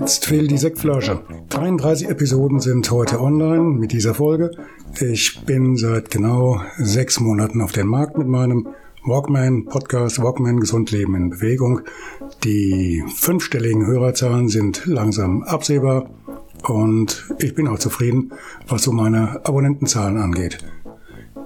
Jetzt 0.00 0.24
fehlt 0.24 0.50
die 0.50 0.56
Sektflasche. 0.56 1.20
33 1.50 2.08
Episoden 2.08 2.58
sind 2.58 2.90
heute 2.90 3.20
online 3.20 3.64
mit 3.64 3.92
dieser 3.92 4.14
Folge. 4.14 4.50
Ich 4.98 5.42
bin 5.44 5.76
seit 5.76 6.10
genau 6.10 6.62
sechs 6.78 7.20
Monaten 7.20 7.60
auf 7.60 7.72
dem 7.72 7.88
Markt 7.88 8.16
mit 8.16 8.26
meinem 8.26 8.68
Walkman 9.04 9.66
Podcast 9.66 10.22
Walkman 10.22 10.58
Gesund 10.58 10.90
Leben 10.90 11.14
in 11.16 11.28
Bewegung. 11.28 11.82
Die 12.44 13.04
fünfstelligen 13.14 13.86
Hörerzahlen 13.86 14.48
sind 14.48 14.86
langsam 14.86 15.42
absehbar 15.42 16.08
und 16.66 17.26
ich 17.38 17.54
bin 17.54 17.68
auch 17.68 17.78
zufrieden, 17.78 18.32
was 18.68 18.84
so 18.84 18.92
meine 18.92 19.44
Abonnentenzahlen 19.44 20.16
angeht. 20.16 20.64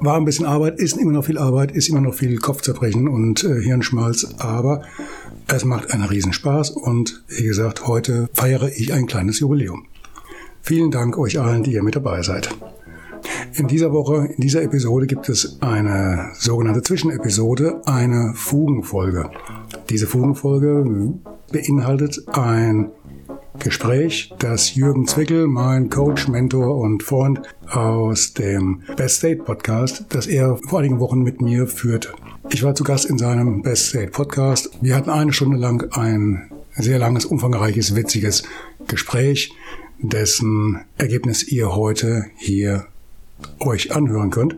War 0.05 0.19
ein 0.19 0.27
bisschen 0.27 0.45
Arbeit, 0.45 0.79
ist 0.79 0.99
immer 0.99 1.13
noch 1.13 1.25
viel 1.25 1.39
Arbeit, 1.39 1.73
ist 1.73 1.89
immer 1.89 2.03
noch 2.03 2.13
viel 2.13 2.37
Kopfzerbrechen 2.37 3.09
und 3.09 3.43
äh, 3.43 3.63
Hirnschmalz, 3.63 4.35
aber 4.37 4.83
es 5.47 5.65
macht 5.65 5.95
einen 5.95 6.05
Riesenspaß 6.05 6.73
und 6.73 7.25
wie 7.29 7.45
gesagt, 7.45 7.87
heute 7.87 8.29
feiere 8.35 8.69
ich 8.69 8.93
ein 8.93 9.07
kleines 9.07 9.41
Jubiläum. 9.41 9.87
Vielen 10.61 10.91
Dank 10.91 11.17
euch 11.17 11.41
allen, 11.41 11.63
die 11.63 11.73
ihr 11.73 11.83
mit 11.83 11.97
dabei 11.97 12.21
seid. 12.21 12.51
In 13.55 13.67
dieser 13.67 13.95
Woche, 13.95 14.27
in 14.27 14.43
dieser 14.43 14.61
Episode 14.61 15.07
gibt 15.07 15.31
es 15.31 15.57
eine 15.63 16.33
sogenannte 16.35 16.83
Zwischenepisode, 16.83 17.81
eine 17.87 18.35
Fugenfolge. 18.35 19.31
Diese 19.89 20.07
Fugenfolge 20.07 21.15
beinhaltet 21.51 22.23
ein 22.29 22.91
Gespräch, 23.59 24.33
das 24.39 24.75
Jürgen 24.75 25.07
Zwickel, 25.07 25.47
mein 25.47 25.89
Coach, 25.89 26.29
Mentor 26.29 26.77
und 26.77 27.03
Freund 27.03 27.41
aus 27.69 28.35
dem 28.35 28.83
Best 28.97 29.19
State 29.19 29.43
Podcast, 29.43 30.07
das 30.11 30.27
er 30.27 30.57
vor 30.57 30.81
einigen 30.81 31.01
Wochen 31.01 31.23
mit 31.23 31.41
mir 31.41 31.67
führte. 31.67 32.11
Ich 32.51 32.63
war 32.63 32.75
zu 32.75 32.85
Gast 32.85 33.07
in 33.07 33.17
seinem 33.17 33.63
Best 33.63 33.89
State 33.89 34.11
Podcast. 34.11 34.71
Wir 34.83 34.97
hatten 34.97 35.11
eine 35.11 35.33
Stunde 35.33 35.57
lang 35.57 35.91
ein 35.93 36.51
sehr 36.77 36.99
langes, 36.99 37.25
umfangreiches, 37.25 37.95
witziges 37.95 38.43
Gespräch, 38.89 39.53
dessen 40.01 40.81
Ergebnis 40.99 41.45
ihr 41.45 41.75
heute 41.75 42.27
hier 42.37 42.87
euch 43.61 43.95
anhören 43.95 44.31
könnt. 44.31 44.57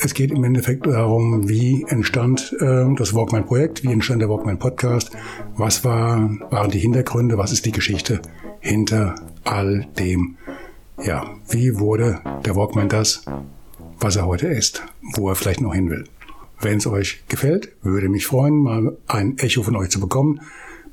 Es 0.00 0.14
geht 0.14 0.30
im 0.30 0.44
Endeffekt 0.44 0.86
darum, 0.86 1.48
wie 1.48 1.84
entstand 1.88 2.54
äh, 2.60 2.84
das 2.94 3.14
Walkman-Projekt, 3.14 3.82
wie 3.82 3.92
entstand 3.92 4.22
der 4.22 4.28
Walkman-Podcast, 4.28 5.10
was 5.56 5.84
war, 5.84 6.38
waren 6.50 6.70
die 6.70 6.78
Hintergründe, 6.78 7.36
was 7.36 7.50
ist 7.50 7.66
die 7.66 7.72
Geschichte 7.72 8.22
hinter 8.60 9.16
all 9.42 9.88
dem. 9.98 10.36
Ja, 11.02 11.34
wie 11.48 11.80
wurde 11.80 12.20
der 12.46 12.54
Walkman 12.54 12.88
das, 12.88 13.24
was 13.98 14.14
er 14.14 14.26
heute 14.26 14.46
ist, 14.46 14.84
wo 15.16 15.30
er 15.30 15.34
vielleicht 15.34 15.60
noch 15.60 15.74
hin 15.74 15.90
will. 15.90 16.04
Wenn 16.60 16.78
es 16.78 16.86
euch 16.86 17.24
gefällt, 17.26 17.72
würde 17.82 18.08
mich 18.08 18.26
freuen, 18.26 18.62
mal 18.62 18.96
ein 19.08 19.36
Echo 19.38 19.64
von 19.64 19.74
euch 19.74 19.90
zu 19.90 19.98
bekommen. 19.98 20.40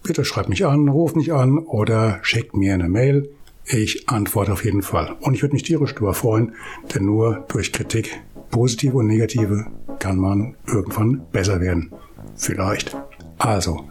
Bitte 0.02 0.26
schreibt 0.26 0.50
mich 0.50 0.66
an, 0.66 0.90
ruft 0.90 1.16
mich 1.16 1.32
an 1.32 1.60
oder 1.60 2.20
schickt 2.24 2.56
mir 2.56 2.74
eine 2.74 2.90
Mail. 2.90 3.30
Ich 3.68 4.10
antworte 4.10 4.54
auf 4.54 4.66
jeden 4.66 4.82
Fall. 4.82 5.16
Und 5.22 5.36
ich 5.36 5.44
würde 5.44 5.54
mich 5.54 5.64
tierisch 5.64 5.94
darüber 5.94 6.16
freuen, 6.16 6.54
denn 6.94 7.06
nur 7.06 7.46
durch 7.48 7.72
Kritik, 7.72 8.20
positive 8.56 8.96
und 8.96 9.08
negative, 9.08 9.66
kann 10.00 10.16
man 10.16 10.56
irgendwann 10.66 11.22
besser 11.34 11.60
werden. 11.60 11.92
Vielleicht. 12.38 12.96
Also, 13.38 13.84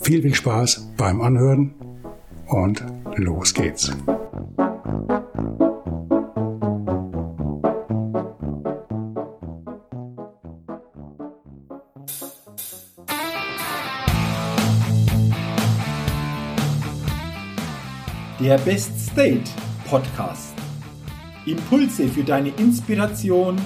viel, 0.00 0.20
viel 0.20 0.34
Spaß 0.34 0.94
beim 0.96 1.20
Anhören 1.20 1.72
und 2.48 2.84
los 3.14 3.54
geht's. 3.54 3.92
Der 18.40 18.58
Best 18.58 18.98
State 19.12 19.44
Podcast. 19.88 20.54
Impulse 21.46 22.08
für 22.08 22.24
deine 22.24 22.48
Inspiration, 22.56 23.56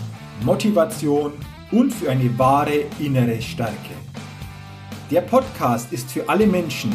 Motivation 0.45 1.33
und 1.73 1.91
für 1.91 2.11
eine 2.11 2.39
wahre 2.39 2.85
innere 2.99 3.41
Stärke. 3.41 3.95
Der 5.11 5.23
Podcast 5.23 5.93
ist 5.93 6.11
für 6.11 6.29
alle 6.29 6.47
Menschen, 6.47 6.93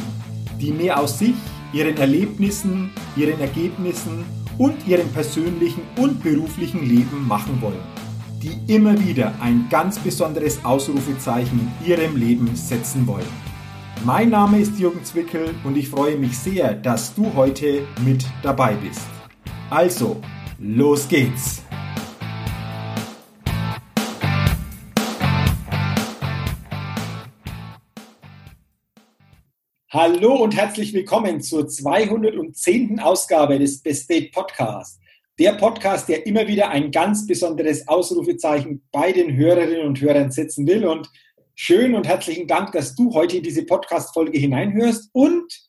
die 0.60 0.72
mehr 0.72 1.00
aus 1.00 1.18
sich, 1.18 1.34
ihren 1.74 1.98
Erlebnissen, 1.98 2.92
ihren 3.16 3.40
Ergebnissen 3.40 4.24
und 4.60 4.88
ihrem 4.88 5.10
persönlichen 5.10 5.82
und 5.98 6.22
beruflichen 6.22 6.88
Leben 6.88 7.28
machen 7.28 7.60
wollen, 7.62 7.82
die 8.42 8.74
immer 8.74 9.00
wieder 9.00 9.34
ein 9.42 9.68
ganz 9.70 9.98
besonderes 9.98 10.64
Ausrufezeichen 10.64 11.72
in 11.82 11.92
ihrem 11.92 12.18
Leben 12.18 12.56
setzen 12.56 13.08
wollen. 13.08 13.50
Mein 14.06 14.30
Name 14.30 14.60
ist 14.60 14.80
Jürgen 14.80 15.04
Zwickel 15.04 15.56
und 15.64 15.76
ich 15.76 15.90
freue 15.90 16.18
mich 16.18 16.38
sehr, 16.38 16.76
dass 16.76 17.16
du 17.16 17.34
heute 17.36 17.86
mit 18.06 18.26
dabei 18.44 18.76
bist. 18.76 19.08
Also, 19.70 20.18
los 20.60 21.08
geht's! 21.08 21.69
Hallo 29.92 30.36
und 30.36 30.56
herzlich 30.56 30.94
willkommen 30.94 31.42
zur 31.42 31.68
210. 31.68 33.00
Ausgabe 33.00 33.58
des 33.58 33.82
Best 33.82 34.08
Date 34.08 34.32
Podcasts. 34.32 35.00
Der 35.40 35.54
Podcast, 35.54 36.08
der 36.08 36.28
immer 36.28 36.48
wieder 36.48 36.70
ein 36.70 36.92
ganz 36.92 37.26
besonderes 37.26 37.88
Ausrufezeichen 37.88 38.84
bei 38.92 39.12
den 39.12 39.36
Hörerinnen 39.36 39.88
und 39.88 40.00
Hörern 40.00 40.30
setzen 40.30 40.68
will 40.68 40.86
und 40.86 41.10
Schön 41.56 41.96
und 41.96 42.08
herzlichen 42.08 42.46
Dank, 42.46 42.72
dass 42.74 42.94
du 42.94 43.16
heute 43.16 43.38
in 43.38 43.44
diese 43.44 43.66
Podcast-Folge 43.66 44.38
hineinhörst. 44.38 45.10
Und 45.12 45.60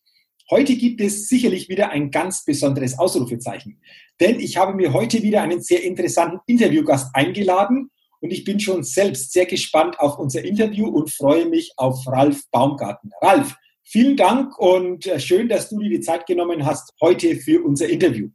heute 0.51 0.77
gibt 0.77 1.01
es 1.01 1.27
sicherlich 1.27 1.71
wieder 1.71 1.89
ein 1.89 2.11
ganz 2.11 2.45
besonderes 2.45 2.99
Ausrufezeichen. 2.99 3.81
Denn 4.21 4.39
ich 4.39 4.59
habe 4.59 4.75
mir 4.75 4.93
heute 4.93 5.23
wieder 5.23 5.41
einen 5.41 5.63
sehr 5.63 5.83
interessanten 5.83 6.41
Interviewgast 6.47 7.09
eingeladen 7.15 7.91
und 8.21 8.33
ich 8.35 8.45
bin 8.45 8.61
schon 8.61 8.83
selbst 8.83 9.33
sehr 9.33 9.47
gespannt 9.47 9.99
auf 9.99 10.19
unser 10.19 10.45
Interview 10.45 10.89
und 10.89 11.11
freue 11.11 11.49
mich 11.49 11.73
auf 11.79 12.07
Ralf 12.07 12.43
Baumgarten. 12.51 13.13
Ralf, 13.23 13.57
vielen 13.91 14.17
Dank 14.17 14.59
und 14.59 15.07
äh, 15.07 15.19
schön, 15.19 15.49
dass 15.49 15.69
du 15.69 15.79
dir 15.79 15.91
die 15.91 16.01
Zeit 16.01 16.27
genommen 16.27 16.65
hast 16.65 16.95
heute 17.01 17.37
für 17.37 17.65
unser 17.65 17.89
Interview. 17.89 18.29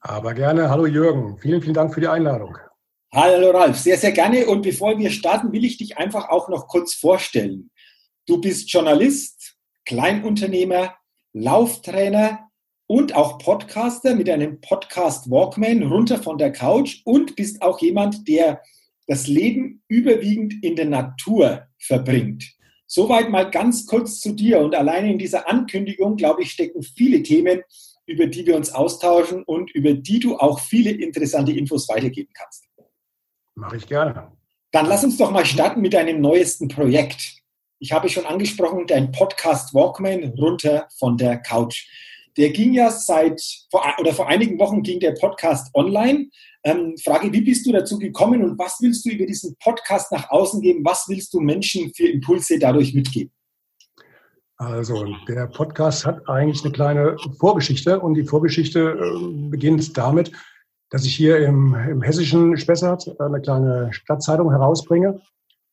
Aber 0.00 0.34
gerne. 0.34 0.68
Hallo 0.68 0.86
Jürgen. 0.86 1.38
Vielen, 1.38 1.62
vielen 1.62 1.74
Dank 1.74 1.94
für 1.94 2.00
die 2.00 2.08
Einladung. 2.08 2.56
Hallo 3.14 3.50
Ralf, 3.50 3.78
sehr, 3.78 3.98
sehr 3.98 4.12
gerne. 4.12 4.46
Und 4.46 4.62
bevor 4.62 4.98
wir 4.98 5.10
starten, 5.10 5.52
will 5.52 5.64
ich 5.64 5.76
dich 5.76 5.98
einfach 5.98 6.30
auch 6.30 6.48
noch 6.48 6.66
kurz 6.66 6.94
vorstellen. 6.94 7.70
Du 8.26 8.40
bist 8.40 8.72
Journalist, 8.72 9.56
Kleinunternehmer, 9.84 10.96
Lauftrainer 11.34 12.48
und 12.86 13.14
auch 13.14 13.38
Podcaster 13.38 14.14
mit 14.14 14.30
einem 14.30 14.60
Podcast 14.60 15.30
Walkman 15.30 15.82
runter 15.82 16.22
von 16.22 16.38
der 16.38 16.52
Couch 16.52 17.02
und 17.04 17.36
bist 17.36 17.62
auch 17.62 17.80
jemand, 17.80 18.26
der 18.26 18.62
das 19.06 19.26
Leben 19.26 19.82
überwiegend 19.88 20.54
in 20.62 20.76
der 20.76 20.86
Natur 20.86 21.66
verbringt. 21.78 22.44
Soweit 22.94 23.30
mal 23.30 23.50
ganz 23.50 23.86
kurz 23.86 24.20
zu 24.20 24.34
dir. 24.34 24.60
Und 24.60 24.74
alleine 24.74 25.10
in 25.10 25.18
dieser 25.18 25.48
Ankündigung, 25.48 26.14
glaube 26.14 26.42
ich, 26.42 26.50
stecken 26.50 26.82
viele 26.82 27.22
Themen, 27.22 27.62
über 28.04 28.26
die 28.26 28.44
wir 28.44 28.54
uns 28.54 28.70
austauschen 28.70 29.44
und 29.44 29.70
über 29.70 29.94
die 29.94 30.20
du 30.20 30.36
auch 30.36 30.60
viele 30.60 30.90
interessante 30.90 31.52
Infos 31.52 31.88
weitergeben 31.88 32.28
kannst. 32.34 32.66
Mache 33.54 33.78
ich 33.78 33.86
gerne. 33.86 34.30
Dann 34.72 34.84
lass 34.84 35.04
uns 35.04 35.16
doch 35.16 35.30
mal 35.30 35.46
starten 35.46 35.80
mit 35.80 35.94
deinem 35.94 36.20
neuesten 36.20 36.68
Projekt. 36.68 37.38
Ich 37.78 37.92
habe 37.92 38.10
schon 38.10 38.26
angesprochen, 38.26 38.86
dein 38.86 39.10
Podcast 39.10 39.72
Walkman 39.72 40.24
runter 40.36 40.86
von 40.98 41.16
der 41.16 41.38
Couch. 41.38 41.88
Der 42.36 42.50
ging 42.50 42.72
ja 42.72 42.90
seit 42.90 43.42
vor, 43.70 43.84
oder 43.98 44.12
vor 44.12 44.28
einigen 44.28 44.58
Wochen 44.58 44.82
ging 44.82 45.00
der 45.00 45.12
Podcast 45.12 45.74
online. 45.74 46.28
Ähm, 46.64 46.96
Frage, 47.02 47.32
wie 47.32 47.42
bist 47.42 47.66
du 47.66 47.72
dazu 47.72 47.98
gekommen 47.98 48.42
und 48.42 48.58
was 48.58 48.78
willst 48.80 49.04
du 49.04 49.10
über 49.10 49.26
diesen 49.26 49.56
Podcast 49.62 50.12
nach 50.12 50.30
außen 50.30 50.60
geben? 50.62 50.84
Was 50.84 51.06
willst 51.08 51.34
du 51.34 51.40
Menschen 51.40 51.92
für 51.94 52.06
Impulse 52.06 52.58
dadurch 52.58 52.94
mitgeben? 52.94 53.32
Also 54.56 55.06
der 55.26 55.48
Podcast 55.48 56.06
hat 56.06 56.28
eigentlich 56.28 56.62
eine 56.62 56.72
kleine 56.72 57.16
Vorgeschichte 57.40 57.98
und 57.98 58.14
die 58.14 58.24
Vorgeschichte 58.24 58.96
äh, 58.96 59.48
beginnt 59.50 59.96
damit, 59.98 60.30
dass 60.90 61.04
ich 61.04 61.14
hier 61.16 61.38
im, 61.38 61.74
im 61.74 62.02
hessischen 62.02 62.56
Spessart 62.56 63.18
eine 63.20 63.40
kleine 63.40 63.92
Stadtzeitung 63.92 64.50
herausbringe. 64.50 65.20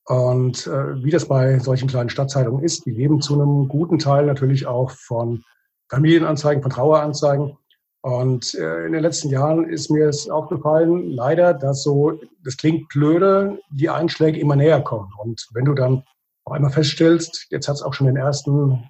Und 0.05 0.65
äh, 0.65 1.03
wie 1.03 1.11
das 1.11 1.27
bei 1.27 1.59
solchen 1.59 1.87
kleinen 1.87 2.09
Stadtzeitungen 2.09 2.63
ist, 2.63 2.85
die 2.87 2.91
leben 2.91 3.21
zu 3.21 3.35
einem 3.35 3.67
guten 3.67 3.99
Teil 3.99 4.25
natürlich 4.25 4.65
auch 4.65 4.89
von 4.89 5.43
Familienanzeigen, 5.89 6.61
von 6.61 6.71
Traueranzeigen. 6.71 7.57
Und 8.01 8.53
äh, 8.55 8.85
in 8.85 8.93
den 8.93 9.01
letzten 9.01 9.29
Jahren 9.29 9.67
ist 9.67 9.89
mir 9.89 10.07
es 10.07 10.29
aufgefallen, 10.29 11.11
leider, 11.11 11.53
dass 11.53 11.83
so, 11.83 12.19
das 12.43 12.55
klingt 12.55 12.87
blöde, 12.87 13.59
die 13.71 13.89
Einschläge 13.89 14.39
immer 14.39 14.55
näher 14.55 14.81
kommen. 14.81 15.11
Und 15.17 15.47
wenn 15.53 15.65
du 15.65 15.73
dann 15.73 16.03
auf 16.45 16.53
einmal 16.53 16.71
feststellst, 16.71 17.47
jetzt 17.49 17.67
hat 17.67 17.75
es 17.75 17.81
auch 17.81 17.93
schon 17.93 18.07
den 18.07 18.15
ersten, 18.15 18.89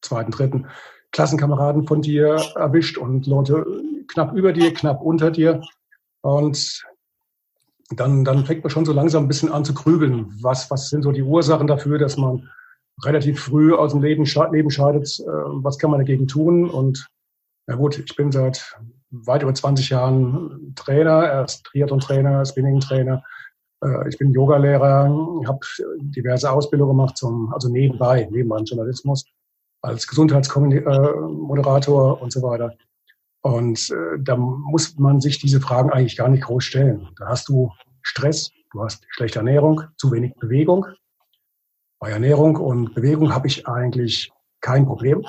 zweiten, 0.00 0.32
dritten 0.32 0.66
Klassenkameraden 1.12 1.86
von 1.86 2.02
dir 2.02 2.36
erwischt 2.56 2.98
und 2.98 3.26
Leute 3.26 3.64
knapp 4.08 4.34
über 4.34 4.52
dir, 4.52 4.74
knapp 4.74 5.00
unter 5.02 5.30
dir. 5.30 5.62
Und 6.22 6.82
dann, 7.90 8.24
dann 8.24 8.44
fängt 8.44 8.64
man 8.64 8.70
schon 8.70 8.84
so 8.84 8.92
langsam 8.92 9.24
ein 9.24 9.28
bisschen 9.28 9.52
an 9.52 9.64
zu 9.64 9.74
grübeln. 9.74 10.34
Was, 10.40 10.70
was 10.70 10.88
sind 10.88 11.02
so 11.02 11.12
die 11.12 11.22
Ursachen 11.22 11.66
dafür, 11.66 11.98
dass 11.98 12.16
man 12.16 12.48
relativ 13.04 13.40
früh 13.40 13.74
aus 13.74 13.92
dem 13.92 14.02
Leben, 14.02 14.24
Leben 14.52 14.70
scheidet? 14.70 15.20
Äh, 15.20 15.26
was 15.26 15.78
kann 15.78 15.90
man 15.90 16.00
dagegen 16.00 16.26
tun? 16.26 16.68
Und 16.68 17.08
na 17.66 17.76
gut, 17.76 17.98
ich 17.98 18.16
bin 18.16 18.32
seit 18.32 18.76
weit 19.10 19.42
über 19.42 19.54
20 19.54 19.90
Jahren 19.90 20.74
Trainer, 20.74 21.24
erst 21.24 21.64
Triathlon-Trainer, 21.64 22.44
Spinning-Trainer. 22.44 23.22
Äh, 23.84 24.08
ich 24.08 24.18
bin 24.18 24.32
Yogalehrer, 24.32 25.04
habe 25.46 25.60
diverse 26.00 26.50
Ausbildungen 26.50 26.96
gemacht, 26.96 27.16
zum, 27.16 27.52
also 27.52 27.68
nebenbei, 27.68 28.28
neben 28.30 28.48
meinem 28.48 28.64
Journalismus, 28.64 29.24
als 29.82 30.06
Gesundheitsmoderator 30.06 32.20
und 32.20 32.32
so 32.32 32.42
weiter. 32.42 32.74
Und 33.42 33.90
äh, 33.90 34.18
da 34.20 34.36
muss 34.36 34.96
man 34.98 35.20
sich 35.20 35.40
diese 35.40 35.60
Fragen 35.60 35.90
eigentlich 35.90 36.16
gar 36.16 36.28
nicht 36.28 36.44
groß 36.44 36.64
stellen. 36.64 37.08
Da 37.18 37.26
hast 37.26 37.48
du 37.48 37.72
Stress, 38.02 38.50
du 38.72 38.82
hast 38.82 39.04
schlechte 39.10 39.40
Ernährung, 39.40 39.82
zu 39.96 40.12
wenig 40.12 40.34
Bewegung. 40.36 40.86
Bei 42.02 42.10
Ernährung 42.10 42.56
und 42.56 42.96
Bewegung 42.96 43.32
habe 43.32 43.46
ich 43.46 43.68
eigentlich 43.68 44.32
kein 44.60 44.86
Problem, 44.86 45.24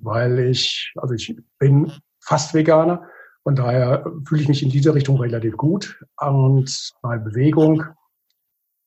weil 0.00 0.38
ich, 0.38 0.94
also 0.96 1.14
ich 1.14 1.36
bin 1.58 1.90
fast 2.20 2.54
Veganer, 2.54 3.02
von 3.42 3.56
daher 3.56 4.04
fühle 4.24 4.42
ich 4.42 4.46
mich 4.46 4.62
in 4.62 4.70
dieser 4.70 4.94
Richtung 4.94 5.18
relativ 5.18 5.56
gut. 5.56 6.00
Und 6.20 6.92
bei 7.02 7.18
Bewegung 7.18 7.82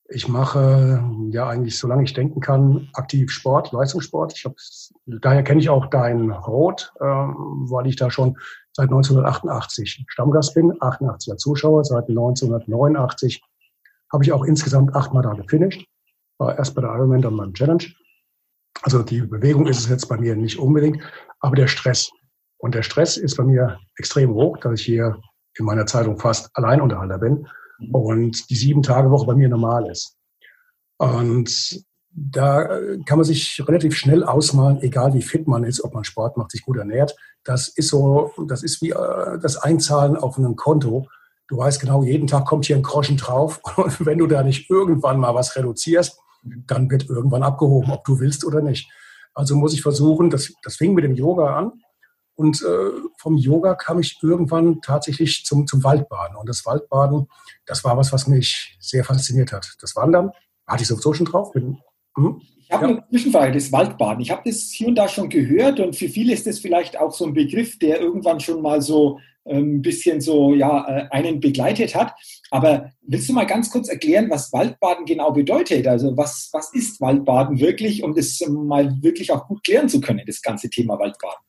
ich 0.07 0.29
mache 0.29 1.03
ja 1.31 1.49
eigentlich, 1.49 1.77
solange 1.77 2.03
ich 2.03 2.13
denken 2.13 2.39
kann, 2.39 2.87
aktiv 2.93 3.29
Sport, 3.29 3.73
Leistungssport. 3.73 4.31
Ich 4.37 4.45
hab, 4.45 4.55
daher 5.05 5.43
kenne 5.43 5.59
ich 5.59 5.69
auch 5.69 5.87
dein 5.87 6.31
Rot, 6.31 6.93
äh, 7.01 7.03
weil 7.03 7.87
ich 7.87 7.97
da 7.97 8.09
schon 8.09 8.37
seit 8.71 8.85
1988 8.85 10.05
Stammgast 10.07 10.53
bin, 10.53 10.71
88er 10.71 11.35
Zuschauer, 11.35 11.83
seit 11.83 12.07
1989 12.07 13.43
habe 14.13 14.23
ich 14.23 14.31
auch 14.31 14.45
insgesamt 14.45 14.95
achtmal 14.95 15.23
da 15.23 15.33
gefinisht. 15.33 15.85
War 16.37 16.57
erst 16.57 16.75
bei 16.75 16.81
der 16.81 16.91
Ironman, 16.91 17.21
dann 17.21 17.37
beim 17.37 17.53
Challenge. 17.53 17.83
Also 18.81 19.03
die 19.03 19.21
Bewegung 19.21 19.67
ist 19.67 19.79
es 19.79 19.89
jetzt 19.89 20.07
bei 20.07 20.17
mir 20.17 20.35
nicht 20.35 20.59
unbedingt, 20.59 21.01
aber 21.39 21.55
der 21.55 21.67
Stress. 21.67 22.11
Und 22.57 22.75
der 22.75 22.83
Stress 22.83 23.17
ist 23.17 23.37
bei 23.37 23.43
mir 23.43 23.79
extrem 23.97 24.33
hoch, 24.33 24.57
dass 24.57 24.79
ich 24.79 24.85
hier 24.85 25.19
in 25.57 25.65
meiner 25.65 25.85
Zeitung 25.85 26.19
fast 26.19 26.49
Alleinunterhalter 26.53 27.17
bin 27.17 27.47
und 27.91 28.49
die 28.49 28.55
sieben 28.55 28.83
Tage 28.83 29.09
Woche 29.11 29.25
bei 29.25 29.35
mir 29.35 29.49
normal 29.49 29.89
ist. 29.89 30.17
Und 30.97 31.85
da 32.11 32.79
kann 33.05 33.17
man 33.17 33.25
sich 33.25 33.61
relativ 33.67 33.95
schnell 33.95 34.23
ausmalen, 34.23 34.81
egal 34.81 35.13
wie 35.13 35.21
fit 35.21 35.47
man 35.47 35.65
ist, 35.65 35.83
ob 35.83 35.93
man 35.93 36.05
Sport 36.05 36.37
macht, 36.37 36.51
sich 36.51 36.63
gut 36.63 36.77
ernährt. 36.77 37.15
Das 37.43 37.67
ist 37.67 37.89
so, 37.89 38.31
das 38.47 38.63
ist 38.63 38.81
wie 38.81 38.91
äh, 38.91 39.39
das 39.41 39.57
Einzahlen 39.57 40.15
auf 40.15 40.37
einem 40.37 40.55
Konto. 40.55 41.07
Du 41.47 41.57
weißt 41.57 41.79
genau, 41.81 42.03
jeden 42.03 42.27
Tag 42.27 42.45
kommt 42.45 42.65
hier 42.65 42.77
ein 42.77 42.83
Groschen 42.83 43.17
drauf. 43.17 43.59
Und 43.75 44.05
wenn 44.05 44.17
du 44.17 44.27
da 44.27 44.43
nicht 44.43 44.69
irgendwann 44.69 45.19
mal 45.19 45.35
was 45.35 45.55
reduzierst, 45.55 46.17
dann 46.67 46.89
wird 46.89 47.09
irgendwann 47.09 47.43
abgehoben, 47.43 47.91
ob 47.91 48.03
du 48.05 48.19
willst 48.19 48.45
oder 48.45 48.61
nicht. 48.61 48.89
Also 49.33 49.55
muss 49.55 49.73
ich 49.73 49.81
versuchen, 49.81 50.29
das, 50.29 50.53
das 50.63 50.75
fing 50.77 50.93
mit 50.93 51.03
dem 51.03 51.15
Yoga 51.15 51.57
an. 51.57 51.73
Und 52.35 52.61
äh, 52.61 52.91
vom 53.17 53.37
Yoga 53.37 53.75
kam 53.75 53.99
ich 53.99 54.17
irgendwann 54.21 54.81
tatsächlich 54.81 55.45
zum, 55.45 55.67
zum 55.67 55.83
Waldbaden. 55.83 56.35
Und 56.35 56.49
das 56.49 56.65
Waldbaden, 56.65 57.27
das 57.65 57.83
war 57.83 57.97
was, 57.97 58.11
was 58.11 58.27
mich 58.27 58.77
sehr 58.79 59.05
fasziniert 59.05 59.53
hat. 59.53 59.75
Das 59.81 59.95
Wandern 59.95 60.31
hatte 60.67 60.83
ich 60.83 60.87
sowieso 60.87 61.13
schon 61.13 61.25
drauf. 61.25 61.51
Bin, 61.53 61.77
hm? 62.17 62.41
Ich 62.57 62.71
habe 62.71 62.85
ja. 62.85 62.91
eine 62.91 63.07
Zwischenfrage, 63.09 63.53
das 63.53 63.71
Waldbaden. 63.71 64.21
Ich 64.21 64.31
habe 64.31 64.41
das 64.43 64.71
hier 64.73 64.87
und 64.87 64.95
da 64.95 65.07
schon 65.07 65.29
gehört 65.29 65.79
und 65.79 65.95
für 65.95 66.09
viele 66.09 66.33
ist 66.33 66.47
das 66.47 66.59
vielleicht 66.59 66.99
auch 66.99 67.13
so 67.13 67.25
ein 67.25 67.33
Begriff, 67.33 67.77
der 67.79 68.01
irgendwann 68.01 68.39
schon 68.39 68.61
mal 68.61 68.81
so 68.81 69.19
ein 69.45 69.57
ähm, 69.57 69.81
bisschen 69.81 70.21
so 70.21 70.53
ja 70.53 70.85
äh, 70.87 71.07
einen 71.11 71.39
begleitet 71.39 71.95
hat. 71.95 72.13
Aber 72.51 72.89
willst 73.01 73.29
du 73.29 73.33
mal 73.33 73.45
ganz 73.45 73.69
kurz 73.69 73.89
erklären, 73.89 74.29
was 74.29 74.51
Waldbaden 74.51 75.05
genau 75.05 75.31
bedeutet? 75.31 75.87
Also 75.87 76.15
was, 76.17 76.49
was 76.51 76.73
ist 76.73 76.99
Waldbaden 77.01 77.59
wirklich, 77.59 78.03
um 78.03 78.15
das 78.15 78.39
mal 78.47 78.91
wirklich 79.01 79.31
auch 79.31 79.47
gut 79.47 79.63
klären 79.63 79.89
zu 79.89 80.01
können, 80.01 80.21
das 80.25 80.41
ganze 80.41 80.69
Thema 80.69 80.97
Waldbaden? 80.99 81.45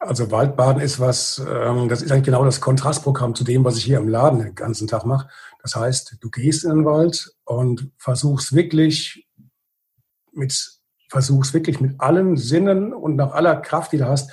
Also 0.00 0.30
Waldbaden 0.30 0.82
ist 0.82 1.00
was, 1.00 1.42
ähm, 1.48 1.88
das 1.88 2.02
ist 2.02 2.12
eigentlich 2.12 2.24
genau 2.24 2.44
das 2.44 2.60
Kontrastprogramm 2.60 3.34
zu 3.34 3.44
dem, 3.44 3.64
was 3.64 3.78
ich 3.78 3.84
hier 3.84 3.98
im 3.98 4.08
Laden 4.08 4.40
den 4.40 4.54
ganzen 4.54 4.86
Tag 4.86 5.06
mache. 5.06 5.28
Das 5.62 5.76
heißt, 5.76 6.18
du 6.20 6.30
gehst 6.30 6.64
in 6.64 6.70
den 6.70 6.84
Wald 6.84 7.32
und 7.44 7.90
versuchst 7.96 8.54
wirklich 8.54 9.26
mit, 10.32 10.78
versuchst 11.08 11.54
wirklich 11.54 11.80
mit 11.80 12.00
allen 12.00 12.36
Sinnen 12.36 12.92
und 12.92 13.16
nach 13.16 13.32
aller 13.32 13.56
Kraft, 13.56 13.92
die 13.92 13.98
du 13.98 14.06
hast, 14.06 14.30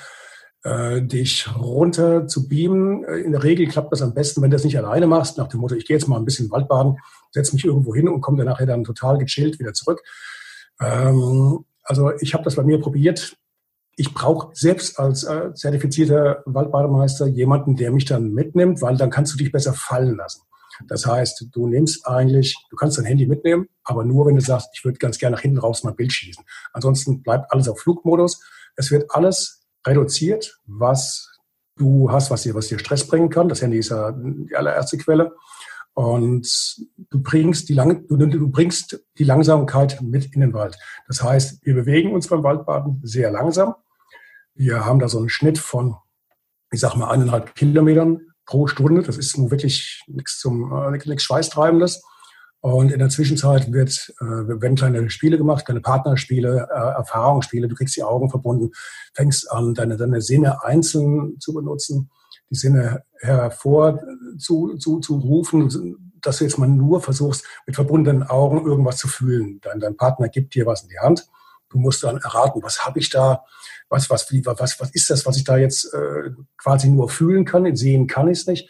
äh, 0.64 1.02
dich 1.02 1.48
runter 1.58 2.28
zu 2.28 2.48
beamen. 2.48 3.04
Äh, 3.04 3.18
in 3.18 3.32
der 3.32 3.44
Regel 3.44 3.68
klappt 3.68 3.92
das 3.92 4.02
am 4.02 4.14
besten, 4.14 4.42
wenn 4.42 4.52
du 4.52 4.56
das 4.56 4.64
nicht 4.64 4.78
alleine 4.78 5.08
machst, 5.08 5.38
nach 5.38 5.48
dem 5.48 5.62
Motto, 5.62 5.76
ich 5.76 5.86
gehe 5.86 5.98
jetzt 5.98 6.08
mal 6.08 6.18
ein 6.18 6.26
bisschen 6.26 6.52
Waldbaden, 6.52 6.98
setze 7.32 7.56
mich 7.56 7.66
irgendwo 7.66 7.96
hin 7.96 8.08
und 8.08 8.22
komme 8.22 8.38
dann 8.38 8.48
nachher 8.48 8.66
dann 8.66 8.84
total 8.84 9.18
gechillt 9.18 9.60
wieder 9.60 9.74
zurück. 9.74 10.02
Ähm, 10.80 11.66
also 11.84 12.12
ich 12.20 12.34
habe 12.34 12.44
das 12.44 12.56
bei 12.56 12.64
mir 12.64 12.80
probiert 12.80 13.38
ich 13.96 14.14
brauche 14.14 14.50
selbst 14.54 14.98
als 15.00 15.24
äh, 15.24 15.54
zertifizierter 15.54 16.44
Waldbademeister 16.46 17.28
jemanden, 17.28 17.76
der 17.76 17.92
mich 17.92 18.06
dann 18.06 18.34
mitnimmt, 18.34 18.82
weil 18.82 18.98
dann 18.98 19.10
kannst 19.10 19.34
du 19.34 19.38
dich 19.38 19.52
besser 19.52 19.74
fallen 19.74 20.16
lassen. 20.16 20.42
Das 20.88 21.06
heißt, 21.06 21.48
du 21.52 21.68
nimmst 21.68 22.08
eigentlich, 22.08 22.56
du 22.70 22.76
kannst 22.76 22.98
dein 22.98 23.06
Handy 23.06 23.28
mitnehmen, 23.28 23.68
aber 23.84 24.04
nur, 24.04 24.26
wenn 24.26 24.36
du 24.36 24.42
sagst, 24.42 24.70
ich 24.74 24.84
würde 24.84 24.98
ganz 24.98 25.20
gerne 25.20 25.36
nach 25.36 25.42
hinten 25.42 25.60
raus 25.60 25.84
mal 25.84 25.94
Bild 25.94 26.12
schießen. 26.12 26.44
Ansonsten 26.74 27.22
bleibt 27.22 27.52
alles 27.52 27.68
auf 27.68 27.80
Flugmodus. 27.80 28.42
Es 28.76 28.90
wird 28.90 29.12
alles 29.12 29.61
reduziert, 29.86 30.60
was 30.66 31.32
du 31.78 32.12
hast, 32.12 32.32
was 32.32 32.44
dir, 32.44 32.54
was 32.56 32.68
dir 32.68 32.80
Stress 32.80 33.08
bringen 33.08 33.30
kann. 33.30 33.50
Das 33.50 33.62
Handy 33.62 33.78
ist 33.78 33.90
ja 33.90 34.12
die 34.12 34.56
allererste 34.56 34.98
Quelle. 34.98 35.34
Und 35.94 36.48
du 37.10 37.22
bringst 37.22 37.68
die, 37.68 37.74
Lang 37.74 38.08
du, 38.08 38.16
du 38.18 38.50
bringst 38.50 39.04
die 39.18 39.24
Langsamkeit 39.24 40.02
mit 40.02 40.34
in 40.34 40.42
den 40.42 40.54
Wald. 40.54 40.78
Das 41.08 41.22
heißt, 41.22 41.66
wir 41.66 41.74
bewegen 41.74 42.14
uns 42.14 42.28
beim 42.28 42.44
Waldbaden 42.44 43.02
sehr 43.04 43.32
langsam. 43.32 43.76
Wir 44.54 44.86
haben 44.86 45.00
da 45.00 45.10
so 45.10 45.20
einen 45.20 45.30
Schnitt 45.30 45.58
von, 45.58 45.96
ich 46.72 46.80
sag 46.80 46.96
mal, 46.96 47.10
eineinhalb 47.10 47.56
Kilometern 47.56 48.22
pro 48.46 48.68
Stunde. 48.68 49.02
Das 49.02 49.18
ist 49.18 49.38
nun 49.38 49.52
wirklich 49.52 50.04
nichts 50.08 50.40
zum, 50.40 50.72
äh, 50.72 50.92
nichts 50.92 51.24
Schweißtreibendes. 51.24 52.02
Und 52.62 52.92
in 52.92 53.00
der 53.00 53.10
Zwischenzeit 53.10 53.72
wird, 53.72 54.14
äh, 54.22 54.24
werden 54.24 54.76
kleine 54.76 55.10
Spiele 55.10 55.38
gemacht, 55.38 55.66
kleine 55.66 55.82
Partnerspiele, 55.82 56.70
äh, 56.72 56.98
Erfahrungsspiele. 56.98 57.68
Du 57.68 57.76
kriegst 57.76 57.96
die 57.96 58.04
Augen 58.04 58.30
verbunden, 58.30 58.72
fängst 59.14 59.52
an, 59.52 59.74
deine, 59.74 59.98
deine 59.98 60.22
Sinne 60.22 60.64
einzeln 60.64 61.40
zu 61.40 61.54
benutzen 61.54 62.10
die 62.52 62.56
Sinne 62.56 63.04
hervor 63.20 64.00
zu, 64.38 64.76
zu, 64.78 65.00
zu 65.00 65.18
rufen, 65.18 65.98
dass 66.22 66.38
du 66.38 66.44
jetzt 66.44 66.60
mal 66.60 66.68
nur 66.68 67.02
versuchst, 67.02 67.46
mit 67.66 67.76
verbundenen 67.76 68.24
Augen 68.24 68.66
irgendwas 68.66 68.98
zu 68.98 69.08
fühlen. 69.08 69.60
Dein, 69.62 69.80
dein 69.80 69.98
Partner 69.98 70.28
gibt 70.30 70.54
dir 70.54 70.66
was 70.66 70.84
in 70.84 70.90
die 70.90 71.00
Hand. 71.00 71.28
Du 71.70 71.80
musst 71.80 72.04
dann 72.04 72.18
erraten, 72.18 72.62
was 72.62 72.86
habe 72.86 73.00
ich 73.00 73.10
da, 73.10 73.46
was, 73.90 74.10
was, 74.10 74.30
wie, 74.32 74.46
was, 74.46 74.80
was 74.80 74.92
ist 74.92 75.10
das, 75.10 75.26
was 75.26 75.38
ich 75.38 75.46
da 75.46 75.58
jetzt 75.58 75.92
äh, 75.94 76.32
quasi 76.58 76.90
nur 76.90 77.10
fühlen 77.10 77.46
kann, 77.46 77.74
sehen 77.76 78.08
kann 78.08 78.28
ich 78.28 78.40
es 78.40 78.48
nicht. 78.48 78.70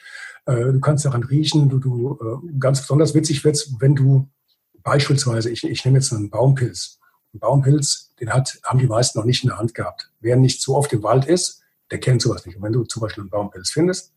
Äh, 0.52 0.74
du 0.74 0.80
kannst 0.80 1.06
daran 1.06 1.24
riechen, 1.24 1.70
du, 1.70 1.80
du 1.80 2.20
äh, 2.22 2.60
ganz 2.60 2.82
besonders 2.82 3.14
witzig 3.14 3.44
wird's, 3.44 3.74
wenn 3.80 3.96
du 3.96 4.30
beispielsweise, 4.84 5.50
ich, 5.50 5.64
ich 5.64 5.86
nehme 5.86 6.00
jetzt 6.00 6.12
einen 6.12 6.30
Baumpilz. 6.30 7.00
Ein 7.34 7.40
Baumpilz, 7.40 8.14
den 8.20 8.32
hat, 8.32 8.60
haben 8.64 8.80
die 8.80 8.88
meisten 8.88 9.18
noch 9.18 9.26
nicht 9.26 9.44
in 9.44 9.50
der 9.50 9.60
Hand 9.60 9.74
gehabt. 9.74 10.12
Wer 10.20 10.36
nicht 10.36 10.62
so 10.62 10.76
oft 10.76 10.92
im 10.94 11.04
Wald 11.04 11.26
ist, 11.26 11.62
der 11.92 12.00
kennt 12.00 12.22
sowas 12.22 12.46
nicht. 12.46 12.58
Und 12.58 12.64
wenn 12.64 12.74
du 12.74 12.84
zum 12.84 13.02
Beispiel 13.02 13.22
einen 13.22 13.30
Baumpilz 13.30 13.70
findest, 13.72 14.14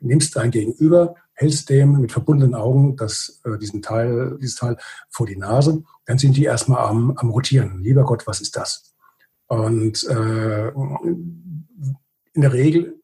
nimmst 0.00 0.36
dein 0.36 0.50
Gegenüber, 0.50 1.16
hältst 1.34 1.68
dem 1.68 2.00
mit 2.00 2.12
verbundenen 2.12 2.54
Augen 2.54 2.96
das, 2.96 3.40
äh, 3.44 3.58
diesen 3.58 3.82
Teil, 3.82 4.38
dieses 4.40 4.56
Teil 4.56 4.76
vor 5.10 5.26
die 5.26 5.36
Nase, 5.36 5.82
dann 6.06 6.18
sind 6.18 6.36
die 6.36 6.44
erstmal 6.44 6.86
am, 6.86 7.12
am 7.16 7.30
Rotieren. 7.30 7.82
Lieber 7.82 8.04
Gott, 8.04 8.26
was 8.26 8.40
ist 8.40 8.56
das? 8.56 8.94
Und 9.48 10.04
äh, 10.04 10.68
in 10.68 12.40
der 12.40 12.52
Regel 12.52 12.95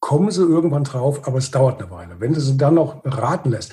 kommen 0.00 0.30
sie 0.30 0.42
irgendwann 0.42 0.84
drauf, 0.84 1.26
aber 1.26 1.38
es 1.38 1.50
dauert 1.50 1.80
eine 1.80 1.90
Weile. 1.90 2.20
Wenn 2.20 2.32
du 2.32 2.40
sie 2.40 2.56
dann 2.56 2.74
noch 2.74 3.02
raten 3.04 3.50
lässt, 3.50 3.72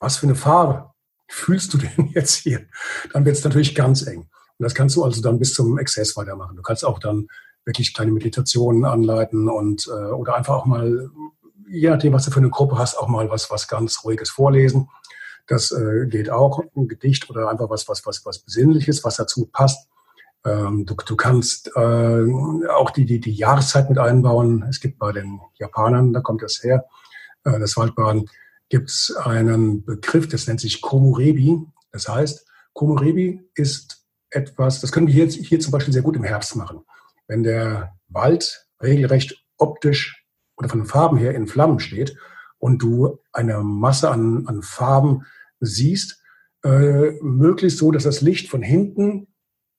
was 0.00 0.16
für 0.16 0.26
eine 0.26 0.34
Farbe 0.34 0.90
fühlst 1.28 1.72
du 1.72 1.78
denn 1.78 2.08
jetzt 2.14 2.34
hier, 2.34 2.66
dann 3.12 3.24
wird 3.24 3.36
es 3.36 3.44
natürlich 3.44 3.74
ganz 3.74 4.06
eng. 4.06 4.20
Und 4.20 4.64
das 4.64 4.74
kannst 4.74 4.96
du 4.96 5.04
also 5.04 5.22
dann 5.22 5.38
bis 5.38 5.54
zum 5.54 5.78
Exzess 5.78 6.16
weitermachen. 6.16 6.56
Du 6.56 6.62
kannst 6.62 6.84
auch 6.84 6.98
dann 6.98 7.28
wirklich 7.64 7.94
kleine 7.94 8.10
Meditationen 8.10 8.84
anleiten 8.84 9.48
und 9.48 9.86
äh, 9.86 10.10
oder 10.10 10.34
einfach 10.34 10.56
auch 10.56 10.66
mal, 10.66 11.10
je 11.68 11.88
nachdem, 11.88 12.12
was 12.12 12.24
du 12.24 12.30
für 12.30 12.40
eine 12.40 12.50
Gruppe 12.50 12.76
hast, 12.78 12.98
auch 12.98 13.08
mal 13.08 13.30
was, 13.30 13.50
was 13.50 13.68
ganz 13.68 14.04
Ruhiges 14.04 14.30
vorlesen. 14.30 14.88
Das 15.46 15.72
äh, 15.72 16.06
geht 16.06 16.30
auch, 16.30 16.62
ein 16.76 16.88
Gedicht 16.88 17.30
oder 17.30 17.48
einfach 17.48 17.70
was, 17.70 17.88
was, 17.88 18.04
was, 18.06 18.24
was 18.24 18.40
Besinnliches, 18.40 19.04
was 19.04 19.16
dazu 19.16 19.46
passt. 19.46 19.88
Ähm, 20.44 20.86
du, 20.86 20.94
du 20.94 21.16
kannst 21.16 21.70
äh, 21.76 22.68
auch 22.68 22.90
die, 22.90 23.04
die, 23.04 23.20
die 23.20 23.32
Jahreszeit 23.32 23.88
mit 23.90 23.98
einbauen. 23.98 24.64
Es 24.68 24.80
gibt 24.80 24.98
bei 24.98 25.12
den 25.12 25.40
Japanern, 25.58 26.12
da 26.12 26.20
kommt 26.20 26.42
das 26.42 26.62
her, 26.62 26.86
äh, 27.44 27.58
das 27.58 27.76
Waldbaden, 27.76 28.28
gibt 28.68 28.88
es 28.88 29.14
einen 29.16 29.84
Begriff, 29.84 30.28
das 30.28 30.46
nennt 30.46 30.60
sich 30.60 30.80
Komurebi. 30.80 31.60
Das 31.92 32.08
heißt, 32.08 32.46
Komurebi 32.72 33.42
ist 33.54 34.06
etwas, 34.30 34.80
das 34.80 34.92
können 34.92 35.08
wir 35.08 35.14
hier, 35.14 35.26
hier 35.26 35.60
zum 35.60 35.72
Beispiel 35.72 35.92
sehr 35.92 36.02
gut 36.02 36.16
im 36.16 36.24
Herbst 36.24 36.56
machen. 36.56 36.84
Wenn 37.26 37.42
der 37.42 37.96
Wald 38.08 38.66
regelrecht 38.82 39.44
optisch 39.58 40.24
oder 40.56 40.68
von 40.68 40.80
den 40.80 40.86
Farben 40.86 41.18
her 41.18 41.34
in 41.34 41.48
Flammen 41.48 41.80
steht 41.80 42.16
und 42.58 42.80
du 42.80 43.18
eine 43.32 43.58
Masse 43.58 44.10
an, 44.10 44.46
an 44.46 44.62
Farben 44.62 45.26
siehst, 45.58 46.22
äh, 46.62 47.12
möglichst 47.20 47.78
so, 47.78 47.90
dass 47.90 48.04
das 48.04 48.20
Licht 48.20 48.48
von 48.48 48.62
hinten 48.62 49.26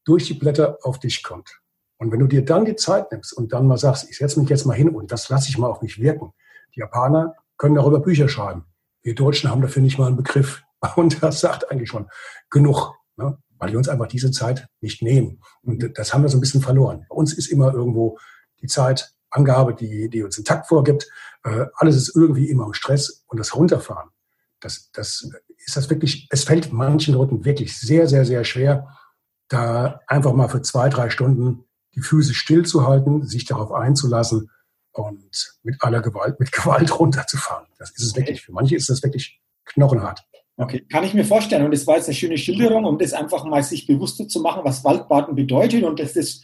durch 0.05 0.27
die 0.27 0.33
Blätter 0.33 0.77
auf 0.83 0.99
dich 0.99 1.23
kommt. 1.23 1.61
Und 1.97 2.11
wenn 2.11 2.19
du 2.19 2.27
dir 2.27 2.43
dann 2.43 2.65
die 2.65 2.75
Zeit 2.75 3.11
nimmst 3.11 3.31
und 3.33 3.53
dann 3.53 3.67
mal 3.67 3.77
sagst, 3.77 4.09
ich 4.09 4.17
setze 4.17 4.39
mich 4.39 4.49
jetzt 4.49 4.65
mal 4.65 4.73
hin 4.75 4.89
und 4.89 5.11
das 5.11 5.29
lasse 5.29 5.49
ich 5.49 5.57
mal 5.57 5.69
auf 5.69 5.81
mich 5.81 5.99
wirken. 5.99 6.33
Die 6.75 6.79
Japaner 6.79 7.35
können 7.57 7.75
darüber 7.75 7.99
Bücher 7.99 8.27
schreiben. 8.27 8.65
Wir 9.03 9.13
Deutschen 9.13 9.49
haben 9.49 9.61
dafür 9.61 9.81
nicht 9.81 9.99
mal 9.99 10.07
einen 10.07 10.17
Begriff. 10.17 10.63
Und 10.95 11.21
das 11.21 11.41
sagt 11.41 11.69
eigentlich 11.69 11.89
schon 11.89 12.09
genug, 12.49 12.95
ne? 13.17 13.37
weil 13.59 13.71
wir 13.71 13.77
uns 13.77 13.87
einfach 13.87 14.07
diese 14.07 14.31
Zeit 14.31 14.67
nicht 14.79 15.03
nehmen. 15.03 15.41
Und 15.61 15.95
das 15.95 16.11
haben 16.13 16.23
wir 16.23 16.29
so 16.29 16.37
ein 16.37 16.41
bisschen 16.41 16.61
verloren. 16.61 17.05
Bei 17.07 17.15
uns 17.15 17.33
ist 17.33 17.47
immer 17.47 17.71
irgendwo 17.71 18.17
die 18.61 18.67
Zeitangabe, 18.67 19.75
die, 19.75 20.09
die 20.09 20.23
uns 20.23 20.37
einen 20.37 20.45
Takt 20.45 20.67
vorgibt. 20.67 21.07
Äh, 21.43 21.65
alles 21.75 21.95
ist 21.95 22.15
irgendwie 22.15 22.49
immer 22.49 22.65
im 22.65 22.73
Stress 22.73 23.23
und 23.27 23.39
das 23.39 23.55
Runterfahren. 23.55 24.09
Das, 24.59 24.89
das 24.91 25.29
ist 25.57 25.77
das 25.77 25.89
wirklich, 25.89 26.27
es 26.31 26.43
fällt 26.43 26.73
manchen 26.73 27.13
Leuten 27.13 27.45
wirklich 27.45 27.77
sehr, 27.77 28.07
sehr, 28.07 28.25
sehr 28.25 28.43
schwer, 28.43 28.87
da 29.51 30.01
einfach 30.07 30.33
mal 30.33 30.47
für 30.47 30.61
zwei, 30.61 30.89
drei 30.89 31.09
Stunden 31.09 31.65
die 31.95 32.01
Füße 32.01 32.33
stillzuhalten, 32.33 33.25
sich 33.27 33.45
darauf 33.45 33.71
einzulassen 33.71 34.49
und 34.93 35.59
mit 35.63 35.75
aller 35.81 36.01
Gewalt, 36.01 36.39
mit 36.39 36.51
Gewalt 36.51 36.99
runterzufahren. 36.99 37.67
Das 37.77 37.91
ist 37.91 38.03
es 38.03 38.15
wirklich. 38.15 38.41
Für 38.41 38.53
manche 38.53 38.75
ist 38.75 38.89
das 38.89 39.03
wirklich 39.03 39.41
knochenhart. 39.65 40.23
Okay, 40.57 40.85
kann 40.91 41.03
ich 41.03 41.13
mir 41.13 41.25
vorstellen. 41.25 41.65
Und 41.65 41.73
das 41.73 41.87
war 41.87 41.95
jetzt 41.95 42.07
eine 42.07 42.15
schöne 42.15 42.37
Schilderung, 42.37 42.85
um 42.85 42.97
das 42.97 43.13
einfach 43.13 43.45
mal 43.45 43.63
sich 43.63 43.87
bewusster 43.87 44.27
zu 44.27 44.41
machen, 44.41 44.61
was 44.63 44.83
Waldbaden 44.83 45.35
bedeutet 45.35 45.83
und 45.83 45.99
dass 45.99 46.13
das 46.13 46.43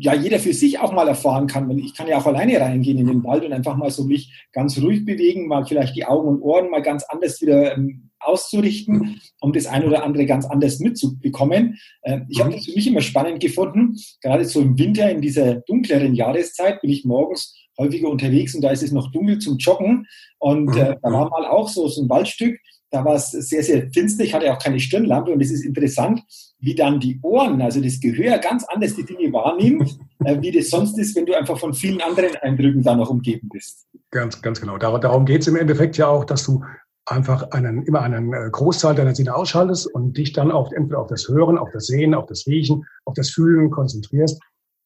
ja 0.00 0.14
jeder 0.14 0.38
für 0.38 0.52
sich 0.52 0.78
auch 0.78 0.92
mal 0.92 1.08
erfahren 1.08 1.46
kann. 1.46 1.70
Ich 1.78 1.94
kann 1.94 2.08
ja 2.08 2.18
auch 2.18 2.26
alleine 2.26 2.60
reingehen 2.60 2.98
in 2.98 3.06
den 3.06 3.24
Wald 3.24 3.44
und 3.44 3.52
einfach 3.52 3.76
mal 3.76 3.90
so 3.90 4.04
mich 4.04 4.46
ganz 4.52 4.80
ruhig 4.80 5.04
bewegen, 5.04 5.46
mal 5.46 5.64
vielleicht 5.64 5.96
die 5.96 6.04
Augen 6.04 6.28
und 6.28 6.42
Ohren 6.42 6.70
mal 6.70 6.82
ganz 6.82 7.04
anders 7.04 7.40
wieder 7.40 7.76
ähm, 7.76 8.10
auszurichten, 8.20 9.20
um 9.40 9.52
das 9.52 9.66
eine 9.66 9.86
oder 9.86 10.04
andere 10.04 10.26
ganz 10.26 10.44
anders 10.46 10.78
mitzubekommen. 10.78 11.78
Äh, 12.02 12.20
ich 12.28 12.40
habe 12.40 12.50
mhm. 12.50 12.56
das 12.56 12.66
für 12.66 12.74
mich 12.74 12.86
immer 12.86 13.00
spannend 13.00 13.40
gefunden. 13.40 13.96
Gerade 14.20 14.44
so 14.44 14.60
im 14.60 14.78
Winter, 14.78 15.10
in 15.10 15.20
dieser 15.20 15.56
dunkleren 15.56 16.14
Jahreszeit, 16.14 16.80
bin 16.80 16.90
ich 16.90 17.04
morgens 17.04 17.56
häufiger 17.78 18.10
unterwegs 18.10 18.54
und 18.54 18.62
da 18.62 18.70
ist 18.70 18.82
es 18.82 18.92
noch 18.92 19.10
dunkel 19.12 19.38
zum 19.38 19.56
Joggen. 19.58 20.06
Und 20.38 20.76
äh, 20.76 20.96
da 21.02 21.10
war 21.10 21.30
mal 21.30 21.46
auch 21.46 21.68
so, 21.68 21.88
so 21.88 22.02
ein 22.02 22.08
Waldstück, 22.08 22.58
da 22.92 23.04
war 23.04 23.14
es 23.14 23.30
sehr, 23.30 23.62
sehr 23.62 23.90
finster. 23.90 24.22
Ich 24.22 24.34
hatte 24.34 24.52
auch 24.52 24.58
keine 24.58 24.78
Stirnlampe 24.78 25.32
und 25.32 25.40
es 25.40 25.50
ist 25.50 25.64
interessant, 25.64 26.22
wie 26.58 26.74
dann 26.74 27.00
die 27.00 27.18
Ohren, 27.22 27.60
also 27.62 27.80
das 27.80 27.98
Gehör, 27.98 28.38
ganz 28.38 28.64
anders 28.68 28.94
die 28.94 29.04
Dinge 29.04 29.32
wahrnimmt, 29.32 29.98
äh, 30.24 30.40
wie 30.40 30.52
das 30.52 30.68
sonst 30.70 30.98
ist, 30.98 31.16
wenn 31.16 31.26
du 31.26 31.36
einfach 31.36 31.58
von 31.58 31.72
vielen 31.72 32.00
anderen 32.02 32.36
Eindrücken 32.36 32.82
da 32.82 32.94
noch 32.94 33.10
umgeben 33.10 33.48
bist. 33.50 33.86
Ganz, 34.10 34.40
ganz 34.42 34.60
genau. 34.60 34.76
Darum 34.76 35.24
geht 35.24 35.40
es 35.40 35.48
im 35.48 35.56
Endeffekt 35.56 35.96
ja 35.96 36.06
auch, 36.06 36.24
dass 36.24 36.44
du 36.44 36.62
einfach 37.06 37.50
einen, 37.50 37.82
immer 37.82 38.02
einen 38.02 38.32
äh, 38.32 38.48
Großteil 38.50 38.94
deiner 38.94 39.14
Sinne 39.14 39.34
ausschaltest 39.34 39.92
und 39.92 40.16
dich 40.16 40.32
dann 40.32 40.52
auf, 40.52 40.70
entweder 40.72 41.00
auf 41.00 41.08
das 41.08 41.26
Hören, 41.28 41.58
auf 41.58 41.70
das 41.72 41.86
Sehen, 41.86 42.14
auf 42.14 42.26
das 42.26 42.46
Riechen, 42.46 42.84
auf 43.06 43.14
das 43.14 43.30
Fühlen 43.30 43.70
konzentrierst 43.70 44.38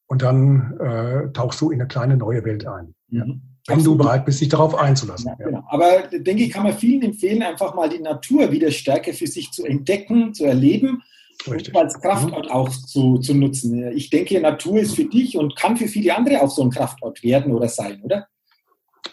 und 0.07 0.21
dann 0.21 0.77
äh, 0.79 1.31
tauchst 1.33 1.59
du 1.61 1.71
in 1.71 1.81
eine 1.81 1.87
kleine 1.87 2.17
neue 2.17 2.43
Welt 2.45 2.65
ein. 2.65 2.95
Mhm. 3.09 3.41
Wenn 3.67 3.83
du 3.83 3.97
bereit 3.97 4.25
bist, 4.25 4.39
dich 4.39 4.47
darauf 4.47 4.75
einzulassen. 4.75 5.31
Ja, 5.37 5.45
genau. 5.45 5.63
Aber 5.67 6.07
denke 6.11 6.43
ich, 6.43 6.51
kann 6.51 6.63
man 6.63 6.73
vielen 6.73 7.01
empfehlen, 7.01 7.43
einfach 7.43 7.75
mal 7.75 7.89
die 7.89 7.99
Natur 7.99 8.51
wieder 8.51 8.71
stärker 8.71 9.13
für 9.13 9.27
sich 9.27 9.51
zu 9.51 9.65
entdecken, 9.65 10.33
zu 10.33 10.45
erleben 10.45 11.03
Richtig. 11.49 11.75
und 11.75 11.81
als 11.81 11.99
Kraftort 11.99 12.45
mhm. 12.45 12.51
auch 12.51 12.69
zu, 12.69 13.17
zu 13.17 13.33
nutzen. 13.33 13.91
Ich 13.91 14.09
denke, 14.09 14.39
Natur 14.39 14.79
ist 14.79 14.95
für 14.95 15.03
dich 15.03 15.37
und 15.37 15.57
kann 15.57 15.75
für 15.75 15.87
viele 15.87 16.15
andere 16.15 16.41
auch 16.41 16.49
so 16.49 16.63
ein 16.63 16.69
Kraftort 16.69 17.21
werden 17.23 17.53
oder 17.53 17.67
sein, 17.67 18.01
oder? 18.03 18.27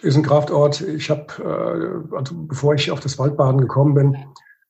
Ist 0.03 0.17
ein 0.17 0.23
Kraftort. 0.23 0.81
Ich 0.83 1.11
habe, 1.11 2.05
äh, 2.13 2.17
also 2.17 2.35
bevor 2.47 2.75
ich 2.75 2.91
auf 2.91 3.01
das 3.01 3.19
Waldbaden 3.19 3.61
gekommen 3.61 3.95
bin, 3.95 4.17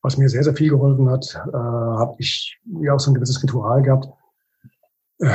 was 0.01 0.17
mir 0.17 0.29
sehr, 0.29 0.43
sehr 0.43 0.55
viel 0.55 0.69
geholfen 0.69 1.09
hat, 1.09 1.25
äh, 1.53 1.57
habe 1.57 2.15
ich 2.19 2.57
ja 2.81 2.93
auch 2.93 2.99
so 2.99 3.11
ein 3.11 3.15
gewisses 3.15 3.41
Ritual 3.41 3.81
gehabt. 3.81 4.07
Äh, 5.19 5.29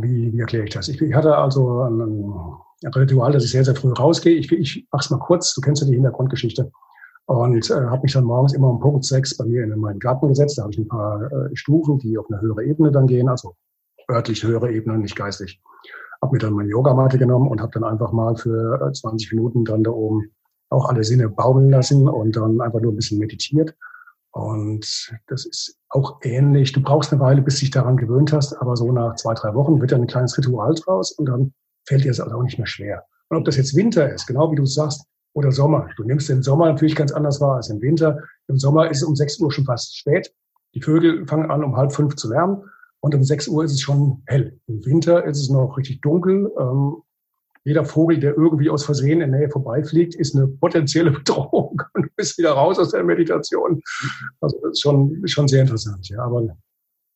wie, 0.00 0.32
wie 0.32 0.40
erkläre 0.40 0.64
ich 0.64 0.74
das? 0.74 0.88
Ich, 0.88 1.00
ich 1.00 1.14
hatte 1.14 1.36
also 1.36 1.82
ein, 1.82 2.00
ein, 2.00 2.34
Ritual, 2.84 3.32
dass 3.32 3.44
ich 3.44 3.50
sehr, 3.50 3.64
sehr 3.64 3.74
früh 3.74 3.92
rausgehe. 3.92 4.34
Ich, 4.34 4.50
ich 4.50 4.86
mache 4.90 5.04
es 5.04 5.10
mal 5.10 5.18
kurz, 5.18 5.54
du 5.54 5.60
kennst 5.60 5.82
ja 5.82 5.88
die 5.88 5.94
Hintergrundgeschichte. 5.94 6.70
Und 7.26 7.70
äh, 7.70 7.74
habe 7.74 8.02
mich 8.02 8.12
dann 8.12 8.24
morgens 8.24 8.52
immer 8.52 8.68
um 8.68 8.80
Punkt 8.80 9.04
sechs 9.04 9.36
bei 9.36 9.44
mir 9.44 9.64
in 9.64 9.78
meinen 9.78 10.00
Garten 10.00 10.28
gesetzt. 10.28 10.58
Da 10.58 10.62
habe 10.62 10.72
ich 10.72 10.78
ein 10.78 10.88
paar 10.88 11.30
äh, 11.30 11.50
Stufen, 11.54 11.98
die 11.98 12.18
auf 12.18 12.26
eine 12.30 12.40
höhere 12.40 12.64
Ebene 12.64 12.90
dann 12.90 13.06
gehen, 13.06 13.28
also 13.28 13.54
örtlich 14.10 14.42
höhere 14.42 14.72
Ebene, 14.72 14.98
nicht 14.98 15.16
geistig. 15.16 15.60
Habe 16.20 16.32
mir 16.32 16.38
dann 16.38 16.52
meine 16.54 16.68
Yogamatte 16.68 17.18
genommen 17.18 17.48
und 17.48 17.60
habe 17.60 17.72
dann 17.72 17.84
einfach 17.84 18.12
mal 18.12 18.36
für 18.36 18.92
20 18.92 19.30
äh, 19.30 19.34
Minuten 19.36 19.64
dann 19.64 19.84
da 19.84 19.90
oben 19.90 20.30
auch 20.70 20.88
alle 20.88 21.04
Sinne 21.04 21.28
baumeln 21.28 21.70
lassen 21.70 22.08
und 22.08 22.36
dann 22.36 22.60
einfach 22.60 22.80
nur 22.80 22.92
ein 22.92 22.96
bisschen 22.96 23.18
meditiert. 23.18 23.74
Und 24.32 25.12
das 25.26 25.44
ist 25.44 25.78
auch 25.90 26.20
ähnlich. 26.22 26.72
Du 26.72 26.80
brauchst 26.80 27.12
eine 27.12 27.20
Weile, 27.20 27.42
bis 27.42 27.58
dich 27.58 27.70
daran 27.70 27.98
gewöhnt 27.98 28.32
hast, 28.32 28.54
aber 28.54 28.76
so 28.76 28.90
nach 28.90 29.14
zwei, 29.16 29.34
drei 29.34 29.54
Wochen 29.54 29.80
wird 29.80 29.92
dann 29.92 30.00
ein 30.00 30.06
kleines 30.06 30.36
Ritual 30.38 30.74
draus 30.74 31.12
und 31.12 31.26
dann 31.26 31.52
fällt 31.86 32.04
dir 32.04 32.08
das 32.08 32.20
auch 32.20 32.42
nicht 32.42 32.58
mehr 32.58 32.66
schwer. 32.66 33.04
Und 33.28 33.38
ob 33.38 33.44
das 33.44 33.56
jetzt 33.56 33.74
Winter 33.74 34.12
ist, 34.12 34.26
genau 34.26 34.50
wie 34.52 34.56
du 34.56 34.66
sagst, 34.66 35.06
oder 35.34 35.50
Sommer. 35.50 35.88
Du 35.96 36.04
nimmst 36.04 36.28
den 36.28 36.42
Sommer 36.42 36.66
natürlich 36.66 36.94
ganz 36.94 37.12
anders 37.12 37.40
wahr 37.40 37.56
als 37.56 37.70
im 37.70 37.80
Winter. 37.80 38.18
Im 38.48 38.58
Sommer 38.58 38.90
ist 38.90 38.98
es 38.98 39.04
um 39.04 39.16
6 39.16 39.40
Uhr 39.40 39.50
schon 39.50 39.64
fast 39.64 39.96
spät. 39.96 40.32
Die 40.74 40.82
Vögel 40.82 41.26
fangen 41.26 41.50
an, 41.50 41.64
um 41.64 41.76
halb 41.76 41.92
fünf 41.92 42.16
zu 42.16 42.30
lärmen. 42.30 42.64
Und 43.00 43.14
um 43.14 43.24
6 43.24 43.48
Uhr 43.48 43.64
ist 43.64 43.72
es 43.72 43.80
schon 43.80 44.22
hell. 44.26 44.58
Im 44.66 44.84
Winter 44.84 45.24
ist 45.24 45.40
es 45.40 45.50
noch 45.50 45.76
richtig 45.76 46.00
dunkel. 46.02 46.50
Ähm, 46.58 46.96
jeder 47.64 47.84
Vogel, 47.84 48.18
der 48.18 48.36
irgendwie 48.36 48.70
aus 48.70 48.84
Versehen 48.84 49.20
in 49.20 49.30
der 49.30 49.40
Nähe 49.40 49.50
vorbeifliegt, 49.50 50.14
ist 50.14 50.34
eine 50.34 50.48
potenzielle 50.48 51.10
Bedrohung 51.12 51.80
und 51.94 52.02
du 52.02 52.08
bist 52.16 52.36
wieder 52.38 52.52
raus 52.52 52.78
aus 52.78 52.90
der 52.90 53.04
Meditation. 53.04 53.80
Also 54.40 54.58
das 54.62 54.72
ist 54.72 54.82
schon, 54.82 55.22
schon 55.26 55.48
sehr 55.48 55.62
interessant. 55.62 56.08
Ja, 56.08 56.24
aber 56.24 56.56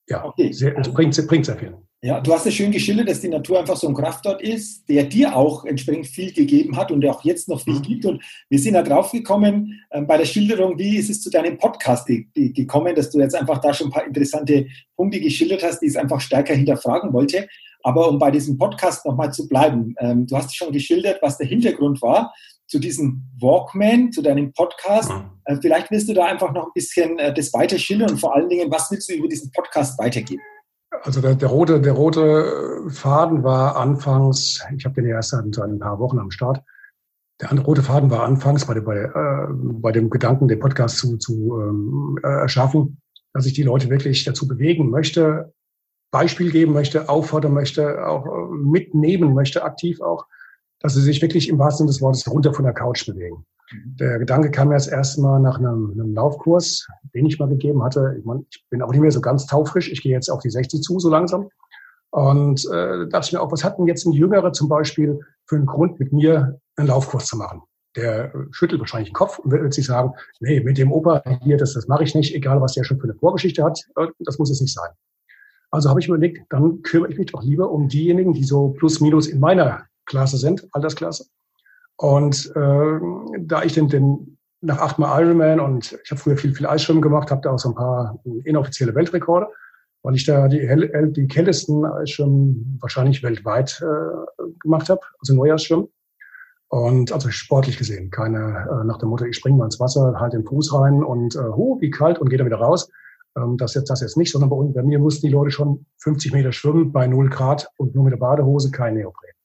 ja, 0.09 0.25
okay. 0.25 0.53
sehr, 0.53 0.79
es 0.79 0.93
bringt, 0.93 1.27
bringt 1.27 1.47
sehr 1.47 1.57
viel. 1.57 1.77
Ja, 2.03 2.21
du 2.21 2.33
hast 2.33 2.47
es 2.47 2.55
schön 2.55 2.71
geschildert, 2.71 3.09
dass 3.09 3.23
die 3.23 3.29
Natur 3.29 3.59
einfach 3.59 3.77
so 3.77 3.89
ein 3.89 3.95
Kraftort 3.95 4.43
ist, 4.43 4.87
der 4.89 5.05
dir 5.05 5.35
auch 5.35 5.65
entsprechend 5.65 6.07
viel 6.07 6.33
gegeben 6.33 6.77
hat 6.77 6.93
und 6.93 7.01
der 7.01 7.11
auch 7.11 7.25
jetzt 7.25 7.49
noch 7.49 7.63
viel 7.63 7.75
mhm. 7.75 7.83
gibt. 7.83 8.05
Und 8.05 8.23
wir 8.51 8.59
sind 8.59 8.75
da 8.75 8.83
drauf 8.83 9.13
gekommen 9.13 9.81
äh, 9.91 10.03
bei 10.03 10.19
der 10.19 10.27
Schilderung, 10.27 10.79
wie 10.79 10.99
ist 10.99 11.09
es 11.09 11.23
zu 11.23 11.31
deinem 11.31 11.57
Podcast 11.57 12.07
gekommen, 12.07 12.95
dass 12.95 13.11
du 13.11 13.19
jetzt 13.19 13.35
einfach 13.35 13.59
da 13.59 13.73
schon 13.73 13.89
ein 13.89 13.93
paar 13.93 14.07
interessante 14.07 14.67
Punkte 14.95 15.21
geschildert 15.21 15.63
hast, 15.63 15.81
die 15.81 15.87
es 15.87 15.97
einfach 15.97 16.21
stärker 16.21 16.55
hinterfragen 16.55 17.13
wollte. 17.15 17.49
Aber 17.83 18.09
um 18.09 18.19
bei 18.19 18.31
diesem 18.31 18.59
Podcast 18.59 19.07
nochmal 19.07 19.33
zu 19.33 19.49
bleiben, 19.49 19.95
ähm, 19.99 20.27
du 20.27 20.37
hast 20.37 20.55
schon 20.55 20.73
geschildert, 20.73 21.21
was 21.23 21.39
der 21.39 21.47
Hintergrund 21.47 22.03
war 22.03 22.35
zu 22.67 22.79
diesem 22.79 23.23
Walkman, 23.41 24.13
zu 24.13 24.23
deinem 24.23 24.53
Podcast. 24.53 25.11
Mhm. 25.11 25.31
Äh, 25.47 25.57
vielleicht 25.63 25.91
willst 25.91 26.09
du 26.09 26.13
da 26.13 26.27
einfach 26.27 26.53
noch 26.53 26.67
ein 26.67 26.73
bisschen 26.75 27.19
äh, 27.19 27.33
das 27.33 27.53
weiter 27.55 27.79
schildern 27.79 28.11
und 28.11 28.19
vor 28.19 28.37
allen 28.37 28.51
Dingen, 28.51 28.71
was 28.71 28.91
willst 28.91 29.09
du 29.09 29.15
über 29.15 29.29
diesen 29.29 29.51
Podcast 29.51 29.99
weitergeben? 29.99 30.43
Also 31.03 31.21
der, 31.21 31.35
der, 31.35 31.49
rote, 31.49 31.81
der 31.81 31.93
rote 31.93 32.85
Faden 32.89 33.43
war 33.43 33.77
anfangs, 33.77 34.65
ich 34.77 34.85
habe 34.85 34.95
den 34.95 35.07
erst 35.07 35.31
seit 35.31 35.45
ein 35.45 35.79
paar 35.79 35.99
Wochen 35.99 36.19
am 36.19 36.31
Start. 36.31 36.63
Der 37.41 37.51
rote 37.59 37.83
Faden 37.83 38.11
war 38.11 38.23
anfangs 38.25 38.65
bei, 38.65 38.81
bei, 38.81 38.97
äh, 38.97 39.47
bei 39.51 39.93
dem 39.93 40.11
Gedanken, 40.11 40.49
den 40.49 40.59
Podcast 40.59 40.99
zu, 40.99 41.19
zu 41.19 41.61
ähm, 41.61 42.19
äh, 42.23 42.29
erschaffen, 42.29 43.01
dass 43.35 43.47
ich 43.47 43.53
die 43.53 43.63
Leute 43.63 43.91
wirklich 43.91 44.25
dazu 44.25 44.49
bewegen 44.49 44.89
möchte, 44.89 45.53
Beispiel 46.11 46.51
geben 46.51 46.73
möchte, 46.73 47.09
auffordern 47.09 47.53
möchte, 47.53 48.07
auch 48.07 48.27
äh, 48.27 48.55
mitnehmen 48.55 49.35
möchte, 49.35 49.65
aktiv 49.65 50.01
auch, 50.01 50.27
dass 50.81 50.95
sie 50.95 51.03
sich 51.03 51.21
wirklich 51.21 51.49
im 51.49 51.59
wahrsten 51.59 51.87
Sinne 51.87 51.95
des 51.95 52.01
Wortes 52.01 52.31
runter 52.31 52.55
von 52.55 52.65
der 52.65 52.75
Couch 52.75 53.07
bewegen. 53.07 53.45
Mhm. 53.71 53.97
Der 53.97 54.19
Gedanke 54.19 54.51
kam 54.51 54.69
mir 54.69 54.75
jetzt 54.75 54.91
erstmal 54.91 55.41
nach 55.41 55.59
einem, 55.59 55.93
einem 55.93 56.15
Laufkurs, 56.15 56.87
den 57.15 57.27
ich 57.27 57.39
mal 57.39 57.49
gegeben 57.49 57.83
hatte. 57.83 58.17
Ich, 58.19 58.25
mein, 58.25 58.47
ich 58.51 58.65
bin 58.71 58.83
auch 58.83 58.91
nicht 58.91 59.01
mehr 59.01 59.11
so 59.11 59.21
ganz 59.21 59.47
taufrisch. 59.47 59.91
Ich 59.91 60.03
gehe 60.03 60.13
jetzt 60.13 60.31
auf 60.31 60.41
die 60.41 60.51
60 60.51 60.83
zu, 60.83 60.99
so 60.99 61.11
langsam. 61.11 61.49
Und 62.11 62.65
äh, 62.73 63.09
dachte 63.09 63.27
ich 63.27 63.33
mir 63.33 63.41
auch, 63.41 63.53
was 63.53 63.65
hat 63.65 63.79
denn 63.79 63.87
jetzt 63.87 64.07
ein 64.07 64.13
Jüngerer 64.13 64.53
zum 64.53 64.69
Beispiel 64.69 65.21
für 65.47 65.57
einen 65.57 65.67
Grund, 65.67 65.99
mit 66.01 66.13
mir 66.13 66.59
einen 66.77 66.89
Laufkurs 66.89 67.27
zu 67.27 67.37
machen? 67.37 67.63
Der 67.97 68.33
schüttelt 68.51 68.81
wahrscheinlich 68.81 69.11
den 69.11 69.15
Kopf 69.15 69.39
und 69.39 69.51
wird 69.51 69.73
sich 69.73 69.87
sagen, 69.87 70.13
nee, 70.41 70.61
mit 70.61 70.79
dem 70.79 70.93
Opa 70.93 71.23
hier, 71.43 71.57
das, 71.57 71.73
das 71.73 71.89
mache 71.89 72.05
ich 72.05 72.15
nicht, 72.15 72.35
egal 72.35 72.61
was 72.61 72.75
der 72.75 72.85
schon 72.85 72.99
für 72.99 73.05
eine 73.05 73.15
Vorgeschichte 73.15 73.65
hat, 73.65 73.81
äh, 73.97 74.07
das 74.21 74.39
muss 74.39 74.51
es 74.51 74.61
nicht 74.61 74.75
sein. 74.75 74.91
Also 75.71 75.91
habe 75.91 76.01
ich 76.01 76.09
mir 76.09 76.15
überlegt, 76.15 76.41
dann 76.51 76.83
kümmere 76.83 77.11
ich 77.11 77.19
mich 77.19 77.33
doch 77.33 77.43
lieber 77.43 77.71
um 77.71 77.89
diejenigen, 77.89 78.33
die 78.33 78.45
so 78.45 78.71
plus 78.71 79.01
minus 79.01 79.27
in 79.27 79.41
meiner 79.41 79.87
Klasse 80.07 80.37
sind, 80.37 80.67
Altersklasse. 80.73 81.27
Und 81.97 82.53
äh, 82.55 83.01
da 83.41 83.63
ich 83.63 83.73
den, 83.73 83.89
den 83.89 84.39
nach 84.61 84.79
achtmal 84.79 85.23
Ironman 85.23 85.61
und 85.61 85.99
ich 86.05 86.11
habe 86.11 86.21
früher 86.21 86.37
viel, 86.37 86.55
viel 86.55 86.67
Eisschwimmen 86.67 87.03
gemacht, 87.03 87.31
habe 87.31 87.41
da 87.43 87.53
auch 87.53 87.59
so 87.59 87.71
ein 87.71 87.75
paar 87.75 88.19
inoffizielle 88.45 88.95
Weltrekorde. 88.95 89.49
weil 90.03 90.15
ich 90.15 90.25
da 90.25 90.49
die, 90.49 90.61
die 91.13 91.27
kältesten 91.27 91.85
schon 92.07 92.79
wahrscheinlich 92.81 93.23
weltweit 93.23 93.83
äh, 93.83 94.43
gemacht 94.61 94.89
habe, 94.89 95.01
also 95.21 95.35
Neujahrsschwimmen. 95.35 95.89
Und 96.69 97.13
also 97.13 97.31
sportlich 97.31 97.79
gesehen, 97.79 98.11
keine 98.11 98.67
äh, 98.69 98.85
nach 98.85 98.99
dem 98.99 99.11
Motto, 99.11 99.25
ich 99.25 99.37
springe 99.37 99.57
mal 99.57 99.67
ins 99.67 99.79
Wasser, 99.79 100.15
halt 100.19 100.33
den 100.33 100.45
Fuß 100.45 100.75
rein 100.75 101.05
und 101.05 101.37
äh, 101.37 101.39
hu, 101.39 101.81
wie 101.81 101.91
kalt 101.91 102.19
und 102.19 102.29
gehe 102.29 102.39
dann 102.39 102.47
wieder 102.47 102.59
raus. 102.59 102.91
Ähm, 103.37 103.57
das 103.57 103.75
jetzt 103.75 103.89
das 103.89 104.01
jetzt 104.01 104.17
nicht, 104.17 104.33
sondern 104.33 104.51
bei, 104.51 104.57
bei 104.81 104.83
mir 104.83 104.99
mussten 104.99 105.27
die 105.27 105.33
Leute 105.33 105.53
schon 105.53 105.87
50 105.99 106.33
Meter 106.33 106.51
schwimmen 106.51 106.91
bei 106.91 107.07
0 107.07 107.31
Grad 107.31 107.69
und 107.79 107.95
nur 107.95 108.05
mit 108.05 108.13
der 108.13 108.19
Badehose, 108.19 108.73
kein 108.73 108.95
Neopren. 108.95 109.36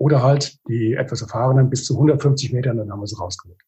Oder 0.00 0.22
halt 0.22 0.58
die 0.66 0.94
etwas 0.94 1.20
erfahrenen 1.20 1.68
bis 1.68 1.84
zu 1.84 1.92
150 1.92 2.54
Metern, 2.54 2.78
dann 2.78 2.90
haben 2.90 3.00
wir 3.00 3.06
sie 3.06 3.18
rausgeholt. 3.18 3.60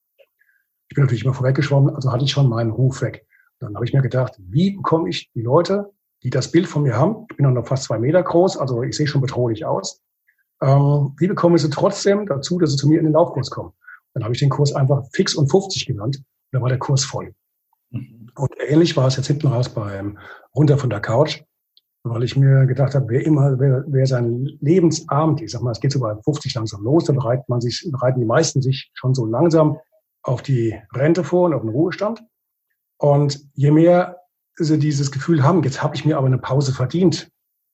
Ich 0.88 0.94
bin 0.94 1.04
natürlich 1.04 1.24
immer 1.24 1.34
vorweggeschwommen, 1.34 1.94
also 1.94 2.10
hatte 2.10 2.24
ich 2.24 2.30
schon 2.30 2.48
meinen 2.48 2.70
Ruf 2.70 3.02
weg. 3.02 3.26
Dann 3.58 3.74
habe 3.74 3.84
ich 3.84 3.92
mir 3.92 4.00
gedacht, 4.00 4.34
wie 4.38 4.70
bekomme 4.70 5.10
ich 5.10 5.30
die 5.34 5.42
Leute, 5.42 5.90
die 6.22 6.30
das 6.30 6.50
Bild 6.50 6.66
von 6.66 6.84
mir 6.84 6.96
haben, 6.96 7.26
ich 7.30 7.36
bin 7.36 7.52
noch 7.52 7.66
fast 7.66 7.84
zwei 7.84 7.98
Meter 7.98 8.22
groß, 8.22 8.56
also 8.56 8.82
ich 8.82 8.96
sehe 8.96 9.06
schon 9.06 9.20
bedrohlich 9.20 9.66
aus, 9.66 10.00
ähm, 10.62 11.14
wie 11.18 11.26
bekomme 11.26 11.56
ich 11.56 11.62
sie 11.62 11.68
trotzdem 11.68 12.24
dazu, 12.24 12.58
dass 12.58 12.70
sie 12.70 12.76
zu 12.78 12.88
mir 12.88 12.98
in 12.98 13.04
den 13.04 13.12
Laufkurs 13.12 13.50
kommen? 13.50 13.72
Dann 14.14 14.24
habe 14.24 14.32
ich 14.32 14.40
den 14.40 14.48
Kurs 14.48 14.72
einfach 14.72 15.04
fix 15.12 15.34
und 15.34 15.50
50 15.50 15.84
genannt. 15.84 16.16
Und 16.16 16.24
dann 16.52 16.62
war 16.62 16.70
der 16.70 16.78
Kurs 16.78 17.04
voll. 17.04 17.34
Mhm. 17.90 18.30
Und 18.36 18.52
ähnlich 18.66 18.96
war 18.96 19.06
es 19.06 19.16
jetzt 19.16 19.26
hinten 19.26 19.48
raus 19.48 19.68
beim 19.68 20.18
Runter 20.54 20.78
von 20.78 20.88
der 20.88 21.00
Couch, 21.00 21.42
weil 22.04 22.24
ich 22.24 22.36
mir 22.36 22.66
gedacht 22.66 22.94
habe, 22.94 23.08
wer 23.08 23.24
immer, 23.24 23.58
wer, 23.58 23.84
wer 23.86 24.06
sein 24.06 24.58
Lebensabend, 24.60 25.40
ich 25.40 25.52
sag 25.52 25.62
mal, 25.62 25.70
es 25.70 25.80
geht 25.80 25.92
so 25.92 26.00
bei 26.00 26.14
50 26.24 26.54
langsam 26.54 26.82
los, 26.82 27.04
dann 27.04 27.16
bereitet 27.16 27.48
man 27.48 27.60
sich, 27.60 27.88
bereiten 27.90 28.20
die 28.20 28.26
meisten 28.26 28.60
sich 28.60 28.90
schon 28.94 29.14
so 29.14 29.24
langsam 29.24 29.78
auf 30.22 30.42
die 30.42 30.78
Rente 30.94 31.24
vor 31.24 31.46
und 31.46 31.54
auf 31.54 31.62
den 31.62 31.70
Ruhestand. 31.70 32.22
Und 32.98 33.40
je 33.54 33.70
mehr 33.70 34.18
sie 34.56 34.78
dieses 34.78 35.10
Gefühl 35.10 35.42
haben, 35.42 35.62
jetzt 35.62 35.82
habe 35.82 35.94
ich 35.94 36.04
mir 36.04 36.18
aber 36.18 36.26
eine 36.26 36.38
Pause 36.38 36.72
verdient, 36.72 37.30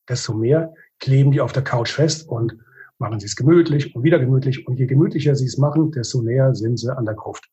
desto 0.09 0.35
mehr 0.35 0.75
kleben 0.99 1.33
die 1.33 1.41
auf 1.41 1.53
der 1.53 1.65
Couch 1.65 1.93
fest 1.93 2.29
und 2.29 2.57
machen 2.99 3.21
sie 3.21 3.27
es 3.27 3.37
gemütlich 3.37 3.95
und 3.95 4.03
wieder 4.03 4.19
gemütlich. 4.19 4.67
Und 4.67 4.79
je 4.79 4.87
gemütlicher 4.87 5.35
sie 5.37 5.47
es 5.47 5.59
machen, 5.59 5.93
desto 5.93 6.23
näher 6.23 6.55
sind 6.55 6.79
sie 6.79 6.95
an 6.95 7.05
der 7.05 7.15
Gruft. 7.15 7.49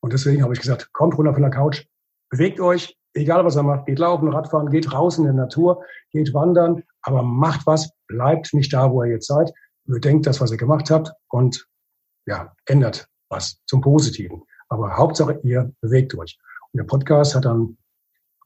Und 0.00 0.12
deswegen 0.12 0.42
habe 0.42 0.54
ich 0.54 0.60
gesagt, 0.60 0.92
kommt 0.92 1.16
runter 1.18 1.34
von 1.34 1.42
der 1.42 1.50
Couch, 1.50 1.84
bewegt 2.30 2.60
euch, 2.60 2.96
egal 3.14 3.44
was 3.44 3.56
ihr 3.56 3.62
macht, 3.62 3.86
geht 3.86 3.98
laufen, 3.98 4.28
Radfahren, 4.28 4.70
geht 4.70 4.92
raus 4.92 5.18
in 5.18 5.24
der 5.24 5.32
Natur, 5.32 5.82
geht 6.10 6.32
wandern, 6.34 6.82
aber 7.02 7.22
macht 7.22 7.66
was, 7.66 7.90
bleibt 8.06 8.52
nicht 8.54 8.72
da, 8.72 8.90
wo 8.90 9.02
ihr 9.02 9.12
jetzt 9.12 9.26
seid, 9.26 9.52
bedenkt 9.84 10.26
das, 10.26 10.40
was 10.40 10.50
ihr 10.50 10.56
gemacht 10.56 10.90
habt 10.90 11.12
und 11.28 11.66
ja, 12.26 12.52
ändert 12.66 13.08
was 13.28 13.60
zum 13.66 13.80
Positiven. 13.80 14.42
Aber 14.68 14.96
Hauptsache, 14.96 15.40
ihr 15.42 15.72
bewegt 15.80 16.14
euch. 16.16 16.38
Und 16.72 16.78
der 16.78 16.84
Podcast 16.84 17.34
hat 17.34 17.44
dann 17.44 17.76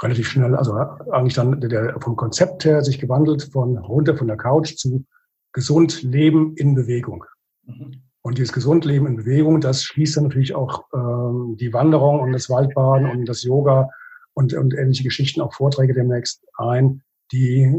relativ 0.02 0.28
schnell, 0.28 0.54
also 0.54 0.74
eigentlich 0.74 1.34
dann 1.34 1.60
der, 1.60 2.00
vom 2.00 2.16
Konzept 2.16 2.64
her 2.64 2.82
sich 2.82 2.98
gewandelt 2.98 3.50
von 3.52 3.78
runter 3.78 4.16
von 4.16 4.26
der 4.26 4.36
Couch 4.36 4.76
zu 4.76 5.04
gesund 5.52 6.02
Leben 6.02 6.54
in 6.56 6.74
Bewegung. 6.74 7.24
Mhm. 7.64 8.02
Und 8.22 8.38
dieses 8.38 8.52
gesund 8.52 8.86
Leben 8.86 9.06
in 9.06 9.16
Bewegung, 9.16 9.60
das 9.60 9.84
schließt 9.84 10.16
dann 10.16 10.24
natürlich 10.24 10.54
auch 10.54 10.84
ähm, 10.94 11.56
die 11.60 11.72
Wanderung 11.72 12.20
und 12.20 12.32
das 12.32 12.48
Waldbaden 12.48 13.10
und 13.10 13.26
das 13.26 13.42
Yoga 13.42 13.90
und, 14.34 14.52
und 14.54 14.74
ähnliche 14.74 15.04
Geschichten, 15.04 15.40
auch 15.40 15.54
Vorträge 15.54 15.94
demnächst 15.94 16.44
ein, 16.58 17.02
die 17.32 17.74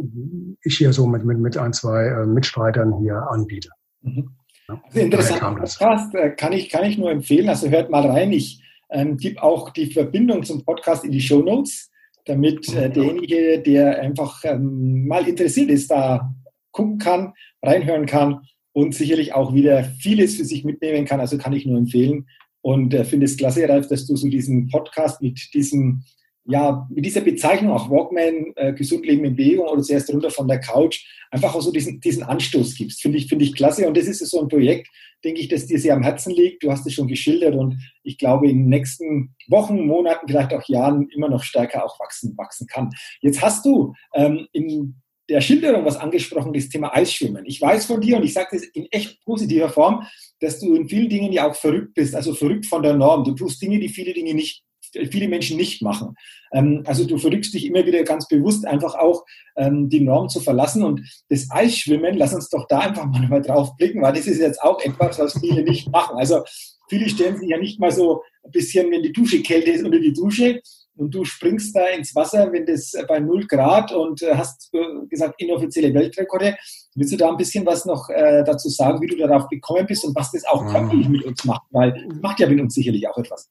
ich 0.64 0.78
hier 0.78 0.94
so 0.94 1.06
mit, 1.08 1.24
mit, 1.24 1.40
mit 1.40 1.58
ein, 1.58 1.74
zwei 1.74 2.08
äh, 2.08 2.26
Mitstreitern 2.26 3.00
hier 3.00 3.16
anbiete. 3.30 3.70
Mhm. 4.02 4.32
Also 4.68 5.00
interessanter 5.00 5.56
Podcast 5.56 6.16
äh, 6.16 6.32
kann 6.32 6.54
ich, 6.54 6.70
kann 6.70 6.86
ich 6.86 6.98
nur 6.98 7.12
empfehlen. 7.12 7.50
Also 7.50 7.70
hört 7.70 7.92
mal 7.92 8.08
rein. 8.08 8.32
Ich 8.32 8.64
ähm, 8.90 9.18
gebe 9.18 9.42
auch 9.44 9.70
die 9.70 9.92
Verbindung 9.92 10.44
zum 10.44 10.66
Podcast 10.66 11.04
in 11.04 11.12
die 11.12 11.22
Show 11.22 11.42
Notes, 11.42 11.92
damit 12.26 12.68
äh, 12.74 12.90
mhm. 12.90 12.94
derjenige, 12.94 13.62
der 13.62 14.02
einfach 14.02 14.44
ähm, 14.44 15.08
mal 15.08 15.28
interessiert 15.28 15.70
ist, 15.70 15.92
da 15.92 16.34
gucken 16.72 16.98
kann, 16.98 17.34
reinhören 17.62 18.06
kann 18.06 18.41
und 18.74 18.96
sicherlich 18.96 19.34
auch 19.34 19.54
wieder 19.54 19.84
vieles 19.84 20.36
für 20.36 20.46
sich 20.46 20.65
mitnehmen 20.65 21.06
kann. 21.06 21.20
Also 21.20 21.38
kann 21.38 21.54
ich 21.54 21.65
nur 21.65 21.78
empfehlen 21.78 22.28
und 22.62 22.94
äh, 22.94 23.06
finde 23.06 23.26
es 23.26 23.38
klasse, 23.38 23.70
Ralf, 23.70 23.88
dass 23.88 24.08
du 24.08 24.15
so 24.15 24.28
diesen 24.28 24.68
Podcast 24.70 25.22
mit 25.22 25.54
diesem 25.54 26.04
ja, 26.47 26.88
mit 26.89 27.05
dieser 27.05 27.21
Bezeichnung 27.21 27.71
auch 27.71 27.89
Walkman, 27.89 28.53
äh, 28.55 28.73
gesund 28.73 29.05
leben 29.05 29.25
in 29.25 29.36
Bewegung 29.36 29.67
oder 29.67 29.81
zuerst 29.81 30.12
runter 30.13 30.29
von 30.29 30.47
der 30.47 30.60
Couch, 30.60 31.05
einfach 31.31 31.55
auch 31.55 31.62
so 31.62 31.71
diesen, 31.71 31.99
diesen 31.99 32.23
Anstoß 32.23 32.75
gibst. 32.75 33.01
Finde 33.01 33.17
ich, 33.17 33.27
finde 33.27 33.45
ich 33.45 33.55
klasse. 33.55 33.88
Und 33.88 33.97
das 33.97 34.05
ist 34.05 34.19
so 34.19 34.41
ein 34.41 34.47
Projekt, 34.47 34.88
denke 35.23 35.41
ich, 35.41 35.47
das 35.47 35.65
dir 35.65 35.79
sehr 35.79 35.95
am 35.95 36.03
Herzen 36.03 36.34
liegt. 36.34 36.63
Du 36.63 36.71
hast 36.71 36.86
es 36.86 36.93
schon 36.93 37.08
geschildert 37.08 37.55
und 37.55 37.77
ich 38.03 38.17
glaube, 38.17 38.47
in 38.47 38.60
den 38.60 38.69
nächsten 38.69 39.36
Wochen, 39.47 39.88
Monaten, 39.88 40.27
vielleicht 40.27 40.53
auch 40.53 40.67
Jahren 40.67 41.10
immer 41.10 41.29
noch 41.29 41.43
stärker 41.43 41.84
auch 41.84 41.99
wachsen, 41.99 42.38
wachsen 42.38 42.67
kann. 42.67 42.91
Jetzt 43.21 43.41
hast 43.41 43.65
du 43.65 43.93
ähm, 44.13 44.47
in 44.53 45.01
der 45.27 45.41
Schilderung 45.41 45.86
was 45.86 45.97
angesprochen, 45.97 46.53
das 46.53 46.69
Thema 46.69 46.95
Eisschwimmen. 46.95 47.45
Ich 47.45 47.60
weiß 47.60 47.86
von 47.88 48.01
dir 48.01 48.17
und 48.17 48.23
ich 48.23 48.34
sage 48.34 48.49
das 48.51 48.63
in 48.63 48.86
echt 48.91 49.23
positiver 49.25 49.69
Form, 49.69 50.05
dass 50.39 50.60
du 50.60 50.75
in 50.75 50.88
vielen 50.88 51.10
Dingen 51.10 51.31
ja 51.31 51.49
auch 51.49 51.55
verrückt 51.55 51.95
bist, 51.95 52.13
also 52.13 52.36
verrückt 52.36 52.67
von 52.67 52.84
der 52.84 52.95
Norm. 52.95 53.23
Du 53.23 53.34
tust 53.34 53.60
Dinge, 53.62 53.79
die 53.79 53.89
viele 53.89 54.13
Dinge 54.13 54.36
nicht, 54.36 54.63
viele 54.93 55.28
Menschen 55.28 55.58
nicht 55.58 55.82
machen. 55.82 56.15
Ähm, 56.54 56.84
also 56.86 57.06
du 57.06 57.17
verrückst 57.17 57.54
dich 57.54 57.65
immer 57.65 57.86
wieder 57.86 58.04
ganz 58.04 58.28
bewusst, 58.28 58.65
einfach 58.65 58.95
auch 58.95 59.26
ähm, 59.56 59.89
die 59.89 60.02
Norm 60.02 60.30
zu 60.30 60.39
verlassen. 60.39 60.84
Und 60.84 61.02
das 61.30 61.48
Eisschwimmen, 61.50 62.17
lass 62.17 62.34
uns 62.34 62.50
doch 62.50 62.67
da 62.67 62.80
einfach 62.80 63.06
mal 63.06 63.41
drauf 63.41 63.76
blicken, 63.78 64.02
weil 64.02 64.13
das 64.13 64.28
ist 64.28 64.39
jetzt 64.39 64.62
auch 64.62 64.82
etwas, 64.82 65.19
was 65.19 65.39
viele 65.39 65.63
nicht 65.63 65.91
machen. 65.91 66.17
Also 66.17 66.43
viele 66.89 67.10
stellen 67.10 67.38
sich 67.38 67.50
ja 67.50 67.58
nicht 67.58 67.80
mal 67.80 67.91
so 67.91 68.21
ein 68.43 68.52
bisschen, 68.52 68.91
wenn 68.91 69.04
die 69.04 69.13
Dusche 69.13 69.41
kälter 69.41 69.74
ist, 69.74 69.84
unter 69.84 70.00
die 70.00 70.13
Dusche, 70.13 70.62
und 70.98 71.13
du 71.13 71.26
springst 71.26 71.76
da 71.76 71.88
ins 71.88 72.15
Wasser, 72.15 72.52
wenn 72.52 72.65
das 72.65 72.93
bei 73.08 73.19
0 73.19 73.48
Grad 73.48 73.91
und 73.91 74.21
äh, 74.21 74.34
hast 74.36 74.69
äh, 74.74 75.06
gesagt 75.10 75.41
inoffizielle 75.41 75.93
Weltrekorde. 75.93 76.56
Willst 76.95 77.12
du 77.12 77.17
da 77.17 77.30
ein 77.30 77.38
bisschen 77.38 77.65
was 77.65 77.86
noch 77.86 78.10
äh, 78.10 78.43
dazu 78.45 78.69
sagen, 78.69 79.02
wie 79.02 79.08
du 79.08 79.17
darauf 79.17 79.48
gekommen 79.50 79.86
bist 79.86 80.06
und 80.06 80.15
was 80.15 80.32
das 80.32 80.45
auch 80.45 80.65
körperlich 80.65 81.10
mit 81.10 81.24
uns 81.24 81.43
macht? 81.43 81.63
Weil 81.71 81.91
das 81.91 82.21
macht 82.21 82.39
ja 82.39 82.48
mit 82.48 82.62
uns 82.62 82.74
sicherlich 82.74 83.08
auch 83.08 83.17
etwas. 83.17 83.50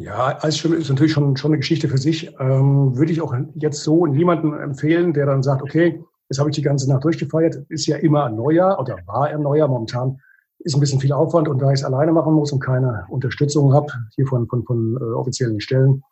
Ja, 0.00 0.38
Eisschwimmen 0.42 0.78
ist 0.78 0.88
natürlich 0.88 1.12
schon, 1.12 1.36
schon 1.36 1.50
eine 1.50 1.58
Geschichte 1.58 1.88
für 1.88 1.98
sich. 1.98 2.32
Ähm, 2.38 2.96
würde 2.96 3.10
ich 3.10 3.20
auch 3.20 3.34
jetzt 3.54 3.82
so 3.82 4.06
niemandem 4.06 4.54
empfehlen, 4.54 5.12
der 5.12 5.26
dann 5.26 5.42
sagt, 5.42 5.60
okay, 5.60 6.04
jetzt 6.28 6.38
habe 6.38 6.50
ich 6.50 6.56
die 6.56 6.62
ganze 6.62 6.88
Nacht 6.88 7.02
durchgefeiert. 7.02 7.64
Ist 7.68 7.86
ja 7.86 7.96
immer 7.96 8.26
ein 8.26 8.36
Neujahr 8.36 8.78
oder 8.78 8.98
war 9.06 9.24
ein 9.24 9.42
Neujahr. 9.42 9.66
Momentan 9.66 10.20
ist 10.60 10.74
ein 10.74 10.80
bisschen 10.80 11.00
viel 11.00 11.12
Aufwand 11.12 11.48
und 11.48 11.58
da 11.58 11.72
ich 11.72 11.80
es 11.80 11.84
alleine 11.84 12.12
machen 12.12 12.32
muss 12.34 12.52
und 12.52 12.60
keine 12.60 13.06
Unterstützung 13.08 13.72
habe, 13.74 13.92
hier 14.14 14.26
von, 14.26 14.46
von, 14.46 14.64
von 14.64 14.96
äh, 15.00 15.14
offiziellen 15.14 15.60
Stellen, 15.60 16.02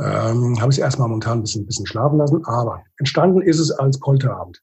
ähm, 0.00 0.60
habe 0.60 0.72
ich 0.72 0.78
es 0.78 0.84
erstmal 0.84 1.08
momentan 1.08 1.38
ein 1.38 1.42
bisschen, 1.42 1.62
ein 1.62 1.66
bisschen 1.66 1.86
schlafen 1.86 2.18
lassen. 2.18 2.44
Aber 2.44 2.82
entstanden 2.98 3.40
ist 3.40 3.60
es 3.60 3.70
als 3.70 4.00
Polterabend. 4.00 4.60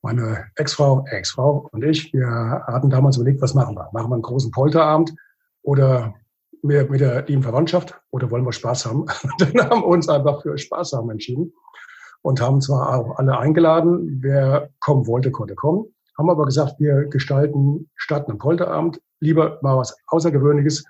Meine 0.00 0.46
Ex-Frau, 0.56 1.04
Ex-Frau 1.10 1.68
und 1.72 1.84
ich, 1.84 2.12
wir 2.14 2.26
hatten 2.66 2.88
damals 2.88 3.16
überlegt, 3.16 3.42
was 3.42 3.54
machen 3.54 3.76
wir? 3.76 3.88
Machen 3.92 4.10
wir 4.10 4.14
einen 4.14 4.22
großen 4.22 4.50
Polterabend 4.50 5.14
oder 5.62 6.14
mit, 6.62 6.90
mit 6.90 7.00
der 7.00 7.24
lieben 7.26 7.42
Verwandtschaft 7.42 8.00
oder 8.10 8.30
wollen 8.30 8.44
wir 8.44 8.52
Spaß 8.52 8.86
haben? 8.86 9.06
Dann 9.38 9.70
haben 9.70 9.82
wir 9.82 9.86
uns 9.86 10.08
einfach 10.08 10.42
für 10.42 10.56
Spaß 10.56 10.92
haben 10.92 11.10
entschieden 11.10 11.52
und 12.22 12.40
haben 12.40 12.60
zwar 12.60 12.96
auch 12.96 13.18
alle 13.18 13.38
eingeladen, 13.38 14.18
wer 14.22 14.70
kommen 14.80 15.06
wollte, 15.06 15.30
konnte 15.30 15.54
kommen, 15.54 15.86
haben 16.16 16.30
aber 16.30 16.44
gesagt, 16.44 16.76
wir 16.78 17.04
gestalten 17.04 17.90
statt 17.96 18.28
einem 18.28 18.38
Polterabend 18.38 19.00
lieber 19.20 19.58
mal 19.62 19.76
was 19.76 19.96
Außergewöhnliches, 20.06 20.84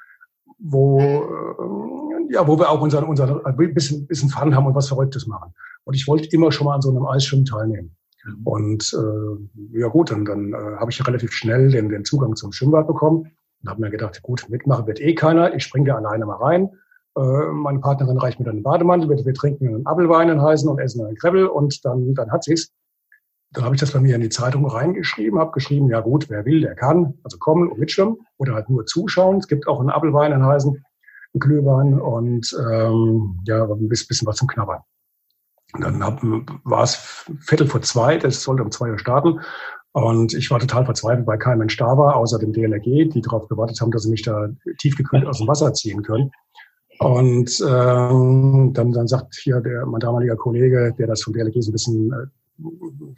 wo 0.59 1.01
äh, 1.01 2.33
ja, 2.33 2.47
wo 2.47 2.59
wir 2.59 2.71
auch 2.71 2.81
unser, 2.81 3.07
unser 3.07 3.45
ein 3.45 3.75
bisschen, 3.75 4.07
bisschen 4.07 4.31
Fun 4.31 4.55
haben 4.55 4.67
und 4.67 4.75
was 4.75 4.89
Verrücktes 4.89 5.27
machen. 5.27 5.53
Und 5.85 5.95
ich 5.95 6.09
wollte 6.09 6.29
immer 6.31 6.51
schon 6.51 6.67
mal 6.67 6.75
an 6.75 6.83
so 6.83 6.91
einem 6.91 7.07
Eisschwimmen 7.07 7.45
teilnehmen. 7.45 7.95
Mhm. 8.25 8.43
Und 8.45 8.93
äh, 8.95 9.79
ja 9.79 9.89
gut, 9.89 10.11
dann, 10.11 10.25
dann 10.25 10.53
äh, 10.53 10.77
habe 10.79 10.91
ich 10.91 11.07
relativ 11.07 11.33
schnell 11.33 11.71
den, 11.71 11.89
den 11.91 12.05
Zugang 12.05 12.35
zum 12.37 12.53
Schwimmbad 12.53 12.87
bekommen 12.87 13.31
und 13.62 13.70
habe 13.70 13.81
mir 13.81 13.90
gedacht, 13.90 14.22
gut, 14.22 14.46
mitmachen 14.48 14.87
wird 14.87 15.01
eh 15.01 15.14
keiner. 15.14 15.55
Ich 15.55 15.64
springe 15.64 15.87
da 15.87 15.96
alleine 15.96 16.27
mal 16.27 16.37
rein. 16.37 16.70
Äh, 17.16 17.20
meine 17.53 17.81
Partnerin 17.81 18.18
reicht 18.18 18.38
mir 18.38 18.46
dann 18.46 18.57
einen 18.57 18.62
Bademantel, 18.62 19.09
wir, 19.09 19.25
wir 19.25 19.35
trinken 19.35 19.68
einen 19.68 19.87
Apfelwein, 19.87 20.31
einen 20.31 20.42
heißen 20.42 20.68
und 20.68 20.79
essen 20.79 21.05
einen 21.05 21.16
Krebbel 21.16 21.46
und 21.46 21.85
dann, 21.85 22.14
dann 22.14 22.31
hat 22.31 22.44
sich's. 22.44 22.72
Dann 23.55 23.64
habe 23.64 23.75
ich 23.75 23.81
das 23.81 23.90
bei 23.90 24.01
mir 24.01 24.14
in 24.14 24.22
die 24.22 24.31
Zeitung 24.31 24.66
reingeschrieben, 24.66 25.38
habe 25.38 25.53
geschrieben, 25.53 25.90
ja 25.90 26.01
gut, 26.01 26.31
wer 26.31 26.46
will, 26.46 26.62
der 26.62 26.75
kann, 26.75 27.18
also 27.22 27.37
kommen 27.37 27.70
und 27.70 27.79
mitschwimmen 27.79 28.16
oder 28.38 28.55
halt 28.55 28.70
nur 28.70 28.87
zuschauen. 28.87 29.37
Es 29.37 29.46
gibt 29.46 29.68
auch 29.68 29.79
einen 29.79 29.90
Apfelwein, 29.90 30.33
einen 30.33 30.46
heißen 30.46 30.83
Glühwein 31.35 32.01
und 32.01 32.57
ähm, 32.59 33.40
ja, 33.44 33.64
ein 33.64 33.88
bisschen 33.88 34.27
was 34.27 34.37
zum 34.37 34.48
Knabbern. 34.48 34.81
Und 35.75 35.85
dann 35.85 36.05
hab, 36.05 36.22
war 36.64 36.83
es 36.83 37.27
Viertel 37.40 37.66
vor 37.66 37.83
zwei, 37.83 38.16
das 38.16 38.42
sollte 38.42 38.62
um 38.62 38.70
zwei 38.70 38.90
Uhr 38.90 38.98
starten. 38.98 39.40
Und 39.93 40.33
ich 40.33 40.51
war 40.51 40.59
total 40.59 40.87
verzweifelt, 40.87 41.27
weil 41.27 41.39
kein 41.39 41.59
Mensch 41.59 41.77
da 41.77 41.99
war, 41.99 42.17
außer 42.17 42.39
dem 42.39 42.53
DLRG, 42.53 43.11
die 43.11 43.21
darauf 43.21 43.47
gewartet 43.49 43.81
haben, 43.81 43.91
dass 43.91 44.05
sie 44.05 44.11
mich 44.11 44.23
da 44.23 44.49
tiefgekühlt 44.79 45.27
aus 45.27 45.39
dem 45.39 45.49
Wasser 45.49 45.75
ziehen 45.75 46.03
können. 46.03 46.31
Und 46.99 47.61
ähm, 47.61 48.71
dann, 48.73 48.93
dann 48.93 49.07
sagt 49.07 49.35
hier 49.35 49.61
der, 49.61 49.85
mein 49.87 50.01
damaliger 50.01 50.37
Kollege, 50.37 50.95
der 50.99 51.07
das 51.09 51.23
vom 51.23 51.35
DLRG 51.35 51.61
so 51.61 51.71
ein 51.71 51.73
bisschen 51.73 52.13
äh, 52.13 52.27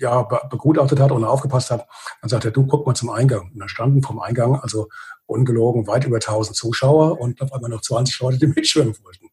ja, 0.00 0.22
begutachtet 0.50 0.98
hat 0.98 1.12
und 1.12 1.22
aufgepasst 1.22 1.70
hat, 1.70 1.86
dann 2.20 2.28
sagt 2.28 2.44
er, 2.44 2.50
du 2.50 2.66
guck 2.66 2.86
mal 2.86 2.94
zum 2.94 3.10
Eingang. 3.10 3.50
Und 3.52 3.60
da 3.60 3.68
standen 3.68 4.02
vom 4.02 4.18
Eingang, 4.18 4.56
also 4.56 4.88
ungelogen, 5.26 5.86
weit 5.86 6.06
über 6.06 6.16
1000 6.16 6.56
Zuschauer 6.56 7.20
und 7.20 7.40
auf 7.40 7.52
einmal 7.52 7.70
noch 7.70 7.82
20 7.82 8.18
Leute, 8.20 8.38
die 8.38 8.46
mitschwimmen 8.56 8.94
wollten. 9.04 9.26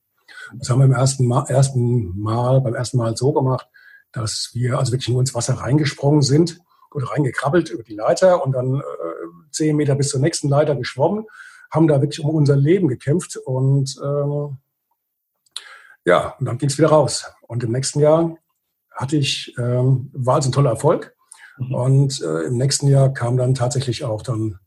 Das 0.59 0.69
haben 0.69 0.79
wir 0.79 0.85
im 0.85 0.93
ersten 0.93 1.25
Mal, 1.25 1.45
ersten 1.47 2.19
Mal, 2.19 2.61
beim 2.61 2.75
ersten 2.75 2.97
Mal 2.97 3.15
so 3.15 3.33
gemacht. 3.33 3.67
dass 4.11 4.51
wir 4.53 4.77
also 4.77 4.91
wirklich 4.91 5.09
nur 5.09 5.21
ins 5.21 5.33
Wasser 5.33 5.53
reingesprungen 5.53 6.21
sind 6.21 6.59
oder 6.91 7.07
reingekrabbelt 7.07 7.69
über 7.69 7.83
die 7.83 7.95
Leiter 7.95 8.43
und 8.43 8.53
dann 8.53 8.75
äh, 8.75 8.83
zehn 9.51 9.75
Meter 9.75 9.95
bis 9.95 10.09
zur 10.09 10.19
nächsten 10.19 10.49
Leiter 10.49 10.75
geschwommen, 10.75 11.25
haben 11.71 11.87
da 11.87 12.01
wirklich 12.01 12.23
um 12.23 12.35
unser 12.35 12.55
Leben 12.55 12.87
gekämpft 12.87 13.37
und 13.37 13.97
ähm, 14.03 14.57
ja, 16.03 16.35
und 16.39 16.45
dann 16.45 16.57
ging 16.57 16.69
es 16.69 16.77
wieder 16.77 16.89
raus. 16.89 17.31
Und 17.41 17.63
im 17.63 17.71
nächsten 17.71 17.99
Jahr 17.99 18.35
hatte 18.91 19.17
ich, 19.17 19.55
ähm, 19.57 20.09
war 20.13 20.35
also 20.35 20.49
ein 20.49 20.53
toller 20.53 20.71
Erfolg. 20.71 21.15
Mhm. 21.57 21.75
Und 21.75 22.21
äh, 22.21 22.43
im 22.43 22.57
nächsten 22.57 22.87
Jahr 22.87 23.13
kam 23.13 23.37
dann 23.37 23.53
tatsächlich 23.53 24.03
auch 24.03 24.21
dann 24.21 24.59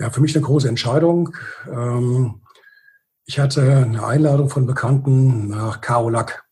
ja, 0.00 0.10
für 0.10 0.20
mich 0.20 0.34
eine 0.34 0.44
große 0.44 0.68
Entscheidung. 0.68 1.36
Ähm, 1.70 2.42
ich 3.24 3.38
hatte 3.38 3.62
eine 3.62 4.04
Einladung 4.04 4.48
von 4.48 4.66
Bekannten 4.66 5.48
nach 5.48 5.80
Kaolack 5.80 6.44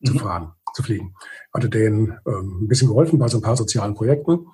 mhm. 0.00 0.06
zu 0.06 0.18
fahren, 0.18 0.52
zu 0.74 0.82
fliegen. 0.82 1.14
Hatte 1.54 1.70
denen 1.70 2.18
ähm, 2.26 2.64
ein 2.64 2.68
bisschen 2.68 2.88
geholfen 2.88 3.18
bei 3.18 3.28
so 3.28 3.38
ein 3.38 3.42
paar 3.42 3.56
sozialen 3.56 3.94
Projekten. 3.94 4.48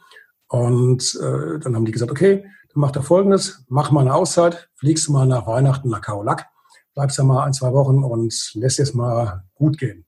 Und 0.49 1.19
äh, 1.23 1.59
dann 1.61 1.75
haben 1.75 1.85
die 1.85 1.93
gesagt, 1.93 2.11
okay, 2.11 2.43
dann 2.43 2.81
mach 2.81 2.91
da 2.91 3.03
Folgendes, 3.03 3.65
mach 3.69 3.91
mal 3.91 4.03
eine 4.03 4.15
Auszeit, 4.15 4.69
fliegst 4.75 5.09
mal 5.09 5.27
nach 5.27 5.47
Weihnachten 5.47 5.89
nach 5.89 6.01
Kaolack, 6.03 6.47
bleibst 6.95 7.19
da 7.19 7.25
mal 7.25 7.45
ein, 7.45 7.53
zwei 7.53 7.73
Wochen 7.73 8.05
und 8.05 8.35
lässt 8.55 8.81
es 8.81 8.95
mal 8.95 9.45
gut 9.55 9.79
gehen. 9.79 10.07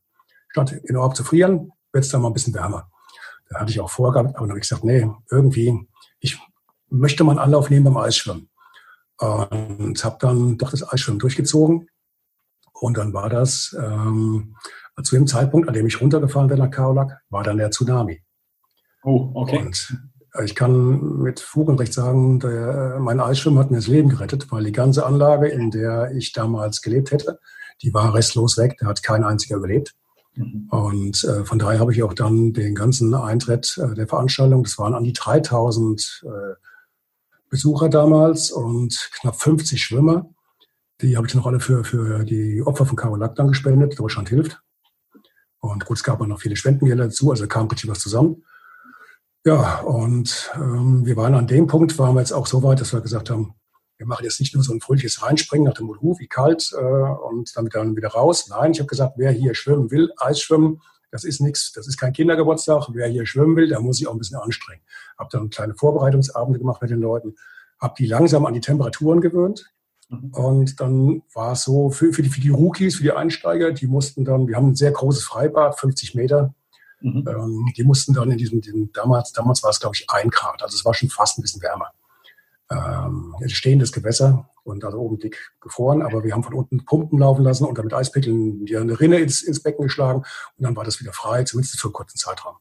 Statt 0.49 0.73
in 0.73 0.97
Ort 0.97 1.17
zu 1.17 1.25
frieren, 1.25 1.73
wird 1.93 2.05
es 2.05 2.11
dann 2.11 2.23
mal 2.23 2.29
ein 2.29 2.35
bisschen 2.35 2.55
wärmer. 2.55 2.91
Da 3.49 3.61
hatte 3.61 3.71
ich 3.71 3.81
auch 3.81 3.91
vorgehabt, 3.91 4.31
aber 4.31 4.41
dann 4.41 4.51
habe 4.51 4.59
ich 4.59 4.69
gesagt, 4.69 4.85
nee, 4.85 5.09
irgendwie, 5.31 5.87
ich 6.21 6.39
möchte 6.89 7.25
mal 7.25 7.33
einen 7.33 7.41
Anlauf 7.41 7.71
nehmen 7.71 7.85
beim 7.85 7.97
Eisschwimmen. 7.97 8.49
Und 9.19 10.05
habe 10.05 10.17
dann 10.21 10.59
doch 10.59 10.71
das 10.71 10.91
Eisschwimmen 10.91 11.21
durchgezogen. 11.21 11.89
Und 12.73 12.97
dann 12.97 13.13
war 13.13 13.29
das, 13.29 13.77
ähm, 13.79 14.57
zu 15.03 15.15
dem 15.15 15.27
Zeitpunkt, 15.27 15.69
an 15.69 15.75
dem 15.75 15.87
ich 15.87 16.01
runtergefahren 16.01 16.49
bin 16.49 16.59
nach 16.59 16.71
Kaolack, 16.71 17.21
war 17.31 17.43
dann 17.43 17.57
der 17.57 17.71
Tsunami. 17.71 18.23
Oh, 19.03 19.31
okay. 19.35 19.59
Und 19.59 19.99
ich 20.45 20.55
kann 20.55 21.19
mit 21.19 21.41
Fug 21.41 21.69
und 21.69 21.79
Recht 21.79 21.93
sagen, 21.93 22.41
der, 22.41 22.99
mein 23.01 23.21
Eisschwimmen 23.21 23.59
hat 23.59 23.71
mir 23.71 23.77
das 23.77 23.87
Leben 23.87 24.09
gerettet, 24.09 24.51
weil 24.51 24.65
die 24.65 24.73
ganze 24.73 25.05
Anlage, 25.05 25.49
in 25.49 25.71
der 25.71 26.13
ich 26.13 26.33
damals 26.33 26.81
gelebt 26.81 27.11
hätte, 27.11 27.39
die 27.83 27.93
war 27.93 28.15
restlos 28.15 28.57
weg, 28.57 28.77
da 28.79 28.87
hat 28.87 29.03
kein 29.03 29.25
einziger 29.25 29.57
überlebt. 29.57 29.95
Mhm. 30.35 30.69
Und 30.71 31.25
äh, 31.25 31.45
von 31.45 31.59
daher 31.59 31.81
habe 31.81 31.93
ich 31.93 32.03
auch 32.03 32.15
dann 32.15 32.53
den 32.53 32.75
ganzen 32.75 33.13
Eintritt 33.15 33.79
äh, 33.79 33.95
der 33.95 34.09
Veranstaltung, 34.09 34.63
das 34.65 34.79
waren 34.79 34.95
an 34.95 35.05
die 35.05 35.13
3000 35.13 36.25
äh, 36.25 36.29
Besucher 37.51 37.91
damals 37.91 38.51
und 38.51 39.11
knapp 39.21 39.37
50 39.37 39.83
Schwimmer. 39.83 40.31
Die 41.03 41.19
habe 41.19 41.27
ich 41.27 41.35
noch 41.35 41.47
alle 41.47 41.61
für, 41.61 41.85
für 41.85 42.25
die 42.25 42.63
Opfer 42.63 42.87
von 42.87 42.97
Karolak 42.97 43.35
dann 43.35 43.49
gespendet. 43.49 43.99
Deutschland 43.99 44.31
hilft. 44.31 44.63
Und 45.62 45.87
gut, 45.87 45.96
es 45.96 46.03
gab 46.03 46.20
auch 46.20 46.27
noch 46.27 46.40
viele 46.40 46.57
Spendengelder 46.57 47.05
dazu, 47.05 47.31
also 47.31 47.46
kam 47.46 47.68
richtig 47.68 47.88
was 47.88 48.01
zusammen. 48.01 48.44
Ja, 49.44 49.81
und 49.81 50.51
ähm, 50.57 51.07
wir 51.07 51.16
waren 51.16 51.35
an 51.35 51.46
dem 51.46 51.68
Punkt, 51.68 51.98
waren 51.98 52.14
wir 52.14 52.20
jetzt 52.20 52.33
auch 52.33 52.46
so 52.46 52.62
weit, 52.64 52.81
dass 52.81 52.92
wir 52.92 53.01
gesagt 53.01 53.31
haben, 53.31 53.55
wir 53.96 54.07
machen 54.07 54.25
jetzt 54.25 54.40
nicht 54.40 54.55
nur 54.55 54.64
so 54.64 54.72
ein 54.72 54.81
fröhliches 54.81 55.22
Reinspringen 55.22 55.66
nach 55.66 55.75
dem 55.75 55.87
Motto, 55.87 56.16
wie 56.18 56.27
kalt, 56.27 56.72
äh, 56.77 56.83
und 56.83 57.57
damit 57.57 57.77
dann 57.77 57.96
wieder 57.96 58.09
raus. 58.09 58.48
Nein, 58.48 58.72
ich 58.72 58.81
habe 58.81 58.88
gesagt, 58.88 59.14
wer 59.18 59.31
hier 59.31 59.55
schwimmen 59.55 59.92
will, 59.92 60.12
Eisschwimmen, 60.16 60.81
das 61.12 61.22
ist 61.22 61.40
nichts, 61.40 61.70
das 61.70 61.87
ist 61.87 61.96
kein 61.96 62.12
Kindergeburtstag. 62.12 62.88
Wer 62.92 63.07
hier 63.07 63.27
schwimmen 63.27 63.55
will, 63.55 63.68
der 63.68 63.81
muss 63.81 63.98
sich 63.98 64.09
auch 64.09 64.12
ein 64.12 64.18
bisschen 64.18 64.38
anstrengen. 64.38 64.83
Habe 65.16 65.29
dann 65.31 65.51
kleine 65.51 65.75
Vorbereitungsabende 65.75 66.59
gemacht 66.59 66.83
mit 66.83 66.90
den 66.90 67.01
Leuten, 67.01 67.37
habe 67.79 67.94
die 67.96 68.07
langsam 68.07 68.46
an 68.46 68.55
die 68.55 68.61
Temperaturen 68.61 69.20
gewöhnt. 69.20 69.72
Mhm. 70.12 70.31
Und 70.33 70.81
dann 70.81 71.22
war 71.35 71.53
es 71.53 71.64
so, 71.64 71.90
für, 71.90 72.12
für, 72.12 72.22
die, 72.22 72.29
für 72.29 72.40
die 72.40 72.51
Rookies, 72.51 72.96
für 72.96 73.03
die 73.03 73.12
Einsteiger, 73.12 73.72
die 73.72 73.87
mussten 73.87 74.25
dann, 74.25 74.46
wir 74.46 74.57
haben 74.57 74.68
ein 74.68 74.77
sehr 74.77 74.92
großes 74.92 75.25
Freibad, 75.25 75.79
50 75.81 76.14
Meter, 76.14 76.55
mhm. 77.01 77.25
ähm, 77.27 77.72
die 77.77 77.85
mussten 77.85 78.12
dann 78.12 78.31
in 78.31 78.38
diesem, 78.38 78.61
diesem 78.61 78.92
damals, 78.92 79.33
damals 79.33 79.62
war 79.62 79.70
es 79.70 79.81
glaube 79.81 79.96
ich 79.96 80.07
ein 80.11 80.29
Grad, 80.31 80.62
also 80.62 80.77
es 80.77 80.85
war 80.85 80.94
schon 80.94 81.09
fast 81.09 81.38
ein 81.38 81.42
bisschen 81.42 81.62
wärmer. 81.62 81.90
Ähm, 82.70 83.35
stehendes 83.48 83.92
Gewässer, 83.92 84.48
und 84.64 84.85
also 84.85 84.98
oben 84.98 85.18
dick 85.18 85.53
gefroren, 85.61 86.03
aber 86.03 86.22
wir 86.25 86.33
haben 86.33 86.44
von 86.44 86.55
unten 86.55 86.85
Pumpen 86.85 87.18
laufen 87.18 87.42
lassen 87.42 87.64
und 87.64 87.77
dann 87.79 87.85
mit 87.85 87.94
Eispickeln 87.94 88.64
die 88.64 88.77
eine 88.77 88.98
Rinne 88.98 89.18
ins, 89.18 89.42
ins 89.42 89.61
Becken 89.62 89.85
geschlagen 89.85 90.20
und 90.20 90.64
dann 90.64 90.77
war 90.77 90.85
das 90.85 91.01
wieder 91.01 91.12
frei, 91.12 91.44
zumindest 91.44 91.81
für 91.81 91.88
einen 91.88 91.94
kurzen 91.94 92.18
Zeitraum. 92.18 92.57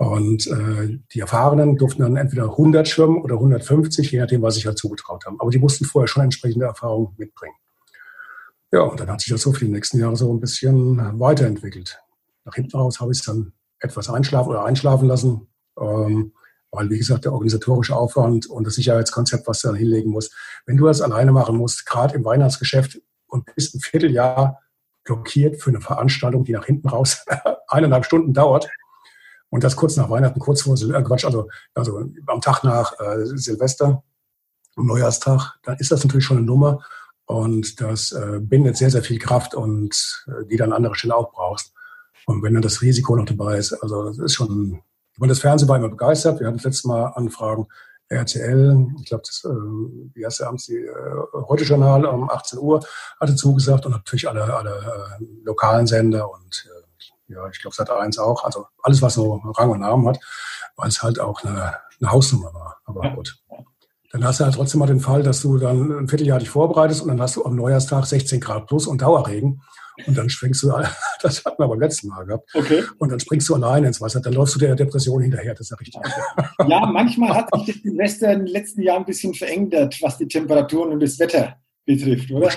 Und 0.00 0.46
äh, 0.46 0.98
die 1.12 1.20
Erfahrenen 1.20 1.76
durften 1.76 2.00
dann 2.00 2.16
entweder 2.16 2.44
100 2.44 2.88
schwimmen 2.88 3.20
oder 3.20 3.34
150, 3.34 4.10
je 4.10 4.20
nachdem, 4.20 4.40
was 4.40 4.54
sich 4.54 4.64
halt 4.64 4.78
zugetraut 4.78 5.26
haben. 5.26 5.38
Aber 5.38 5.50
die 5.50 5.58
mussten 5.58 5.84
vorher 5.84 6.08
schon 6.08 6.22
entsprechende 6.22 6.64
Erfahrungen 6.64 7.14
mitbringen. 7.18 7.54
Ja, 8.72 8.80
und 8.80 8.98
dann 8.98 9.10
hat 9.10 9.20
sich 9.20 9.30
das 9.30 9.42
so 9.42 9.52
für 9.52 9.66
die 9.66 9.70
nächsten 9.70 9.98
Jahre 9.98 10.16
so 10.16 10.32
ein 10.32 10.40
bisschen 10.40 10.96
weiterentwickelt. 11.20 12.00
Nach 12.46 12.54
hinten 12.54 12.78
raus 12.78 12.98
habe 12.98 13.12
ich 13.12 13.18
es 13.18 13.26
dann 13.26 13.52
etwas 13.78 14.08
einschlafen 14.08 14.48
oder 14.48 14.64
einschlafen 14.64 15.06
lassen. 15.06 15.48
Ähm, 15.78 16.32
weil, 16.70 16.88
wie 16.88 16.96
gesagt, 16.96 17.26
der 17.26 17.34
organisatorische 17.34 17.94
Aufwand 17.94 18.46
und 18.46 18.66
das 18.66 18.76
Sicherheitskonzept, 18.76 19.46
was 19.46 19.60
du 19.60 19.68
dann 19.68 19.76
hinlegen 19.76 20.12
musst, 20.12 20.34
wenn 20.64 20.78
du 20.78 20.86
das 20.86 21.02
alleine 21.02 21.30
machen 21.30 21.58
musst, 21.58 21.84
gerade 21.84 22.14
im 22.14 22.24
Weihnachtsgeschäft 22.24 23.02
und 23.26 23.54
bist 23.54 23.74
ein 23.74 23.80
Vierteljahr 23.80 24.62
blockiert 25.04 25.60
für 25.60 25.68
eine 25.68 25.82
Veranstaltung, 25.82 26.44
die 26.44 26.52
nach 26.52 26.64
hinten 26.64 26.88
raus 26.88 27.22
eineinhalb 27.68 28.06
Stunden 28.06 28.32
dauert, 28.32 28.70
und 29.50 29.64
das 29.64 29.76
kurz 29.76 29.96
nach 29.96 30.10
Weihnachten, 30.10 30.40
kurz 30.40 30.62
vor 30.62 30.76
Sil 30.78 30.94
äh, 30.94 31.02
Quatsch, 31.02 31.24
also, 31.24 31.48
also 31.74 32.02
am 32.26 32.40
Tag 32.40 32.64
nach 32.64 32.92
äh, 32.98 33.24
Silvester, 33.24 34.02
Neujahrstag, 34.76 35.58
dann 35.62 35.76
ist 35.78 35.92
das 35.92 36.04
natürlich 36.04 36.24
schon 36.24 36.38
eine 36.38 36.46
Nummer. 36.46 36.80
Und 37.26 37.80
das 37.80 38.10
äh, 38.10 38.40
bindet 38.40 38.76
sehr, 38.76 38.90
sehr 38.90 39.02
viel 39.02 39.18
Kraft 39.18 39.54
und 39.54 40.24
äh, 40.26 40.46
die 40.46 40.56
dann 40.56 40.70
an 40.70 40.78
anderer 40.78 40.96
Stelle 40.96 41.14
auch 41.14 41.30
brauchst. 41.30 41.72
Und 42.26 42.42
wenn 42.42 42.54
dann 42.54 42.62
das 42.62 42.82
Risiko 42.82 43.14
noch 43.14 43.24
dabei 43.24 43.56
ist, 43.58 43.72
also 43.72 44.04
das 44.04 44.18
ist 44.18 44.34
schon 44.34 44.82
und 45.20 45.28
das 45.28 45.40
Fernsehen 45.40 45.68
war 45.68 45.76
immer 45.76 45.90
begeistert. 45.90 46.40
Wir 46.40 46.46
hatten 46.46 46.56
das 46.56 46.64
letzte 46.64 46.88
Mal 46.88 47.12
Anfragen. 47.14 47.68
RTL, 48.08 48.88
ich 48.98 49.04
glaube, 49.04 49.22
das, 49.24 49.44
äh, 49.44 49.48
wie 49.48 50.26
heißt 50.26 50.40
der 50.40 50.48
abends, 50.48 50.66
die 50.66 50.78
äh, 50.78 51.14
Heute-Journal 51.32 52.06
um 52.06 52.28
18 52.28 52.58
Uhr 52.58 52.84
hatte 53.20 53.36
zugesagt 53.36 53.86
und 53.86 53.92
natürlich 53.92 54.28
alle, 54.28 54.52
alle 54.52 54.70
äh, 55.20 55.24
lokalen 55.44 55.86
Sender 55.86 56.28
und 56.28 56.68
äh, 56.68 56.79
ja, 57.30 57.48
ich 57.48 57.60
glaube, 57.60 57.74
Sat 57.74 57.90
1 57.90 58.18
auch. 58.18 58.44
Also 58.44 58.66
alles, 58.82 59.00
was 59.02 59.14
so 59.14 59.34
Rang 59.56 59.70
und 59.70 59.80
Namen 59.80 60.06
hat, 60.08 60.20
weil 60.76 60.88
es 60.88 61.02
halt 61.02 61.20
auch 61.20 61.42
eine, 61.44 61.76
eine 62.00 62.10
Hausnummer 62.10 62.52
war. 62.52 62.78
Aber 62.84 63.10
gut. 63.14 63.38
Dann 64.12 64.24
hast 64.24 64.40
du 64.40 64.44
halt 64.44 64.54
trotzdem 64.54 64.80
mal 64.80 64.86
den 64.86 65.00
Fall, 65.00 65.22
dass 65.22 65.40
du 65.40 65.56
dann 65.56 65.92
ein 65.92 66.08
Vierteljahr 66.08 66.40
dich 66.40 66.50
vorbereitest 66.50 67.02
und 67.02 67.08
dann 67.08 67.20
hast 67.20 67.36
du 67.36 67.44
am 67.44 67.54
Neujahrstag 67.54 68.04
16 68.04 68.40
Grad 68.40 68.66
plus 68.66 68.88
und 68.88 69.02
Dauerregen. 69.02 69.62
Und 70.06 70.18
dann 70.18 70.28
springst 70.28 70.62
du, 70.62 70.72
das 71.22 71.44
hatten 71.44 71.62
wir 71.62 71.68
beim 71.68 71.78
letzten 71.78 72.08
Mal 72.08 72.24
gehabt. 72.24 72.50
Okay. 72.54 72.82
Und 72.98 73.12
dann 73.12 73.20
springst 73.20 73.48
du 73.48 73.54
alleine 73.54 73.86
ins 73.86 74.00
Wasser. 74.00 74.20
Dann 74.20 74.32
läufst 74.32 74.56
du 74.56 74.58
der 74.58 74.74
Depression 74.74 75.22
hinterher, 75.22 75.52
das 75.52 75.60
ist 75.60 75.70
ja 75.70 75.76
richtig. 75.76 76.00
Ja, 76.66 76.86
manchmal 76.86 77.34
hat 77.34 77.48
sich 77.54 77.74
das 77.74 77.82
Silvester 77.82 78.32
in 78.32 78.38
den 78.40 78.48
letzten 78.48 78.82
Jahren 78.82 79.02
ein 79.02 79.06
bisschen 79.06 79.34
verändert, 79.34 79.96
was 80.02 80.18
die 80.18 80.26
Temperaturen 80.26 80.92
und 80.92 81.00
das 81.00 81.18
Wetter 81.18 81.56
betrifft, 81.84 82.30
oder? 82.32 82.50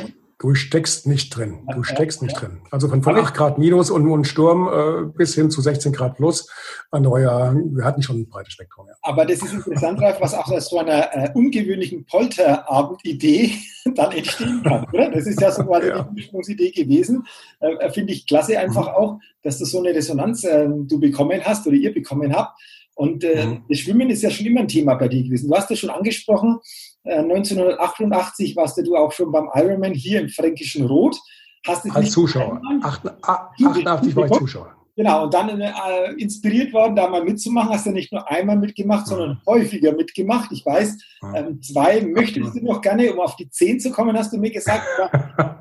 Du 0.44 0.56
steckst 0.56 1.08
nicht 1.08 1.30
drin. 1.30 1.66
Du 1.74 1.84
steckst 1.84 2.22
nicht 2.22 2.34
drin. 2.34 2.60
Also 2.70 2.90
von, 2.90 3.02
von 3.02 3.16
8 3.16 3.34
Grad 3.34 3.58
minus 3.58 3.90
und, 3.90 4.06
und 4.12 4.28
Sturm 4.28 4.68
äh, 4.68 5.06
bis 5.06 5.36
hin 5.36 5.50
zu 5.50 5.62
16 5.62 5.94
Grad 5.94 6.18
plus. 6.18 6.50
An 6.92 7.04
Neujahr, 7.04 7.56
wir 7.56 7.86
hatten 7.86 8.04
schon 8.04 8.18
ein 8.18 8.28
breites 8.28 8.52
Spektrum. 8.52 8.88
Ja. 8.90 8.94
Aber 9.04 9.26
das 9.26 9.42
ist 9.42 9.54
interessant, 9.54 10.02
Ralf, 10.02 10.20
was 10.20 10.34
auch 10.34 10.52
aus 10.52 10.70
so 10.70 10.80
einer 10.80 11.16
äh, 11.16 11.30
ungewöhnlichen 11.34 12.04
Polterabend-Idee 12.04 13.54
dann 13.96 14.12
entstehen 14.12 14.62
kann. 14.64 14.86
Oder? 14.92 15.12
Das 15.12 15.28
ist 15.28 15.40
ja 15.40 15.50
so 15.50 15.64
quasi 15.64 15.88
ja. 15.88 16.04
die 16.04 16.20
Ursprungsidee 16.20 16.72
gewesen. 16.72 17.26
Äh, 17.62 17.76
äh, 17.76 17.90
Finde 17.94 18.12
ich 18.12 18.28
klasse 18.28 18.60
einfach 18.60 18.90
mhm. 18.90 18.96
auch, 18.96 19.20
dass 19.44 19.60
du 19.60 19.66
so 19.66 19.80
eine 19.80 19.96
Resonanz 19.96 20.44
äh, 20.44 20.68
du 20.68 21.00
bekommen 21.00 21.40
hast 21.42 21.66
oder 21.68 21.78
ihr 21.78 21.94
bekommen 21.94 22.36
habt. 22.36 22.60
Und 22.96 23.24
äh, 23.24 23.46
mhm. 23.46 23.64
das 23.70 23.80
Schwimmen 23.80 24.10
ist 24.10 24.22
ja 24.22 24.30
schon 24.30 24.46
immer 24.46 24.60
ein 24.60 24.68
Thema 24.68 24.96
bei 24.96 25.08
dir 25.08 25.24
gewesen. 25.24 25.50
Du 25.50 25.56
hast 25.56 25.70
ja 25.70 25.78
schon 25.78 25.90
angesprochen, 25.90 26.60
1988 27.06 28.52
äh, 28.52 28.56
warst 28.56 28.78
du 28.78 28.96
auch 28.96 29.12
schon 29.12 29.32
beim 29.32 29.50
Ironman 29.54 29.94
hier 29.94 30.22
im 30.22 30.30
Fränkischen 30.30 30.86
Rot. 30.86 31.18
Hast 31.66 31.90
Als 31.96 32.12
Zuschauer. 32.12 32.62
88 32.82 34.16
war 34.16 34.26
ich 34.26 34.32
Zuschauer. 34.32 34.76
Genau, 34.96 35.24
und 35.24 35.34
dann 35.34 35.60
äh, 35.60 35.72
inspiriert 36.18 36.72
worden, 36.72 36.96
da 36.96 37.08
mal 37.08 37.24
mitzumachen, 37.24 37.72
hast 37.72 37.88
du 37.88 37.92
nicht 37.92 38.12
nur 38.12 38.30
einmal 38.30 38.58
mitgemacht, 38.58 39.08
sondern 39.08 39.42
häufiger 39.48 39.92
mitgemacht. 39.94 40.52
Ich 40.52 40.64
weiß, 40.64 40.98
ähm, 41.36 41.60
zwei 41.64 42.02
möchtest 42.02 42.56
du 42.56 42.64
noch 42.64 42.80
gerne, 42.80 43.12
um 43.12 43.20
auf 43.20 43.36
die 43.36 43.50
zehn 43.50 43.80
zu 43.80 43.92
kommen, 43.92 44.16
hast 44.16 44.34
du 44.34 44.38
mir 44.38 44.52
gesagt. 44.52 44.86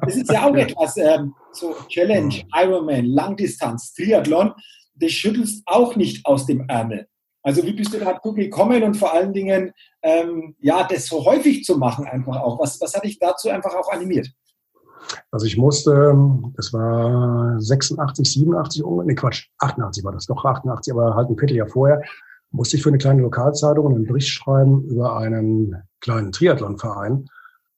das 0.02 0.16
ist 0.16 0.30
ja 0.30 0.46
auch 0.46 0.54
etwas, 0.54 0.98
ähm, 0.98 1.34
so 1.52 1.74
Challenge. 1.88 2.42
Ironman, 2.54 3.06
Langdistanz, 3.06 3.94
Triathlon, 3.94 4.52
das 4.96 5.12
schüttelst 5.12 5.62
auch 5.64 5.96
nicht 5.96 6.26
aus 6.26 6.44
dem 6.44 6.68
Ärmel. 6.68 7.08
Also 7.42 7.64
wie 7.64 7.72
bist 7.72 7.92
du 7.92 7.98
dazu 7.98 8.32
gekommen 8.32 8.82
und 8.82 8.94
vor 8.94 9.12
allen 9.12 9.32
Dingen, 9.32 9.72
ähm, 10.02 10.54
ja, 10.60 10.86
das 10.88 11.06
so 11.06 11.24
häufig 11.24 11.64
zu 11.64 11.76
machen 11.76 12.06
einfach 12.06 12.40
auch? 12.40 12.60
Was, 12.60 12.80
was 12.80 12.94
hat 12.94 13.04
dich 13.04 13.18
dazu 13.18 13.48
einfach 13.48 13.74
auch 13.74 13.90
animiert? 13.90 14.32
Also 15.30 15.46
ich 15.46 15.56
musste, 15.56 16.14
das 16.56 16.72
war 16.72 17.60
86, 17.60 18.32
87, 18.32 18.84
nee 19.04 19.14
Quatsch, 19.14 19.48
88 19.58 20.04
war 20.04 20.12
das, 20.12 20.26
doch 20.26 20.44
88, 20.44 20.92
aber 20.92 21.16
halt 21.16 21.28
ein 21.28 21.36
Vierteljahr 21.36 21.66
vorher, 21.66 22.02
musste 22.52 22.76
ich 22.76 22.82
für 22.82 22.90
eine 22.90 22.98
kleine 22.98 23.22
Lokalzeitung 23.22 23.86
einen 23.86 24.04
Bericht 24.04 24.28
schreiben 24.28 24.84
über 24.84 25.16
einen 25.16 25.82
kleinen 26.00 26.32
Triathlonverein. 26.32 27.26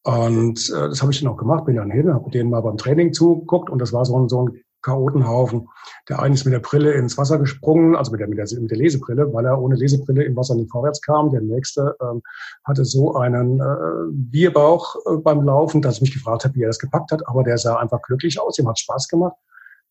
Und 0.03 0.71
äh, 0.71 0.89
das 0.89 1.01
habe 1.01 1.13
ich 1.13 1.21
dann 1.23 1.33
auch 1.33 1.39
gemacht, 1.39 1.65
bin 1.65 1.77
dann 1.77 1.91
hin, 1.91 2.13
habe 2.13 2.31
denen 2.31 2.51
mal 2.51 2.61
beim 2.61 2.77
Training 2.77 3.15
zugeguckt 3.15 3.71
und 3.71 3.79
das 3.79 3.93
war 3.93 4.05
so 4.05 4.19
ein, 4.19 4.29
so 4.29 4.47
ein 4.47 4.61
Chaotenhaufen. 4.85 5.69
Der 6.09 6.21
eine 6.21 6.35
ist 6.35 6.45
mit 6.45 6.55
der 6.55 6.61
Brille 6.61 6.93
ins 6.93 7.19
Wasser 7.19 7.39
gesprungen, 7.39 7.97
also 7.97 8.13
mit 8.13 8.21
der, 8.21 8.29
mit 8.29 8.39
der, 8.39 8.61
mit 8.61 8.71
der 8.71 8.79
Lesebrille, 8.79 9.33
weil 9.33 9.47
er 9.47 9.61
ohne 9.61 9.75
Lesebrille 9.75 10.23
im 10.23 10.37
Wasser 10.37 10.55
nicht 10.55 10.71
vorwärts 10.71 11.01
kam. 11.01 11.31
Der 11.31 11.41
nächste 11.41 11.97
ähm, 12.01 12.23
hatte 12.65 12.85
so 12.85 13.15
einen 13.15 13.61
äh, 13.61 14.13
Bierbauch 14.13 14.97
äh, 15.07 15.17
beim 15.17 15.43
Laufen, 15.43 15.83
dass 15.83 15.97
ich 15.97 16.03
mich 16.03 16.15
gefragt 16.15 16.45
habe, 16.45 16.55
wie 16.55 16.63
er 16.63 16.69
das 16.69 16.79
gepackt 16.79 17.11
hat. 17.11 17.27
Aber 17.27 17.43
der 17.43 17.59
sah 17.59 17.77
einfach 17.77 18.03
glücklich 18.03 18.41
aus, 18.41 18.59
ihm 18.59 18.69
hat 18.69 18.79
Spaß 18.79 19.09
gemacht. 19.09 19.37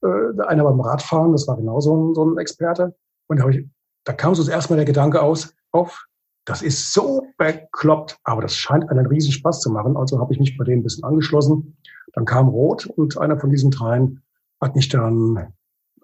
Äh, 0.04 0.42
einer 0.48 0.64
beim 0.64 0.80
Radfahren, 0.80 1.32
das 1.32 1.48
war 1.48 1.58
genau 1.58 1.80
so 1.80 1.96
ein, 1.96 2.16
so 2.16 2.26
ein 2.26 2.38
Experte. 2.38 2.96
Und 3.28 3.40
da, 3.40 3.48
ich, 3.50 3.66
da 4.04 4.14
kam 4.14 4.36
so 4.36 4.50
erstmal 4.50 4.78
der 4.78 4.86
Gedanke 4.86 5.22
aus, 5.22 5.54
auf, 5.72 6.06
das 6.46 6.62
ist 6.62 6.94
so 6.94 7.26
bekloppt, 7.38 8.18
aber 8.26 8.42
das 8.42 8.56
scheint 8.56 8.90
einen 8.90 9.06
riesen 9.06 9.32
Spaß 9.32 9.62
zu 9.62 9.72
machen. 9.72 9.96
Also 9.96 10.20
habe 10.20 10.34
ich 10.34 10.40
mich 10.40 10.58
bei 10.58 10.66
denen 10.66 10.82
ein 10.82 10.84
bisschen 10.84 11.06
angeschlossen. 11.06 11.78
Dann 12.14 12.26
kam 12.26 12.50
Rot 12.50 12.86
und 12.86 13.18
einer 13.18 13.40
von 13.40 13.50
diesen 13.50 13.72
dreien 13.72 14.23
hat 14.64 14.76
mich 14.76 14.90
dann 14.90 15.54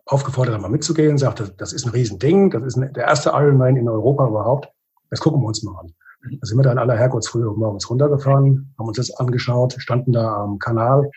aufgefordert, 0.06 0.56
einmal 0.56 0.72
mitzugehen, 0.72 1.18
sagte, 1.18 1.54
das 1.58 1.74
ist 1.74 1.86
ein 1.86 1.92
Riesending, 1.92 2.50
das 2.50 2.64
ist 2.64 2.78
ein, 2.78 2.92
der 2.94 3.06
erste 3.06 3.30
Ironman 3.30 3.78
in 3.78 3.88
Europa 3.88 4.28
überhaupt. 4.28 4.70
Das 5.10 5.20
gucken 5.20 5.42
wir 5.42 5.48
uns 5.48 5.64
mal 5.64 5.80
an. 5.80 5.94
Da 6.22 6.46
sind 6.46 6.58
wir 6.58 6.64
dann 6.64 6.78
aller 6.78 6.98
Herrgottsfrühe 6.98 7.46
morgens 7.56 7.90
runtergefahren, 7.90 8.74
haben 8.78 8.88
uns 8.88 8.98
das 8.98 9.12
angeschaut, 9.12 9.76
standen 9.78 10.12
da 10.12 10.44
am 10.44 10.60
Kanal, 10.60 11.10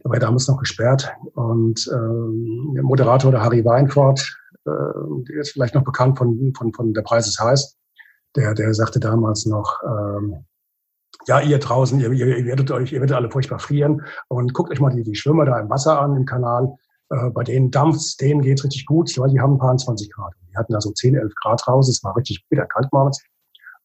da 0.00 0.10
war 0.10 0.18
damals 0.18 0.48
noch 0.48 0.58
gesperrt 0.58 1.12
und 1.34 1.88
ähm, 1.92 2.72
der 2.74 2.82
Moderator, 2.82 3.30
der 3.30 3.42
Harry 3.42 3.64
Weinfort, 3.64 4.36
äh, 4.64 4.70
der 5.28 5.40
ist 5.40 5.52
vielleicht 5.52 5.74
noch 5.74 5.84
bekannt 5.84 6.18
von, 6.18 6.52
von, 6.56 6.72
von 6.72 6.92
Der 6.92 7.02
Preis 7.02 7.28
ist 7.28 7.38
heiß, 7.38 7.76
der, 8.34 8.54
der 8.54 8.74
sagte 8.74 8.98
damals 8.98 9.46
noch, 9.46 9.80
ähm, 9.84 10.44
ja, 11.26 11.40
ihr 11.40 11.58
draußen, 11.58 12.00
ihr, 12.00 12.12
ihr, 12.12 12.38
ihr 12.38 12.44
werdet 12.44 12.70
euch, 12.70 12.92
ihr 12.92 13.00
werdet 13.00 13.16
alle 13.16 13.30
furchtbar 13.30 13.58
frieren 13.58 14.02
und 14.28 14.54
guckt 14.54 14.70
euch 14.70 14.80
mal 14.80 14.94
die, 14.94 15.02
die 15.02 15.14
Schwimmer 15.14 15.44
da 15.44 15.58
im 15.60 15.70
Wasser 15.70 16.00
an, 16.00 16.16
im 16.16 16.24
Kanal. 16.24 16.74
Äh, 17.10 17.30
bei 17.30 17.44
denen 17.44 17.70
dampft's, 17.70 18.16
denen 18.16 18.42
geht's 18.42 18.64
richtig 18.64 18.86
gut, 18.86 19.16
weil 19.18 19.30
die 19.30 19.40
haben 19.40 19.54
ein 19.54 19.58
paar 19.58 19.76
20 19.76 20.10
Grad. 20.12 20.32
Die 20.50 20.56
hatten 20.56 20.72
da 20.72 20.80
so 20.80 20.90
10, 20.90 21.14
11 21.14 21.32
Grad 21.42 21.66
raus, 21.68 21.88
es 21.88 22.02
war 22.02 22.16
richtig 22.16 22.44
bitter 22.48 22.66
kalt 22.66 22.92
morgens. 22.92 23.22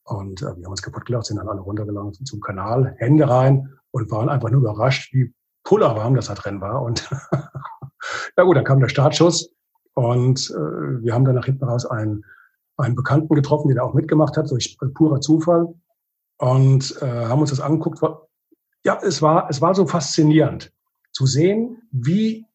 Und 0.04 0.41
äh, 0.41 0.45
wir 0.45 0.65
haben 0.65 0.71
uns 0.71 0.82
kaputt 0.82 1.06
gelacht, 1.06 1.26
sind 1.26 1.38
dann 1.38 1.50
alle 1.50 1.62
runtergelangt 1.62 2.15
zum 2.26 2.39
Kanal, 2.39 2.95
Hände 2.97 3.30
rein 3.30 3.73
und 3.91 4.10
waren 4.10 4.30
einfach 4.30 4.50
nur 4.50 4.62
überrascht, 4.62 5.13
wie 5.13 5.34
pullerwarm 5.63 6.15
das 6.15 6.28
da 6.28 6.34
drin 6.34 6.62
war. 6.62 6.82
Und 6.82 7.10
ja 8.38 8.43
gut, 8.43 8.56
dann 8.56 8.63
kam 8.63 8.80
der 8.80 8.88
Startschuss 8.88 9.50
und 9.93 10.50
äh, 10.52 11.04
wir 11.04 11.13
haben 11.13 11.26
dann 11.26 11.36
nach 11.36 11.45
hinten 11.45 11.65
raus 11.65 11.86
einen, 11.86 12.23
einen 12.78 12.95
Bekannten 12.95 13.36
getroffen, 13.36 13.67
der 13.67 13.78
da 13.78 13.84
auch 13.84 13.93
mitgemacht 13.93 14.38
hat, 14.38 14.50
durch 14.50 14.78
purer 14.93 15.19
Zufall 15.19 15.73
und 16.38 17.02
äh, 17.02 17.06
haben 17.06 17.41
uns 17.41 17.50
das 17.50 17.62
angeguckt. 17.62 18.00
Ja, 18.84 19.00
es 19.02 19.21
war, 19.21 19.50
es 19.50 19.62
war 19.62 19.76
so 19.76 19.86
faszinierend 19.86 20.71
zu 21.12 21.26
sehen, 21.26 21.82
wie, 21.91 22.45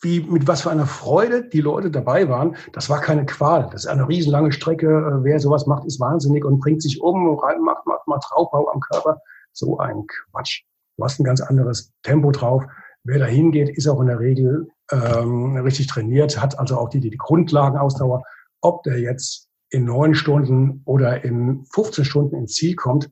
wie, 0.00 0.20
mit 0.20 0.46
was 0.46 0.62
für 0.62 0.70
einer 0.70 0.86
Freude 0.86 1.48
die 1.48 1.60
Leute 1.60 1.90
dabei 1.90 2.28
waren. 2.28 2.56
Das 2.72 2.88
war 2.88 3.00
keine 3.00 3.26
Qual. 3.26 3.68
Das 3.70 3.84
ist 3.84 3.90
eine 3.90 4.08
riesenlange 4.08 4.52
Strecke. 4.52 4.86
Äh, 4.86 5.24
wer 5.24 5.38
sowas 5.40 5.66
macht, 5.66 5.84
ist 5.84 6.00
wahnsinnig 6.00 6.44
und 6.44 6.60
bringt 6.60 6.82
sich 6.82 7.00
um 7.00 7.28
und 7.28 7.38
rein, 7.42 7.60
macht, 7.60 7.86
macht, 7.86 8.06
macht 8.06 8.32
Raubbau 8.32 8.68
am 8.70 8.80
Körper. 8.80 9.20
So 9.52 9.78
ein 9.78 10.06
Quatsch. 10.06 10.62
Du 10.96 11.04
hast 11.04 11.20
ein 11.20 11.24
ganz 11.24 11.40
anderes 11.40 11.92
Tempo 12.02 12.30
drauf. 12.32 12.64
Wer 13.04 13.18
da 13.18 13.26
hingeht, 13.26 13.68
ist 13.70 13.86
auch 13.88 14.00
in 14.00 14.08
der 14.08 14.18
Regel 14.18 14.68
ähm, 14.90 15.56
richtig 15.56 15.86
trainiert, 15.86 16.40
hat 16.40 16.58
also 16.58 16.76
auch 16.78 16.88
die, 16.88 17.00
die, 17.00 17.10
die 17.10 17.16
Grundlagenausdauer. 17.16 18.22
Ob 18.60 18.82
der 18.82 18.98
jetzt 18.98 19.47
in 19.70 19.84
neun 19.84 20.14
Stunden 20.14 20.82
oder 20.84 21.24
in 21.24 21.64
15 21.72 22.04
Stunden 22.04 22.36
ins 22.36 22.54
Ziel 22.54 22.74
kommt, 22.74 23.10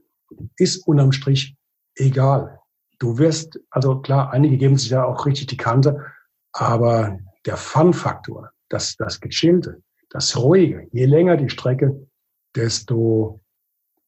ist 0.57 0.87
unterm 0.87 1.13
Strich 1.13 1.57
egal. 1.95 2.61
Du 2.99 3.19
wirst, 3.19 3.61
also 3.71 4.01
klar, 4.01 4.33
einige 4.33 4.57
geben 4.57 4.77
sich 4.77 4.91
ja 4.91 5.05
auch 5.05 5.27
richtig 5.27 5.49
die 5.49 5.57
Kante, 5.57 6.05
aber 6.53 7.19
der 7.45 7.57
Fun-Faktor, 7.57 8.51
das, 8.69 8.97
das 8.97 9.21
Gechillte, 9.21 9.83
das 10.09 10.37
Ruhige, 10.37 10.89
je 10.93 11.05
länger 11.05 11.37
die 11.37 11.51
Strecke, 11.51 12.09
desto, 12.55 13.41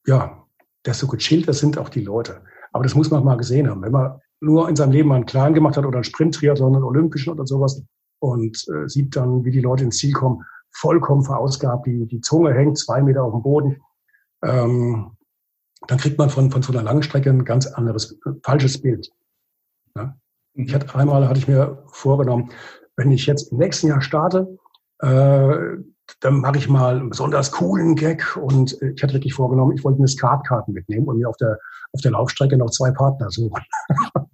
ja, 0.07 0.45
desto 0.87 1.07
gechillter 1.07 1.53
sind 1.53 1.77
auch 1.77 1.91
die 1.91 2.01
Leute. 2.01 2.43
Aber 2.73 2.85
das 2.85 2.95
muss 2.95 3.11
man 3.11 3.25
mal 3.25 3.37
gesehen 3.37 3.69
haben. 3.69 3.83
Wenn 3.83 3.93
man 3.93 4.21
nur 4.41 4.69
in 4.69 4.77
seinem 4.77 4.93
Leben 4.93 5.09
mal 5.09 5.17
einen 5.17 5.27
Kleinen 5.27 5.55
gemacht 5.55 5.77
hat 5.77 5.85
oder 5.85 5.99
einen 5.99 6.05
Sprint-Triathlon, 6.05 6.75
einen 6.75 6.85
Olympischen 6.85 7.33
oder 7.33 7.47
sowas 7.47 7.83
und 8.21 8.65
äh, 8.69 8.89
sieht 8.89 9.15
dann, 9.17 9.45
wie 9.45 9.51
die 9.51 9.61
Leute 9.61 9.85
ins 9.85 9.99
Ziel 9.99 10.13
kommen, 10.13 10.45
vollkommen 10.73 11.25
verausgabt, 11.25 11.87
die, 11.87 12.07
die 12.07 12.21
Zunge 12.21 12.55
hängt 12.55 12.79
zwei 12.79 13.03
Meter 13.03 13.25
auf 13.25 13.33
dem 13.33 13.43
Boden, 13.43 13.83
ähm, 14.43 15.17
dann 15.87 15.99
kriegt 15.99 16.19
man 16.19 16.31
von, 16.31 16.51
von 16.51 16.63
so 16.63 16.73
einer 16.73 16.83
langen 16.83 17.03
Strecke 17.03 17.31
ein 17.31 17.45
ganz 17.45 17.67
anderes, 17.67 18.19
falsches 18.43 18.81
Bild. 18.81 19.11
Ja? 19.97 20.17
Ich 20.55 20.75
hatte 20.75 20.95
einmal, 20.95 21.29
hatte 21.29 21.39
ich 21.39 21.49
mir 21.49 21.83
vorgenommen, 21.93 22.51
wenn 22.97 23.11
ich 23.13 23.27
jetzt 23.27 23.53
im 23.53 23.59
nächsten 23.59 23.89
Jahr 23.89 24.01
starte, 24.01 24.59
äh, 25.01 25.57
dann 26.21 26.41
mache 26.41 26.57
ich 26.57 26.69
mal 26.69 26.97
einen 26.97 27.11
besonders 27.11 27.53
coolen 27.53 27.95
Gag 27.95 28.37
und 28.37 28.81
ich 28.81 29.03
hatte 29.03 29.15
wirklich 29.15 29.35
vorgenommen, 29.35 29.77
ich 29.77 29.85
wollte 29.85 30.01
mir 30.01 30.09
Skatkarten 30.09 30.73
mitnehmen 30.75 31.07
und 31.07 31.19
mir 31.19 31.29
auf 31.29 31.37
der, 31.37 31.59
auf 31.93 32.01
der 32.01 32.13
Laufstrecke 32.13 32.57
noch 32.57 32.71
zwei 32.71 32.91
Partner 32.91 33.31
suchen. 33.31 33.63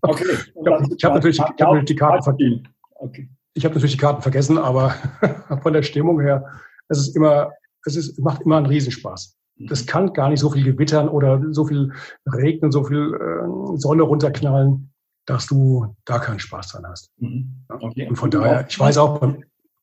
Okay. 0.03 0.25
ich 0.55 0.67
habe 0.67 0.87
hab 0.87 1.15
natürlich, 1.15 1.41
hab 1.41 1.59
natürlich 1.59 1.85
die 1.87 1.97
Karten 1.97 2.23
verdient. 2.23 2.69
Okay 2.95 3.29
ich 3.55 3.65
habe 3.65 3.75
natürlich 3.75 3.93
die 3.93 4.01
Karten 4.01 4.23
vergessen, 4.23 4.59
aber 4.59 4.95
von 5.63 5.73
der 5.73 5.83
Stimmung 5.83 6.21
her, 6.21 6.45
es 6.89 6.99
ist 6.99 7.17
immer, 7.17 7.53
es 7.85 7.97
ist, 7.97 8.19
macht 8.19 8.43
immer 8.43 8.59
einen 8.59 8.67
Riesenspaß. 8.67 9.37
Das 9.69 9.83
mhm. 9.83 9.87
kann 9.87 10.13
gar 10.13 10.29
nicht 10.29 10.41
so 10.41 10.51
viel 10.51 10.65
gewittern 10.65 11.09
oder 11.09 11.41
so 11.53 11.65
viel 11.65 11.93
regnen, 12.27 12.73
so 12.73 12.85
viel 12.85 13.15
äh, 13.15 13.79
Sonne 13.79 14.03
runterknallen, 14.03 14.93
dass 15.27 15.47
du 15.47 15.95
da 16.05 16.19
keinen 16.19 16.41
Spaß 16.41 16.73
dran 16.73 16.87
hast. 16.87 17.13
Mhm. 17.19 17.65
Okay. 17.69 18.09
Und 18.09 18.17
von 18.17 18.31
daher, 18.31 18.67
ich 18.69 18.79
weiß 18.79 18.99
auch, 18.99 19.23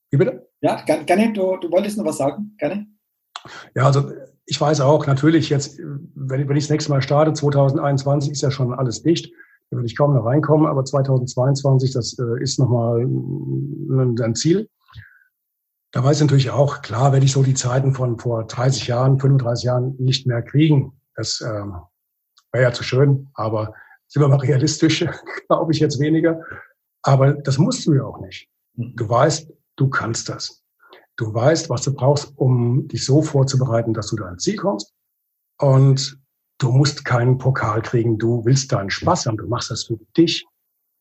wie 0.09 0.17
bitte? 0.17 0.47
Ja, 0.61 0.81
gerne, 0.83 1.33
du, 1.33 1.57
du 1.57 1.71
wolltest 1.71 1.97
noch 1.97 2.05
was 2.05 2.17
sagen, 2.17 2.55
gerne. 2.57 2.85
Ja, 3.73 3.85
also 3.85 4.11
ich 4.45 4.59
weiß 4.59 4.81
auch, 4.81 5.07
natürlich 5.07 5.49
jetzt, 5.49 5.79
wenn, 5.79 6.47
wenn 6.47 6.57
ich 6.57 6.65
das 6.65 6.69
nächste 6.69 6.91
Mal 6.91 7.01
starte, 7.01 7.33
2021 7.33 8.31
ist 8.31 8.41
ja 8.41 8.51
schon 8.51 8.73
alles 8.73 9.01
dicht. 9.01 9.31
Da 9.71 9.77
würde 9.77 9.87
ich 9.87 9.97
kaum 9.97 10.13
noch 10.13 10.25
reinkommen, 10.25 10.67
aber 10.67 10.83
2022, 10.83 11.93
das 11.93 12.19
äh, 12.19 12.43
ist 12.43 12.59
nochmal 12.59 12.99
ein 13.01 14.35
Ziel. 14.35 14.69
Da 15.91 16.03
weiß 16.03 16.17
ich 16.17 16.23
natürlich 16.23 16.51
auch, 16.51 16.81
klar 16.81 17.13
werde 17.13 17.25
ich 17.25 17.31
so 17.31 17.41
die 17.41 17.53
Zeiten 17.53 17.93
von 17.93 18.19
vor 18.19 18.45
30 18.45 18.87
Jahren, 18.87 19.19
35 19.19 19.63
Jahren 19.63 19.95
nicht 19.97 20.27
mehr 20.27 20.41
kriegen. 20.41 20.99
Das 21.15 21.39
äh, 21.39 21.65
wäre 22.51 22.63
ja 22.63 22.73
zu 22.73 22.83
schön, 22.83 23.29
aber 23.33 23.73
sind 24.07 24.21
wir 24.21 24.27
mal 24.27 24.39
realistisch, 24.39 25.05
glaube 25.47 25.71
ich 25.71 25.79
jetzt 25.79 25.99
weniger. 25.99 26.41
Aber 27.01 27.33
das 27.33 27.57
musst 27.57 27.85
du 27.87 27.93
ja 27.93 28.03
auch 28.03 28.19
nicht. 28.19 28.49
Mhm. 28.75 28.95
Du 28.97 29.07
weißt, 29.07 29.51
du 29.77 29.89
kannst 29.89 30.27
das. 30.27 30.63
Du 31.15 31.33
weißt, 31.33 31.69
was 31.69 31.83
du 31.83 31.93
brauchst, 31.93 32.33
um 32.37 32.89
dich 32.89 33.05
so 33.05 33.21
vorzubereiten, 33.21 33.93
dass 33.93 34.07
du 34.07 34.17
da 34.17 34.25
ans 34.25 34.43
Ziel 34.43 34.57
kommst. 34.57 34.93
Und 35.59 36.20
du 36.61 36.71
musst 36.71 37.05
keinen 37.05 37.37
Pokal 37.37 37.81
kriegen, 37.81 38.17
du 38.17 38.45
willst 38.45 38.71
deinen 38.71 38.91
Spaß 38.91 39.25
haben, 39.25 39.37
du 39.37 39.47
machst 39.47 39.71
das 39.71 39.85
für 39.85 39.97
dich, 40.15 40.45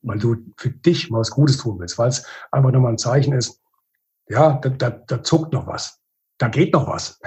weil 0.03 0.19
du 0.19 0.37
für 0.57 0.71
dich 0.71 1.11
mal 1.11 1.19
was 1.19 1.31
Gutes 1.31 1.59
tun 1.59 1.79
willst, 1.79 1.99
weil 1.99 2.09
es 2.09 2.25
einfach 2.51 2.71
nochmal 2.71 2.93
ein 2.93 2.99
Zeichen 2.99 3.35
ist, 3.35 3.61
ja, 4.29 4.55
da, 4.55 4.71
da, 4.71 4.91
da 4.91 5.23
zuckt 5.23 5.53
noch 5.53 5.67
was. 5.67 5.99
Da 6.39 6.49
geht 6.49 6.73
noch 6.73 6.89
was. 6.89 7.21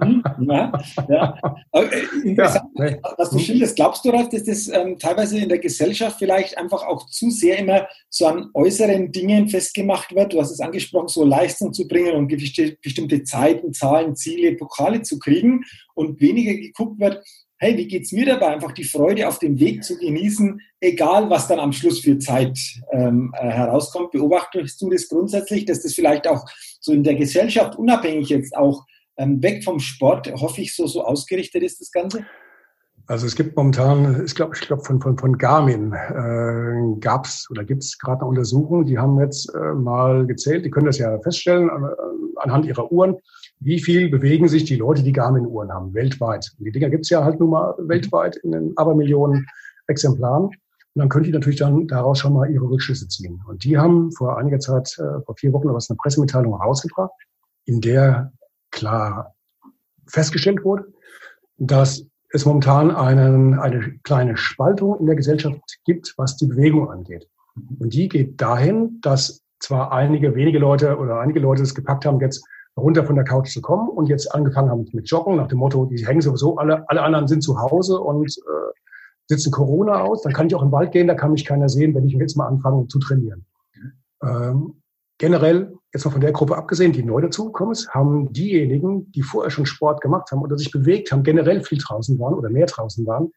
Mhm, 0.00 0.22
ja, 0.48 0.72
ja. 1.08 1.36
Okay, 1.72 2.02
interessant, 2.22 2.70
ja, 2.76 2.84
nee. 2.84 3.00
was 3.18 3.30
du 3.30 3.40
schilderst. 3.40 3.74
Glaubst 3.74 4.04
du, 4.04 4.10
Ralf, 4.10 4.28
dass 4.28 4.44
das 4.44 4.68
ähm, 4.68 4.96
teilweise 5.00 5.38
in 5.38 5.48
der 5.48 5.58
Gesellschaft 5.58 6.18
vielleicht 6.20 6.56
einfach 6.56 6.84
auch 6.86 7.06
zu 7.06 7.30
sehr 7.30 7.58
immer 7.58 7.88
so 8.08 8.26
an 8.26 8.50
äußeren 8.54 9.10
Dingen 9.10 9.48
festgemacht 9.48 10.14
wird? 10.14 10.32
Du 10.32 10.40
hast 10.40 10.52
es 10.52 10.60
angesprochen, 10.60 11.08
so 11.08 11.24
Leistung 11.24 11.72
zu 11.72 11.88
bringen 11.88 12.14
und 12.14 12.28
bestimmte 12.28 13.24
Zeiten, 13.24 13.72
Zahlen, 13.72 14.14
Ziele, 14.14 14.54
Pokale 14.54 15.02
zu 15.02 15.18
kriegen 15.18 15.64
und 15.94 16.20
weniger 16.20 16.54
geguckt 16.54 17.00
wird, 17.00 17.24
hey, 17.62 17.76
wie 17.76 17.86
geht's 17.86 18.10
mir 18.10 18.26
dabei, 18.26 18.48
einfach 18.48 18.72
die 18.72 18.82
Freude 18.82 19.28
auf 19.28 19.38
dem 19.38 19.60
Weg 19.60 19.84
zu 19.84 19.96
genießen, 19.96 20.60
egal 20.80 21.30
was 21.30 21.46
dann 21.46 21.60
am 21.60 21.72
Schluss 21.72 22.00
für 22.00 22.18
Zeit 22.18 22.58
ähm, 22.90 23.32
äh, 23.38 23.48
herauskommt. 23.48 24.10
Beobachtest 24.10 24.82
du 24.82 24.90
das 24.90 25.08
grundsätzlich, 25.08 25.64
dass 25.64 25.80
das 25.80 25.94
vielleicht 25.94 26.26
auch 26.26 26.44
so 26.80 26.92
in 26.92 27.04
der 27.04 27.14
Gesellschaft 27.14 27.78
unabhängig 27.78 28.30
jetzt 28.30 28.56
auch 28.56 28.84
ähm, 29.16 29.40
weg 29.44 29.62
vom 29.62 29.78
Sport, 29.78 30.32
hoffe 30.32 30.60
ich, 30.60 30.74
so, 30.74 30.88
so 30.88 31.04
ausgerichtet 31.04 31.62
ist, 31.62 31.80
das 31.80 31.92
Ganze? 31.92 32.26
Also 33.06 33.26
es 33.26 33.36
gibt 33.36 33.56
momentan, 33.56 34.24
ich 34.24 34.34
glaube, 34.34 34.56
ich 34.56 34.66
glaube 34.66 34.82
von, 34.82 35.00
von, 35.00 35.16
von 35.16 35.38
Garmin 35.38 35.92
äh, 35.92 36.98
gab 36.98 37.26
es 37.26 37.46
oder 37.48 37.62
gibt 37.62 37.84
es 37.84 37.96
gerade 37.96 38.22
eine 38.22 38.28
Untersuchung, 38.28 38.86
die 38.86 38.98
haben 38.98 39.20
jetzt 39.20 39.54
äh, 39.54 39.74
mal 39.74 40.26
gezählt, 40.26 40.64
die 40.64 40.70
können 40.70 40.86
das 40.86 40.98
ja 40.98 41.16
feststellen 41.20 41.70
an, 41.70 41.90
anhand 42.36 42.66
ihrer 42.66 42.90
Uhren, 42.90 43.18
wie 43.64 43.80
viel 43.80 44.08
bewegen 44.08 44.48
sich 44.48 44.64
die 44.64 44.76
Leute, 44.76 45.02
die 45.02 45.12
Garmin-Uhren 45.12 45.72
haben, 45.72 45.94
weltweit. 45.94 46.52
Und 46.58 46.64
die 46.64 46.72
Dinger 46.72 46.90
gibt's 46.90 47.10
ja 47.10 47.24
halt 47.24 47.40
nun 47.40 47.50
mal 47.50 47.74
weltweit 47.78 48.36
in 48.36 48.52
den 48.52 48.76
Abermillionen 48.76 49.46
Exemplaren. 49.86 50.44
Und 50.44 51.00
dann 51.00 51.08
können 51.08 51.24
die 51.24 51.32
natürlich 51.32 51.58
dann 51.58 51.86
daraus 51.86 52.18
schon 52.18 52.34
mal 52.34 52.50
ihre 52.50 52.68
Rückschlüsse 52.68 53.08
ziehen. 53.08 53.40
Und 53.46 53.64
die 53.64 53.78
haben 53.78 54.12
vor 54.12 54.36
einiger 54.36 54.58
Zeit, 54.58 54.96
äh, 54.98 55.22
vor 55.24 55.36
vier 55.36 55.52
Wochen, 55.52 55.72
was 55.72 55.88
eine 55.88 55.96
Pressemitteilung 55.96 56.54
rausgebracht, 56.54 57.12
in 57.64 57.80
der 57.80 58.32
klar 58.70 59.34
festgestellt 60.06 60.64
wurde, 60.64 60.92
dass 61.56 62.04
es 62.30 62.44
momentan 62.44 62.90
einen, 62.90 63.58
eine 63.58 63.98
kleine 64.02 64.36
Spaltung 64.36 64.98
in 64.98 65.06
der 65.06 65.16
Gesellschaft 65.16 65.60
gibt, 65.84 66.14
was 66.16 66.36
die 66.36 66.46
Bewegung 66.46 66.90
angeht. 66.90 67.28
Und 67.78 67.92
die 67.94 68.08
geht 68.08 68.40
dahin, 68.40 68.98
dass 69.02 69.42
zwar 69.60 69.92
einige 69.92 70.34
wenige 70.34 70.58
Leute 70.58 70.96
oder 70.98 71.20
einige 71.20 71.40
Leute 71.40 71.62
es 71.62 71.74
gepackt 71.74 72.04
haben, 72.04 72.20
jetzt 72.20 72.44
runter 72.76 73.04
von 73.04 73.16
der 73.16 73.24
Couch 73.24 73.50
zu 73.50 73.60
kommen 73.60 73.88
und 73.88 74.08
jetzt 74.08 74.34
angefangen 74.34 74.70
haben 74.70 74.88
mit 74.92 75.08
Joggen 75.08 75.36
nach 75.36 75.48
dem 75.48 75.58
Motto, 75.58 75.86
die 75.86 76.06
hängen 76.06 76.20
sowieso 76.20 76.56
alle, 76.56 76.88
alle 76.88 77.02
anderen 77.02 77.28
sind 77.28 77.42
zu 77.42 77.58
Hause 77.60 78.00
und 78.00 78.26
äh, 78.26 78.72
sitzen 79.26 79.52
Corona 79.52 80.00
aus, 80.00 80.22
dann 80.22 80.32
kann 80.32 80.46
ich 80.46 80.54
auch 80.54 80.62
im 80.62 80.72
Wald 80.72 80.92
gehen, 80.92 81.06
da 81.06 81.14
kann 81.14 81.32
mich 81.32 81.44
keiner 81.44 81.68
sehen, 81.68 81.94
wenn 81.94 82.06
ich 82.06 82.14
jetzt 82.14 82.36
mal 82.36 82.46
anfange 82.46 82.86
zu 82.88 82.98
trainieren. 82.98 83.44
Ähm, 84.22 84.82
generell, 85.18 85.76
jetzt 85.92 86.04
mal 86.04 86.10
von 86.10 86.20
der 86.20 86.32
Gruppe 86.32 86.56
abgesehen, 86.56 86.92
die 86.92 87.02
neu 87.02 87.20
dazugekommen 87.20 87.72
ist, 87.72 87.90
haben 87.90 88.32
diejenigen, 88.32 89.10
die 89.12 89.22
vorher 89.22 89.50
schon 89.50 89.66
Sport 89.66 90.00
gemacht 90.00 90.30
haben 90.30 90.42
oder 90.42 90.56
sich 90.56 90.70
bewegt 90.70 91.12
haben, 91.12 91.22
generell 91.22 91.62
viel 91.62 91.78
draußen 91.78 92.18
waren 92.18 92.34
oder 92.34 92.50
mehr 92.50 92.66
draußen 92.66 93.06
waren, 93.06 93.32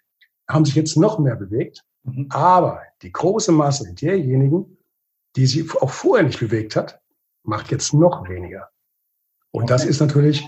haben 0.49 0.65
sich 0.65 0.75
jetzt 0.75 0.97
noch 0.97 1.19
mehr 1.19 1.35
bewegt. 1.35 1.83
Mhm. 2.03 2.27
Aber 2.29 2.81
die 3.01 3.11
große 3.11 3.51
Masse 3.51 3.93
derjenigen, 3.93 4.77
die 5.35 5.45
sie 5.45 5.67
auch 5.81 5.89
vorher 5.89 6.25
nicht 6.25 6.39
bewegt 6.39 6.75
hat, 6.75 6.99
macht 7.43 7.71
jetzt 7.71 7.93
noch 7.93 8.27
weniger. 8.29 8.69
Und 9.55 9.63
okay. 9.63 9.73
das 9.73 9.85
ist 9.85 10.01
natürlich 10.01 10.45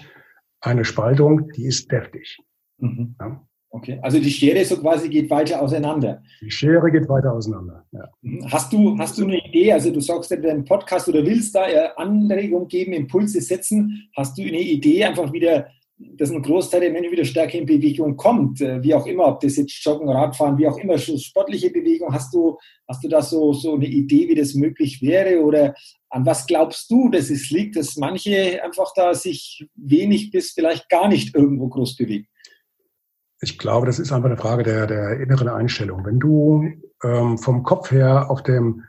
eine 0.60 0.84
Spaltung, 0.84 1.50
die 1.54 1.66
ist 1.66 1.90
deftig. 1.90 2.40
Mhm. 2.78 3.16
Ja? 3.20 3.42
Okay, 3.70 4.00
also 4.02 4.20
die 4.20 4.30
Schere 4.30 4.66
so 4.66 4.78
quasi 4.78 5.08
geht 5.08 5.30
weiter 5.30 5.62
auseinander. 5.62 6.22
Die 6.42 6.52
Schere 6.52 6.92
geht 6.92 7.08
weiter 7.08 7.32
auseinander. 7.32 7.86
Ja. 7.92 8.10
Mhm. 8.22 8.52
Hast 8.52 8.74
du 8.74 8.98
hast 8.98 9.18
du 9.18 9.24
eine 9.24 9.38
Idee? 9.46 9.72
Also 9.72 9.92
du 9.92 10.02
sagst 10.02 10.32
in 10.32 10.42
deinem 10.42 10.66
Podcast 10.66 11.08
oder 11.08 11.26
willst 11.26 11.56
da 11.56 11.64
Anregung 11.96 12.68
geben, 12.68 12.92
Impulse 12.92 13.40
setzen? 13.40 14.10
Hast 14.16 14.38
du 14.38 14.42
eine 14.42 14.60
Idee, 14.60 15.06
einfach 15.06 15.32
wieder 15.32 15.68
dass 16.00 16.30
ein 16.30 16.44
Großteil 16.44 16.82
der 16.82 16.92
Menschen 16.92 17.12
wieder 17.12 17.26
stärker 17.26 17.58
in 17.58 17.66
Bewegung 17.66 18.16
kommt, 18.18 18.62
äh, 18.62 18.82
wie 18.84 18.94
auch 18.94 19.08
immer, 19.08 19.28
ob 19.28 19.40
das 19.40 19.56
jetzt 19.56 19.84
Joggen, 19.84 20.10
Radfahren, 20.10 20.58
wie 20.58 20.68
auch 20.68 20.78
immer, 20.78 20.98
sportliche 20.98 21.72
Bewegung, 21.72 22.14
hast 22.14 22.34
du, 22.34 22.58
hast 22.88 23.04
du 23.04 23.08
da 23.08 23.22
so, 23.22 23.54
so 23.54 23.74
eine 23.74 23.88
Idee, 23.88 24.28
wie 24.30 24.36
das 24.36 24.54
möglich 24.54 25.02
wäre 25.02 25.42
oder 25.42 25.74
an 26.10 26.26
was 26.26 26.46
glaubst 26.46 26.90
du, 26.92 27.10
dass 27.10 27.30
es 27.30 27.50
liegt, 27.50 27.76
dass 27.76 27.98
manche 27.98 28.64
einfach 28.64 28.94
da 28.96 29.14
sich 29.14 29.68
wenig 29.76 30.32
bis 30.32 30.52
vielleicht 30.52 30.88
gar 30.90 31.08
nicht 31.08 31.36
irgendwo 31.36 31.68
groß 31.68 31.96
bewegen? 31.96 32.28
Ich 33.42 33.58
glaube, 33.58 33.86
das 33.86 34.00
ist 34.00 34.12
einfach 34.12 34.30
eine 34.30 34.38
Frage 34.38 34.64
der, 34.64 34.88
der 34.88 35.20
inneren 35.20 35.48
Einstellung. 35.48 36.06
Wenn 36.06 36.20
du 36.20 36.66
ähm, 37.04 37.38
vom 37.38 37.64
Kopf 37.64 37.92
her 37.92 38.30
auf 38.30 38.42
dem, 38.44 38.84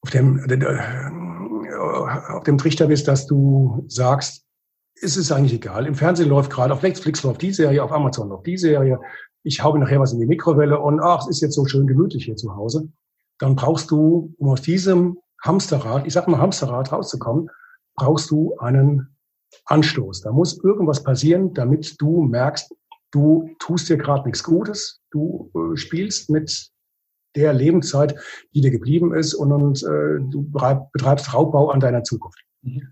auf 0.00 0.10
dem, 0.10 0.38
äh, 0.48 2.32
auf 2.32 2.44
dem 2.44 2.58
Trichter 2.58 2.88
bist, 2.88 3.08
dass 3.08 3.26
du 3.26 3.84
sagst, 3.88 4.43
ist 5.04 5.16
es 5.16 5.30
eigentlich 5.30 5.52
egal. 5.52 5.86
Im 5.86 5.94
Fernsehen 5.94 6.28
läuft 6.28 6.50
gerade, 6.50 6.72
auf 6.72 6.82
Netflix 6.82 7.22
läuft 7.22 7.42
die 7.42 7.52
Serie, 7.52 7.84
auf 7.84 7.92
Amazon 7.92 8.30
läuft 8.30 8.46
die 8.46 8.56
Serie. 8.56 8.98
Ich 9.42 9.62
haue 9.62 9.78
nachher 9.78 10.00
was 10.00 10.12
in 10.12 10.20
die 10.20 10.26
Mikrowelle 10.26 10.80
und 10.80 11.00
ach, 11.00 11.20
es 11.22 11.28
ist 11.36 11.40
jetzt 11.42 11.54
so 11.54 11.66
schön 11.66 11.86
gemütlich 11.86 12.24
hier 12.24 12.36
zu 12.36 12.56
Hause. 12.56 12.88
Dann 13.38 13.54
brauchst 13.54 13.90
du, 13.90 14.34
um 14.38 14.48
aus 14.48 14.62
diesem 14.62 15.18
Hamsterrad, 15.42 16.06
ich 16.06 16.14
sag 16.14 16.26
mal 16.26 16.38
Hamsterrad 16.38 16.90
rauszukommen, 16.90 17.50
brauchst 17.94 18.30
du 18.30 18.56
einen 18.58 19.16
Anstoß. 19.66 20.22
Da 20.22 20.32
muss 20.32 20.62
irgendwas 20.64 21.02
passieren, 21.02 21.52
damit 21.52 22.00
du 22.00 22.22
merkst, 22.22 22.74
du 23.10 23.50
tust 23.58 23.88
dir 23.88 23.98
gerade 23.98 24.24
nichts 24.24 24.42
Gutes, 24.42 25.00
du 25.10 25.50
äh, 25.54 25.76
spielst 25.76 26.30
mit 26.30 26.70
der 27.36 27.52
Lebenszeit, 27.52 28.16
die 28.54 28.60
dir 28.60 28.70
geblieben 28.70 29.14
ist 29.14 29.34
und, 29.34 29.52
und 29.52 29.82
äh, 29.82 30.20
du 30.30 30.48
betreibst 30.92 31.34
Raubbau 31.34 31.70
an 31.70 31.80
deiner 31.80 32.04
Zukunft. 32.04 32.40
Mhm. 32.62 32.82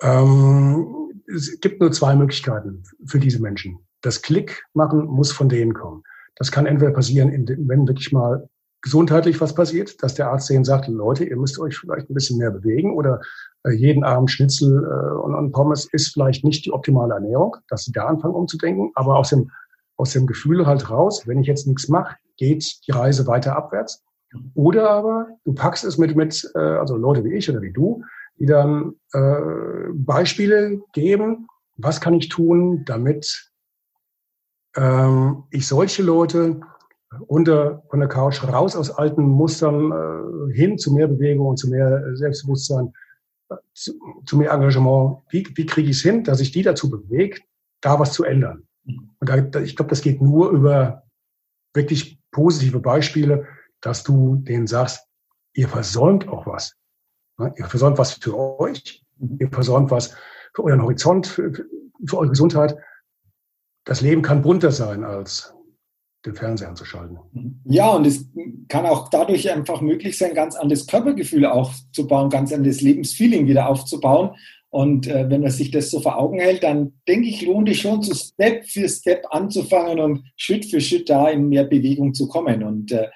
Ähm, 0.00 1.07
es 1.34 1.60
gibt 1.60 1.80
nur 1.80 1.92
zwei 1.92 2.16
Möglichkeiten 2.16 2.82
für 3.06 3.18
diese 3.18 3.40
Menschen. 3.40 3.78
Das 4.02 4.22
Klick 4.22 4.64
machen 4.74 5.04
muss 5.06 5.32
von 5.32 5.48
denen 5.48 5.74
kommen. 5.74 6.02
Das 6.36 6.52
kann 6.52 6.66
entweder 6.66 6.92
passieren, 6.92 7.30
wenn 7.48 7.86
wirklich 7.88 8.12
mal 8.12 8.48
gesundheitlich 8.82 9.40
was 9.40 9.54
passiert, 9.54 10.02
dass 10.02 10.14
der 10.14 10.30
Arzt 10.30 10.48
denen 10.48 10.64
sagt, 10.64 10.86
Leute, 10.86 11.24
ihr 11.24 11.36
müsst 11.36 11.58
euch 11.58 11.76
vielleicht 11.76 12.08
ein 12.08 12.14
bisschen 12.14 12.38
mehr 12.38 12.52
bewegen 12.52 12.94
oder 12.94 13.20
äh, 13.64 13.72
jeden 13.72 14.04
Abend 14.04 14.30
Schnitzel 14.30 14.84
äh, 14.84 15.20
und, 15.20 15.50
Pommes 15.52 15.88
ist 15.92 16.12
vielleicht 16.12 16.44
nicht 16.44 16.64
die 16.64 16.72
optimale 16.72 17.14
Ernährung, 17.14 17.56
dass 17.68 17.84
sie 17.84 17.92
da 17.92 18.06
anfangen 18.06 18.34
umzudenken, 18.34 18.92
aber 18.94 19.16
aus 19.16 19.30
dem, 19.30 19.50
aus 19.96 20.12
dem 20.12 20.26
Gefühl 20.26 20.64
halt 20.64 20.90
raus, 20.90 21.26
wenn 21.26 21.40
ich 21.40 21.48
jetzt 21.48 21.66
nichts 21.66 21.88
mache, 21.88 22.16
geht 22.36 22.64
die 22.86 22.92
Reise 22.92 23.26
weiter 23.26 23.56
abwärts. 23.56 24.04
Oder 24.54 24.90
aber 24.90 25.26
du 25.44 25.54
packst 25.54 25.84
es 25.84 25.98
mit, 25.98 26.14
mit 26.14 26.48
äh, 26.54 26.58
also 26.58 26.96
Leute 26.96 27.24
wie 27.24 27.34
ich 27.34 27.50
oder 27.50 27.60
wie 27.62 27.72
du, 27.72 28.04
die 28.38 28.46
dann 28.46 28.94
äh, 29.12 29.90
Beispiele 29.92 30.82
geben, 30.92 31.48
was 31.76 32.00
kann 32.00 32.14
ich 32.14 32.28
tun, 32.28 32.84
damit 32.84 33.50
ähm, 34.76 35.44
ich 35.50 35.66
solche 35.66 36.02
Leute 36.02 36.60
unter 37.26 37.82
von 37.88 38.00
der 38.00 38.08
Couch 38.08 38.42
raus 38.44 38.76
aus 38.76 38.90
alten 38.90 39.22
Mustern 39.22 39.92
äh, 39.92 40.54
hin 40.54 40.78
zu 40.78 40.92
mehr 40.92 41.08
Bewegung 41.08 41.46
und 41.46 41.56
zu 41.56 41.68
mehr 41.68 42.16
Selbstbewusstsein, 42.16 42.92
zu, 43.74 43.92
zu 44.26 44.36
mehr 44.36 44.52
Engagement. 44.52 45.18
Wie, 45.30 45.46
wie 45.54 45.66
kriege 45.66 45.90
ich 45.90 45.96
es 45.96 46.02
hin, 46.02 46.24
dass 46.24 46.40
ich 46.40 46.52
die 46.52 46.62
dazu 46.62 46.90
bewege, 46.90 47.40
da 47.80 47.98
was 47.98 48.12
zu 48.12 48.24
ändern? 48.24 48.64
Und 48.84 49.28
da, 49.28 49.60
ich 49.60 49.76
glaube, 49.76 49.90
das 49.90 50.02
geht 50.02 50.20
nur 50.20 50.50
über 50.50 51.04
wirklich 51.74 52.20
positive 52.30 52.80
Beispiele, 52.80 53.46
dass 53.80 54.02
du 54.02 54.36
denen 54.36 54.66
sagst, 54.66 55.06
ihr 55.54 55.68
versäumt 55.68 56.28
auch 56.28 56.46
was. 56.46 56.76
Ne? 57.38 57.54
Ihr 57.56 57.66
versäumt 57.66 57.98
was 57.98 58.12
für 58.12 58.36
euch, 58.60 59.04
mhm. 59.18 59.36
ihr 59.40 59.48
versäumt 59.50 59.90
was 59.90 60.14
für 60.54 60.64
euren 60.64 60.82
Horizont, 60.82 61.26
für, 61.26 61.52
für 62.04 62.18
eure 62.18 62.28
Gesundheit. 62.28 62.76
Das 63.84 64.00
Leben 64.00 64.22
kann 64.22 64.42
bunter 64.42 64.70
sein 64.70 65.04
als 65.04 65.54
den 66.26 66.34
Fernseher 66.34 66.68
anzuschalten. 66.68 67.18
Mhm. 67.32 67.60
Ja, 67.64 67.90
und 67.90 68.06
es 68.06 68.26
kann 68.68 68.86
auch 68.86 69.08
dadurch 69.08 69.50
einfach 69.50 69.80
möglich 69.80 70.18
sein, 70.18 70.34
ganz 70.34 70.56
anderes 70.56 70.86
Körpergefühl 70.86 71.46
aufzubauen, 71.46 72.28
ganz 72.28 72.52
anderes 72.52 72.80
Lebensfeeling 72.80 73.46
wieder 73.46 73.68
aufzubauen. 73.68 74.36
Und 74.70 75.06
äh, 75.06 75.30
wenn 75.30 75.40
man 75.40 75.50
sich 75.50 75.70
das 75.70 75.90
so 75.90 76.00
vor 76.00 76.18
Augen 76.18 76.40
hält, 76.40 76.62
dann 76.62 77.00
denke 77.08 77.28
ich, 77.28 77.42
lohnt 77.42 77.68
es 77.70 77.78
schon, 77.78 78.02
so 78.02 78.14
Step 78.14 78.66
für 78.66 78.88
Step 78.88 79.24
anzufangen 79.30 79.98
und 79.98 80.24
Schritt 80.36 80.66
für 80.66 80.80
Schritt 80.80 81.08
da 81.08 81.28
in 81.30 81.48
mehr 81.48 81.64
Bewegung 81.64 82.12
zu 82.12 82.28
kommen. 82.28 82.62
Und 82.62 82.92
äh, 82.92 83.08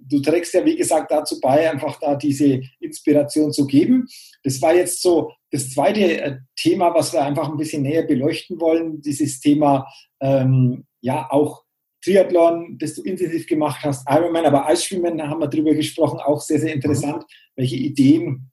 du 0.00 0.20
trägst 0.20 0.52
ja, 0.52 0.64
wie 0.64 0.76
gesagt, 0.76 1.10
dazu 1.10 1.40
bei, 1.40 1.70
einfach 1.70 1.98
da 1.98 2.14
diese 2.14 2.60
Inspiration 2.80 3.52
zu 3.52 3.66
geben. 3.66 4.06
Das 4.42 4.60
war 4.60 4.74
jetzt 4.74 5.00
so 5.00 5.32
das 5.50 5.70
zweite 5.70 6.20
äh, 6.20 6.36
Thema, 6.56 6.94
was 6.94 7.14
wir 7.14 7.24
einfach 7.24 7.48
ein 7.48 7.56
bisschen 7.56 7.82
näher 7.82 8.06
beleuchten 8.06 8.60
wollen, 8.60 9.00
dieses 9.00 9.40
Thema, 9.40 9.86
ähm, 10.20 10.84
ja, 11.00 11.26
auch 11.30 11.64
Triathlon, 12.04 12.76
das 12.78 12.94
du 12.94 13.02
intensiv 13.02 13.46
gemacht 13.46 13.80
hast, 13.82 14.08
Ironman, 14.08 14.46
aber 14.46 14.66
Eisschwimmen, 14.66 15.18
da 15.18 15.28
haben 15.28 15.40
wir 15.40 15.48
drüber 15.48 15.74
gesprochen, 15.74 16.20
auch 16.20 16.40
sehr, 16.40 16.60
sehr 16.60 16.74
interessant, 16.74 17.24
welche 17.56 17.76
Ideen 17.76 18.50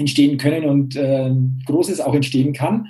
entstehen 0.00 0.38
können 0.38 0.64
und 0.64 0.96
äh, 0.96 1.30
Großes 1.66 2.00
auch 2.00 2.14
entstehen 2.14 2.52
kann. 2.52 2.88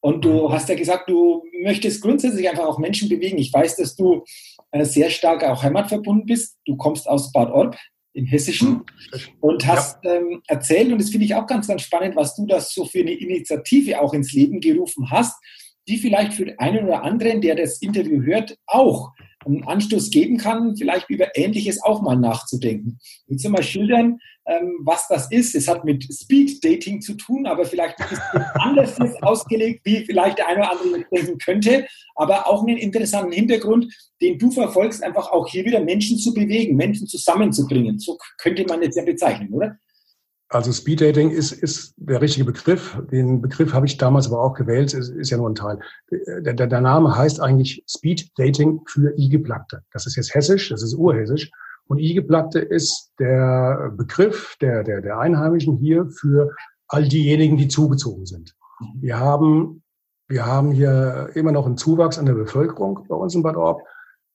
Und 0.00 0.24
du 0.24 0.50
hast 0.50 0.68
ja 0.68 0.74
gesagt, 0.74 1.10
du 1.10 1.44
möchtest 1.62 2.00
grundsätzlich 2.00 2.48
einfach 2.48 2.64
auch 2.64 2.78
Menschen 2.78 3.08
bewegen. 3.08 3.38
Ich 3.38 3.52
weiß, 3.52 3.76
dass 3.76 3.94
du 3.94 4.24
äh, 4.70 4.84
sehr 4.84 5.10
stark 5.10 5.44
auch 5.44 5.62
heimatverbunden 5.62 6.26
bist. 6.26 6.58
Du 6.64 6.76
kommst 6.76 7.08
aus 7.08 7.30
Bad 7.32 7.50
Orb 7.50 7.76
im 8.14 8.26
Hessischen 8.26 8.82
und 9.40 9.66
hast 9.66 10.04
ja. 10.04 10.14
ähm, 10.14 10.42
erzählt, 10.46 10.92
und 10.92 11.00
das 11.00 11.10
finde 11.10 11.24
ich 11.24 11.34
auch 11.34 11.46
ganz, 11.46 11.66
ganz 11.66 11.82
spannend, 11.82 12.16
was 12.16 12.34
du 12.36 12.46
das 12.46 12.72
so 12.74 12.84
für 12.84 13.00
eine 13.00 13.12
Initiative 13.12 14.00
auch 14.00 14.12
ins 14.12 14.32
Leben 14.32 14.60
gerufen 14.60 15.10
hast, 15.10 15.34
die 15.88 15.96
vielleicht 15.96 16.34
für 16.34 16.54
einen 16.58 16.84
oder 16.84 17.02
anderen, 17.02 17.40
der 17.40 17.54
das 17.54 17.80
Interview 17.80 18.22
hört, 18.22 18.56
auch 18.66 19.12
einen 19.46 19.64
Anstoß 19.64 20.10
geben 20.10 20.36
kann, 20.36 20.76
vielleicht 20.76 21.08
über 21.10 21.36
Ähnliches 21.36 21.82
auch 21.82 22.02
mal 22.02 22.16
nachzudenken. 22.16 22.98
Willst 23.26 23.44
du 23.44 23.50
mal 23.50 23.62
schildern, 23.62 24.18
ähm, 24.46 24.80
was 24.84 25.06
das 25.08 25.30
ist? 25.30 25.54
Es 25.54 25.68
hat 25.68 25.84
mit 25.84 26.04
Speed 26.12 26.64
Dating 26.64 27.00
zu 27.00 27.14
tun, 27.14 27.46
aber 27.46 27.64
vielleicht 27.64 27.98
ist 28.00 28.12
es 28.12 28.40
anders 28.54 29.00
ausgelegt, 29.22 29.82
wie 29.84 30.04
vielleicht 30.04 30.38
der 30.38 30.48
eine 30.48 30.60
oder 30.60 30.72
andere 30.72 31.04
denken 31.12 31.38
könnte, 31.38 31.86
aber 32.16 32.46
auch 32.48 32.66
einen 32.66 32.78
interessanten 32.78 33.32
Hintergrund, 33.32 33.92
den 34.20 34.38
du 34.38 34.50
verfolgst, 34.50 35.02
einfach 35.02 35.30
auch 35.30 35.46
hier 35.48 35.64
wieder 35.64 35.80
Menschen 35.80 36.18
zu 36.18 36.34
bewegen, 36.34 36.76
Menschen 36.76 37.06
zusammenzubringen. 37.06 37.98
So 37.98 38.18
könnte 38.38 38.64
man 38.66 38.82
es 38.82 38.96
ja 38.96 39.04
bezeichnen, 39.04 39.52
oder? 39.52 39.78
Also 40.52 40.70
Speed 40.70 41.00
Dating 41.00 41.30
ist, 41.30 41.52
ist 41.52 41.94
der 41.96 42.20
richtige 42.20 42.44
Begriff. 42.44 42.98
Den 43.10 43.40
Begriff 43.40 43.72
habe 43.72 43.86
ich 43.86 43.96
damals 43.96 44.26
aber 44.26 44.42
auch 44.42 44.52
gewählt. 44.52 44.92
Es 44.92 45.08
ist 45.08 45.30
ja 45.30 45.38
nur 45.38 45.48
ein 45.48 45.54
Teil. 45.54 45.78
Der, 46.10 46.52
der, 46.52 46.66
der 46.66 46.80
Name 46.82 47.16
heißt 47.16 47.40
eigentlich 47.40 47.82
Speed 47.88 48.30
Dating 48.36 48.82
für 48.86 49.14
I-Geplackte. 49.16 49.82
Das 49.92 50.06
ist 50.06 50.16
jetzt 50.16 50.34
hessisch, 50.34 50.68
das 50.68 50.82
ist 50.82 50.94
urhessisch. 50.94 51.50
Und 51.86 52.00
I-Geplackte 52.00 52.58
ist 52.58 53.12
der 53.18 53.92
Begriff 53.96 54.56
der, 54.60 54.84
der, 54.84 55.00
der 55.00 55.18
Einheimischen 55.18 55.78
hier 55.78 56.10
für 56.10 56.50
all 56.86 57.08
diejenigen, 57.08 57.56
die 57.56 57.68
zugezogen 57.68 58.26
sind. 58.26 58.54
Wir 59.00 59.18
haben, 59.18 59.82
wir 60.28 60.44
haben 60.44 60.70
hier 60.70 61.30
immer 61.34 61.52
noch 61.52 61.64
einen 61.64 61.78
Zuwachs 61.78 62.18
an 62.18 62.26
der 62.26 62.34
Bevölkerung 62.34 63.06
bei 63.08 63.16
uns 63.16 63.34
in 63.34 63.42
Bad 63.42 63.56
Orb, 63.56 63.80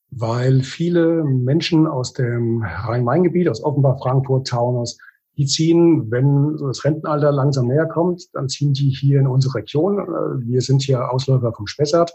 weil 0.10 0.64
viele 0.64 1.24
Menschen 1.24 1.86
aus 1.86 2.14
dem 2.14 2.64
Rhein-Main-Gebiet, 2.64 3.50
aus 3.50 3.64
Offenbach, 3.64 4.00
Frankfurt, 4.02 4.48
Taunus, 4.48 4.98
die 5.38 5.46
ziehen, 5.46 6.10
wenn 6.10 6.58
das 6.58 6.84
Rentenalter 6.84 7.32
langsam 7.32 7.68
näher 7.68 7.86
kommt, 7.86 8.24
dann 8.34 8.50
ziehen 8.50 8.74
die 8.74 8.90
hier 8.90 9.20
in 9.20 9.28
unsere 9.28 9.56
Region. 9.56 10.00
Äh, 10.00 10.48
wir 10.48 10.62
sind 10.62 10.82
hier 10.82 11.12
Ausläufer 11.12 11.54
vom 11.54 11.68
Spessart. 11.68 12.12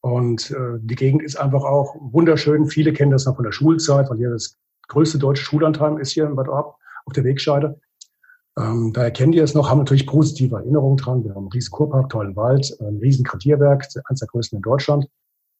Und 0.00 0.50
äh, 0.50 0.78
die 0.80 0.94
Gegend 0.94 1.22
ist 1.22 1.36
einfach 1.36 1.64
auch 1.64 1.94
wunderschön. 2.00 2.66
Viele 2.66 2.92
kennen 2.92 3.12
das 3.12 3.26
noch 3.26 3.36
von 3.36 3.44
der 3.44 3.52
Schulzeit, 3.52 4.10
weil 4.10 4.18
hier 4.18 4.30
das 4.30 4.56
größte 4.88 5.18
deutsche 5.18 5.44
Schullandheim 5.44 5.98
ist 5.98 6.12
hier 6.12 6.26
in 6.26 6.36
Bad 6.36 6.48
Orb. 6.48 6.76
auf 7.06 7.12
der 7.12 7.24
Wegscheide. 7.24 7.80
Ähm, 8.58 8.92
da 8.92 9.04
erkennen 9.04 9.32
die 9.32 9.38
es 9.38 9.54
noch, 9.54 9.68
haben 9.68 9.78
natürlich 9.78 10.06
positive 10.06 10.56
Erinnerungen 10.56 10.96
dran. 10.96 11.24
Wir 11.24 11.30
haben 11.30 11.44
einen 11.44 11.52
riesen 11.52 11.70
Kurpark, 11.70 12.08
tollen 12.08 12.36
Wald, 12.36 12.76
ein 12.80 12.96
riesen 12.98 13.24
Kartierwerk, 13.24 13.86
eines 14.08 14.20
der 14.20 14.28
größten 14.28 14.56
in 14.56 14.62
Deutschland. 14.62 15.06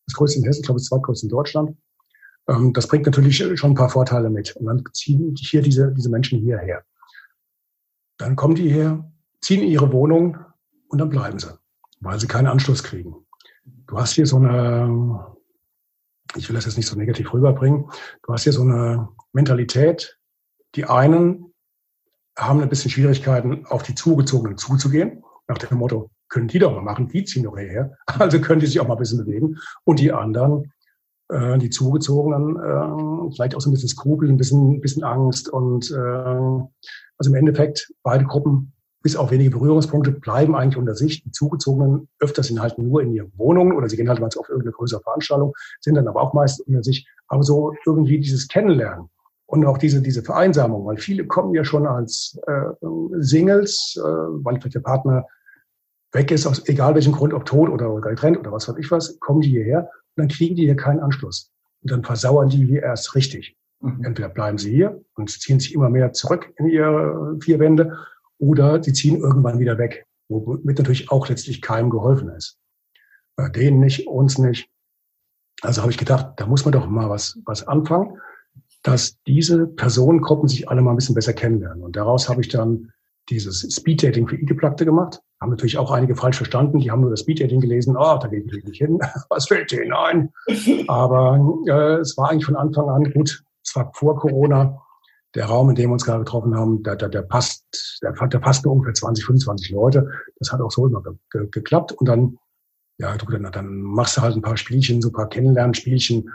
Das 0.07 0.15
größte 0.15 0.39
in 0.39 0.45
Hessen, 0.45 0.61
ich 0.61 0.67
glaube, 0.67 0.81
das 0.81 0.89
zweitgrößte 0.89 1.27
in 1.27 1.31
Deutschland. 1.31 1.77
Ähm, 2.49 2.73
das 2.73 2.87
bringt 2.89 3.07
natürlich 3.07 3.37
schon 3.37 3.71
ein 3.73 3.75
paar 3.75 3.91
Vorteile 3.91 4.31
mit. 4.31 4.57
Und 4.57 4.67
dann 4.67 4.85
ziehen 4.93 5.35
hier 5.37 5.63
diese, 5.63 5.93
diese 5.93 6.09
Menschen 6.09 6.41
hierher. 6.41 6.83
Dann 8.19 8.37
kommen 8.37 8.55
die 8.55 8.69
her, 8.69 9.11
ziehen 9.41 9.63
in 9.63 9.69
ihre 9.69 9.93
Wohnung 9.93 10.39
und 10.89 10.99
dann 10.99 11.09
bleiben 11.09 11.39
sie, 11.39 11.59
weil 12.01 12.19
sie 12.19 12.27
keinen 12.27 12.47
Anschluss 12.47 12.83
kriegen. 12.83 13.15
Du 13.87 13.99
hast 13.99 14.13
hier 14.13 14.27
so 14.27 14.37
eine, 14.37 15.37
ich 16.35 16.49
will 16.49 16.57
das 16.57 16.65
jetzt 16.65 16.77
nicht 16.77 16.89
so 16.89 16.97
negativ 16.97 17.33
rüberbringen, 17.33 17.91
du 18.23 18.33
hast 18.33 18.45
hier 18.45 18.53
so 18.53 18.63
eine 18.63 19.09
Mentalität, 19.33 20.19
die 20.75 20.85
einen 20.85 21.53
haben 22.39 22.61
ein 22.61 22.69
bisschen 22.69 22.91
Schwierigkeiten, 22.91 23.67
auf 23.67 23.83
die 23.83 23.95
Zugezogenen 23.95 24.59
zuzugehen, 24.59 25.23
nach 25.49 25.59
dem 25.59 25.79
Motto, 25.79 26.11
können 26.29 26.49
die 26.49 26.59
doch 26.59 26.73
mal 26.73 26.83
machen, 26.83 27.09
die 27.09 27.25
ziehen 27.25 27.45
doch 27.45 27.57
hierher, 27.57 27.97
also 28.07 28.41
können 28.41 28.61
die 28.61 28.67
sich 28.67 28.81
auch 28.81 28.89
mal 28.89 28.95
ein 28.95 28.99
bisschen 28.99 29.25
bewegen. 29.25 29.59
Und 29.85 30.01
die 30.01 30.13
anderen, 30.13 30.73
äh, 31.29 31.59
die 31.59 31.71
Zugezogenen, 31.71 32.57
äh, 32.57 33.35
vielleicht 33.35 33.55
auch 33.55 33.61
so 33.61 33.71
ein 33.71 33.73
bisschen 33.73 33.89
Skrupel, 33.89 34.29
ein 34.29 34.37
bisschen, 34.37 34.77
ein 34.77 34.81
bisschen 34.81 35.05
Angst. 35.05 35.49
Und 35.49 35.91
äh, 35.91 35.95
also 37.19 37.31
im 37.31 37.35
Endeffekt, 37.35 37.93
beide 38.03 38.25
Gruppen, 38.25 38.73
bis 39.03 39.17
auf 39.17 39.31
wenige 39.31 39.51
Berührungspunkte, 39.51 40.11
bleiben 40.11 40.57
eigentlich 40.57 40.77
unter 40.77 40.95
sich. 40.95 41.23
Die 41.23 41.31
Zugezogenen 41.31 42.09
öfters 42.19 42.49
sind 42.49 42.61
halt 42.61 42.79
nur 42.79 43.03
in 43.03 43.13
ihren 43.13 43.33
Wohnungen 43.37 43.73
oder 43.73 43.89
sie 43.89 43.97
gehen 43.97 44.09
halt 44.09 44.21
mal 44.21 44.27
auf 44.27 44.49
irgendeine 44.49 44.73
größere 44.73 45.01
Veranstaltung, 45.01 45.55
sind 45.81 45.95
dann 45.95 46.09
aber 46.09 46.21
auch 46.21 46.33
meist 46.33 46.61
unter 46.67 46.83
sich. 46.83 47.07
Aber 47.29 47.43
so 47.43 47.75
irgendwie 47.87 48.19
dieses 48.19 48.49
Kennenlernen, 48.49 49.09
und 49.47 49.65
auch 49.65 49.79
diese, 49.79 50.03
diese 50.03 50.23
Vereinsamung, 50.23 50.85
weil 50.87 50.97
viele 50.97 51.27
kommen 51.27 51.55
ja 51.55 51.65
schon 51.65 51.87
als 51.87 52.39
äh, 52.47 52.87
Singles, 53.19 53.97
äh, 53.97 54.03
weil 54.03 54.61
vielleicht 54.61 54.75
der 54.75 54.81
Partner 54.81 55.27
weg 56.13 56.31
ist, 56.31 56.47
aus 56.47 56.67
egal 56.69 56.95
welchem 56.95 57.13
Grund, 57.13 57.33
ob 57.33 57.45
tot 57.45 57.69
oder, 57.69 57.93
oder 57.93 58.11
getrennt 58.11 58.39
oder 58.39 58.53
was 58.53 58.69
weiß 58.69 58.77
ich 58.79 58.91
was, 58.91 59.19
kommen 59.21 59.41
die 59.41 59.51
hierher 59.51 59.89
dann 60.17 60.29
kriegen 60.29 60.57
die 60.57 60.65
hier 60.65 60.77
keinen 60.77 61.01
Anschluss. 61.01 61.53
Und 61.83 61.91
dann 61.91 62.05
versauern 62.05 62.49
die 62.49 62.65
hier 62.65 62.83
erst 62.83 63.15
richtig. 63.15 63.57
Mhm. 63.81 64.05
Entweder 64.05 64.29
bleiben 64.29 64.59
sie 64.59 64.73
hier 64.73 65.05
und 65.15 65.31
ziehen 65.31 65.61
sich 65.61 65.75
immer 65.75 65.91
mehr 65.91 66.13
zurück 66.13 66.53
in 66.57 66.69
ihre 66.69 67.37
vier 67.41 67.59
Wände 67.59 67.99
oder 68.39 68.83
sie 68.83 68.93
ziehen 68.93 69.21
irgendwann 69.21 69.59
wieder 69.59 69.79
weg, 69.79 70.07
womit 70.29 70.79
natürlich 70.79 71.11
auch 71.11 71.29
letztlich 71.29 71.63
keinem 71.63 71.91
geholfen 71.91 72.31
ist. 72.31 72.59
Bei 73.37 73.49
denen 73.49 73.81
nicht, 73.81 74.07
uns 74.07 74.39
nicht. 74.39 74.71
Also 75.63 75.83
habe 75.83 75.91
ich 75.91 75.99
gedacht, 75.99 76.35
da 76.37 76.47
muss 76.47 76.65
man 76.65 76.73
doch 76.73 76.87
mal 76.87 77.09
was, 77.09 77.39
was 77.45 77.67
anfangen 77.67 78.19
dass 78.87 79.21
diese 79.25 79.67
Personengruppen 79.67 80.49
sich 80.49 80.69
alle 80.69 80.81
mal 80.81 80.93
ein 80.93 80.97
bisschen 80.97 81.17
besser 81.17 81.33
kennenlernen. 81.33 81.83
Und 81.83 81.97
daraus 81.97 82.29
habe 82.29 82.41
ich 82.41 82.49
dann 82.49 82.93
dieses 83.29 83.67
Speeddating 83.75 84.29
für 84.29 84.37
Ideplakte 84.37 84.85
gemacht. 84.85 85.21
Haben 85.41 85.51
natürlich 85.51 85.79
auch 85.79 85.91
einige 85.91 86.17
falsch 86.17 86.37
verstanden. 86.37 86.79
Die 86.79 86.91
haben 86.91 87.01
nur 87.01 87.11
das 87.11 87.21
Speeddating 87.21 87.61
gelesen. 87.61 87.97
Oh, 87.97 88.19
da 88.21 88.29
gehe 88.29 88.41
ich 88.41 88.65
nicht 88.65 88.79
hin. 88.79 88.99
Was 89.29 89.49
fällt 89.49 89.73
denen 89.73 89.93
ein? 89.93 90.33
Aber 90.89 91.63
äh, 91.67 92.01
es 92.01 92.17
war 92.17 92.31
eigentlich 92.31 92.47
von 92.47 92.57
Anfang 92.57 92.89
an 92.89 93.13
gut. 93.13 93.45
Es 93.65 93.75
war 93.75 93.91
vor 93.95 94.17
Corona. 94.19 94.81
Der 95.35 95.47
Raum, 95.47 95.69
in 95.69 95.75
dem 95.75 95.91
wir 95.91 95.95
uns 95.95 96.05
gerade 96.05 96.21
getroffen 96.21 96.55
haben, 96.55 96.83
der, 96.83 96.97
der, 96.97 97.11
der 97.11 97.23
passt, 97.23 97.99
der, 98.03 98.13
der 98.13 98.39
passt 98.39 98.65
nur 98.65 98.73
ungefähr 98.73 98.95
20, 98.95 99.27
25 99.27 99.71
Leute. 99.71 100.11
Das 100.39 100.51
hat 100.51 100.61
auch 100.61 100.71
so 100.71 100.87
immer 100.87 101.03
ge 101.03 101.13
ge 101.31 101.49
geklappt. 101.51 101.93
Und 101.93 102.09
dann, 102.09 102.39
ja, 102.99 103.15
dann, 103.17 103.53
dann 103.53 103.83
machst 103.83 104.17
du 104.17 104.23
halt 104.23 104.35
ein 104.35 104.43
paar 104.43 104.57
Spielchen, 104.57 105.03
so 105.03 105.11
ein 105.11 105.13
paar 105.13 105.29
Kennenlernspielchen 105.29 106.31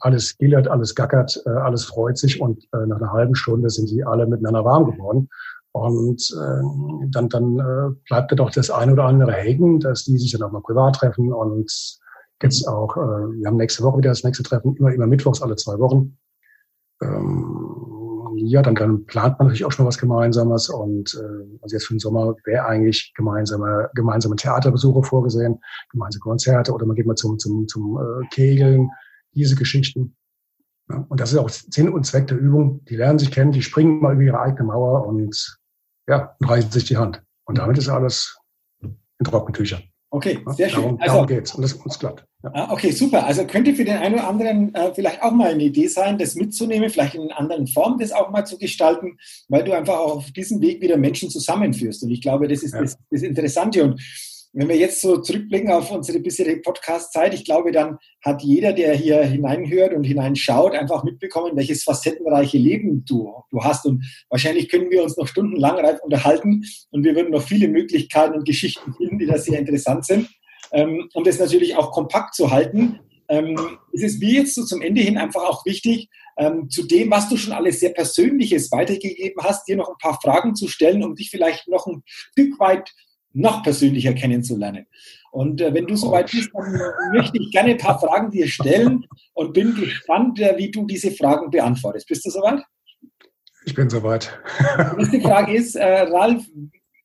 alles 0.00 0.36
gillert, 0.38 0.68
alles 0.68 0.94
gackert, 0.94 1.42
äh, 1.46 1.50
alles 1.50 1.84
freut 1.84 2.18
sich 2.18 2.40
und 2.40 2.64
äh, 2.72 2.86
nach 2.86 2.98
einer 2.98 3.12
halben 3.12 3.34
Stunde 3.34 3.68
sind 3.68 3.90
die 3.90 4.04
alle 4.04 4.26
miteinander 4.26 4.64
warm 4.64 4.90
geworden. 4.90 5.28
Und 5.72 6.34
äh, 6.36 7.08
dann, 7.10 7.28
dann 7.28 7.58
äh, 7.58 7.94
bleibt 8.08 8.32
da 8.32 8.36
doch 8.36 8.50
das 8.50 8.70
eine 8.70 8.92
oder 8.92 9.04
andere 9.04 9.32
hängen, 9.32 9.78
dass 9.78 10.04
die 10.04 10.18
sich 10.18 10.32
dann 10.32 10.42
auch 10.42 10.52
mal 10.52 10.62
privat 10.62 10.96
treffen. 10.96 11.32
Und 11.32 11.70
jetzt 12.42 12.66
auch, 12.66 12.96
äh, 12.96 13.00
wir 13.00 13.46
haben 13.46 13.56
nächste 13.56 13.84
Woche 13.84 13.98
wieder 13.98 14.10
das 14.10 14.24
nächste 14.24 14.42
Treffen, 14.42 14.74
immer, 14.76 14.92
immer 14.92 15.06
mittwochs 15.06 15.42
alle 15.42 15.56
zwei 15.56 15.78
Wochen. 15.78 16.18
Ähm, 17.02 17.79
ja, 18.46 18.62
dann, 18.62 18.74
dann 18.74 19.04
plant 19.06 19.38
man 19.38 19.48
natürlich 19.48 19.64
auch 19.64 19.72
schon 19.72 19.84
mal 19.84 19.88
was 19.88 19.98
Gemeinsames. 19.98 20.68
Und 20.68 21.14
äh, 21.14 21.58
also 21.62 21.76
jetzt 21.76 21.86
für 21.86 21.94
den 21.94 22.00
Sommer 22.00 22.34
wäre 22.44 22.66
eigentlich 22.66 23.12
gemeinsame, 23.16 23.90
gemeinsame 23.94 24.36
Theaterbesuche 24.36 25.02
vorgesehen, 25.02 25.60
gemeinsame 25.90 26.20
Konzerte 26.20 26.72
oder 26.72 26.86
man 26.86 26.96
geht 26.96 27.06
mal 27.06 27.16
zum, 27.16 27.38
zum, 27.38 27.68
zum 27.68 27.98
äh, 27.98 28.26
Kegeln, 28.28 28.90
diese 29.34 29.56
Geschichten. 29.56 30.16
Ja, 30.88 31.06
und 31.08 31.20
das 31.20 31.32
ist 31.32 31.38
auch 31.38 31.48
Sinn 31.48 31.88
und 31.88 32.04
Zweck 32.04 32.26
der 32.26 32.38
Übung. 32.38 32.84
Die 32.86 32.96
lernen 32.96 33.18
sich 33.18 33.30
kennen, 33.30 33.52
die 33.52 33.62
springen 33.62 34.00
mal 34.00 34.14
über 34.14 34.22
ihre 34.22 34.40
eigene 34.40 34.64
Mauer 34.64 35.06
und 35.06 35.58
ja, 36.08 36.34
und 36.40 36.50
reißen 36.50 36.70
sich 36.70 36.84
die 36.84 36.96
Hand. 36.96 37.22
Und 37.44 37.58
damit 37.58 37.78
ist 37.78 37.88
alles 37.88 38.38
in 38.82 39.24
trockenen 39.24 39.54
Tüchern. 39.54 39.82
Okay, 40.10 40.44
sehr 40.56 40.68
schön. 40.68 40.82
Darum, 40.82 41.00
also, 41.00 41.12
darum 41.12 41.26
geht's 41.28 41.54
und 41.54 41.62
das 41.62 41.74
uns 41.74 41.98
klappt. 41.98 42.26
Ah, 42.42 42.72
okay, 42.72 42.90
super. 42.90 43.26
Also 43.26 43.46
könnte 43.46 43.74
für 43.74 43.84
den 43.84 43.98
einen 43.98 44.14
oder 44.14 44.28
anderen 44.28 44.74
äh, 44.74 44.94
vielleicht 44.94 45.22
auch 45.22 45.32
mal 45.32 45.50
eine 45.50 45.64
Idee 45.64 45.88
sein, 45.88 46.16
das 46.16 46.36
mitzunehmen, 46.36 46.88
vielleicht 46.88 47.14
in 47.14 47.22
einer 47.22 47.38
anderen 47.38 47.66
Form 47.66 47.98
das 47.98 48.12
auch 48.12 48.30
mal 48.30 48.46
zu 48.46 48.56
gestalten, 48.56 49.18
weil 49.48 49.62
du 49.62 49.72
einfach 49.72 49.98
auf 49.98 50.30
diesem 50.32 50.60
Weg 50.62 50.80
wieder 50.80 50.96
Menschen 50.96 51.28
zusammenführst. 51.28 52.02
Und 52.02 52.10
ich 52.10 52.22
glaube, 52.22 52.48
das 52.48 52.62
ist 52.62 52.72
ja. 52.72 52.80
das, 52.80 52.96
das 53.10 53.22
Interessante. 53.22 53.84
Und 53.84 54.00
wenn 54.52 54.68
wir 54.68 54.76
jetzt 54.76 55.00
so 55.00 55.18
zurückblicken 55.18 55.70
auf 55.70 55.90
unsere 55.92 56.18
bisherige 56.18 56.60
Podcast-Zeit, 56.60 57.34
ich 57.34 57.44
glaube, 57.44 57.72
dann 57.72 57.98
hat 58.24 58.42
jeder, 58.42 58.72
der 58.72 58.94
hier 58.94 59.22
hineinhört 59.22 59.92
und 59.92 60.04
hineinschaut, 60.04 60.74
einfach 60.74 61.04
mitbekommen, 61.04 61.56
welches 61.56 61.84
facettenreiche 61.84 62.58
Leben 62.58 63.04
du, 63.04 63.32
du 63.50 63.62
hast. 63.62 63.86
Und 63.86 64.04
wahrscheinlich 64.28 64.68
können 64.68 64.90
wir 64.90 65.04
uns 65.04 65.16
noch 65.16 65.28
stundenlang 65.28 65.76
unterhalten 66.02 66.64
und 66.90 67.04
wir 67.04 67.14
würden 67.14 67.30
noch 67.30 67.42
viele 67.42 67.68
Möglichkeiten 67.68 68.34
und 68.34 68.44
Geschichten 68.44 68.94
finden, 68.94 69.18
die 69.18 69.26
da 69.26 69.38
sehr 69.38 69.58
interessant 69.58 70.06
sind. 70.06 70.28
Ähm, 70.72 71.08
um 71.14 71.24
das 71.24 71.38
natürlich 71.38 71.76
auch 71.76 71.90
kompakt 71.92 72.34
zu 72.34 72.50
halten, 72.50 73.00
ähm, 73.28 73.56
ist 73.92 74.04
es 74.04 74.18
mir 74.18 74.34
jetzt 74.34 74.54
so 74.54 74.64
zum 74.64 74.82
Ende 74.82 75.00
hin 75.00 75.18
einfach 75.18 75.42
auch 75.42 75.64
wichtig, 75.64 76.08
ähm, 76.36 76.68
zu 76.68 76.84
dem, 76.84 77.10
was 77.10 77.28
du 77.28 77.36
schon 77.36 77.52
alles 77.52 77.80
sehr 77.80 77.90
Persönliches 77.90 78.72
weitergegeben 78.72 79.42
hast, 79.42 79.68
dir 79.68 79.76
noch 79.76 79.88
ein 79.88 79.98
paar 80.00 80.20
Fragen 80.20 80.54
zu 80.54 80.68
stellen, 80.68 81.04
um 81.04 81.14
dich 81.14 81.30
vielleicht 81.30 81.68
noch 81.68 81.86
ein 81.86 82.02
Stück 82.06 82.58
weit 82.58 82.90
noch 83.32 83.62
persönlicher 83.62 84.12
kennenzulernen. 84.12 84.86
Und 85.30 85.60
äh, 85.60 85.72
wenn 85.72 85.86
du 85.86 85.94
soweit 85.94 86.30
bist, 86.30 86.50
dann 86.52 87.12
möchte 87.12 87.38
ich 87.38 87.50
gerne 87.52 87.70
ein 87.70 87.78
paar 87.78 88.00
Fragen 88.00 88.30
dir 88.30 88.48
stellen 88.48 89.06
und 89.34 89.52
bin 89.52 89.74
gespannt, 89.74 90.40
äh, 90.40 90.56
wie 90.56 90.70
du 90.70 90.86
diese 90.86 91.12
Fragen 91.12 91.50
beantwortest. 91.50 92.08
Bist 92.08 92.24
du 92.26 92.30
soweit? 92.30 92.64
Ich 93.66 93.74
bin 93.74 93.88
soweit. 93.88 94.40
Die 94.58 95.00
erste 95.00 95.20
Frage 95.20 95.54
ist, 95.54 95.76
äh, 95.76 96.00
Ralf, 96.02 96.44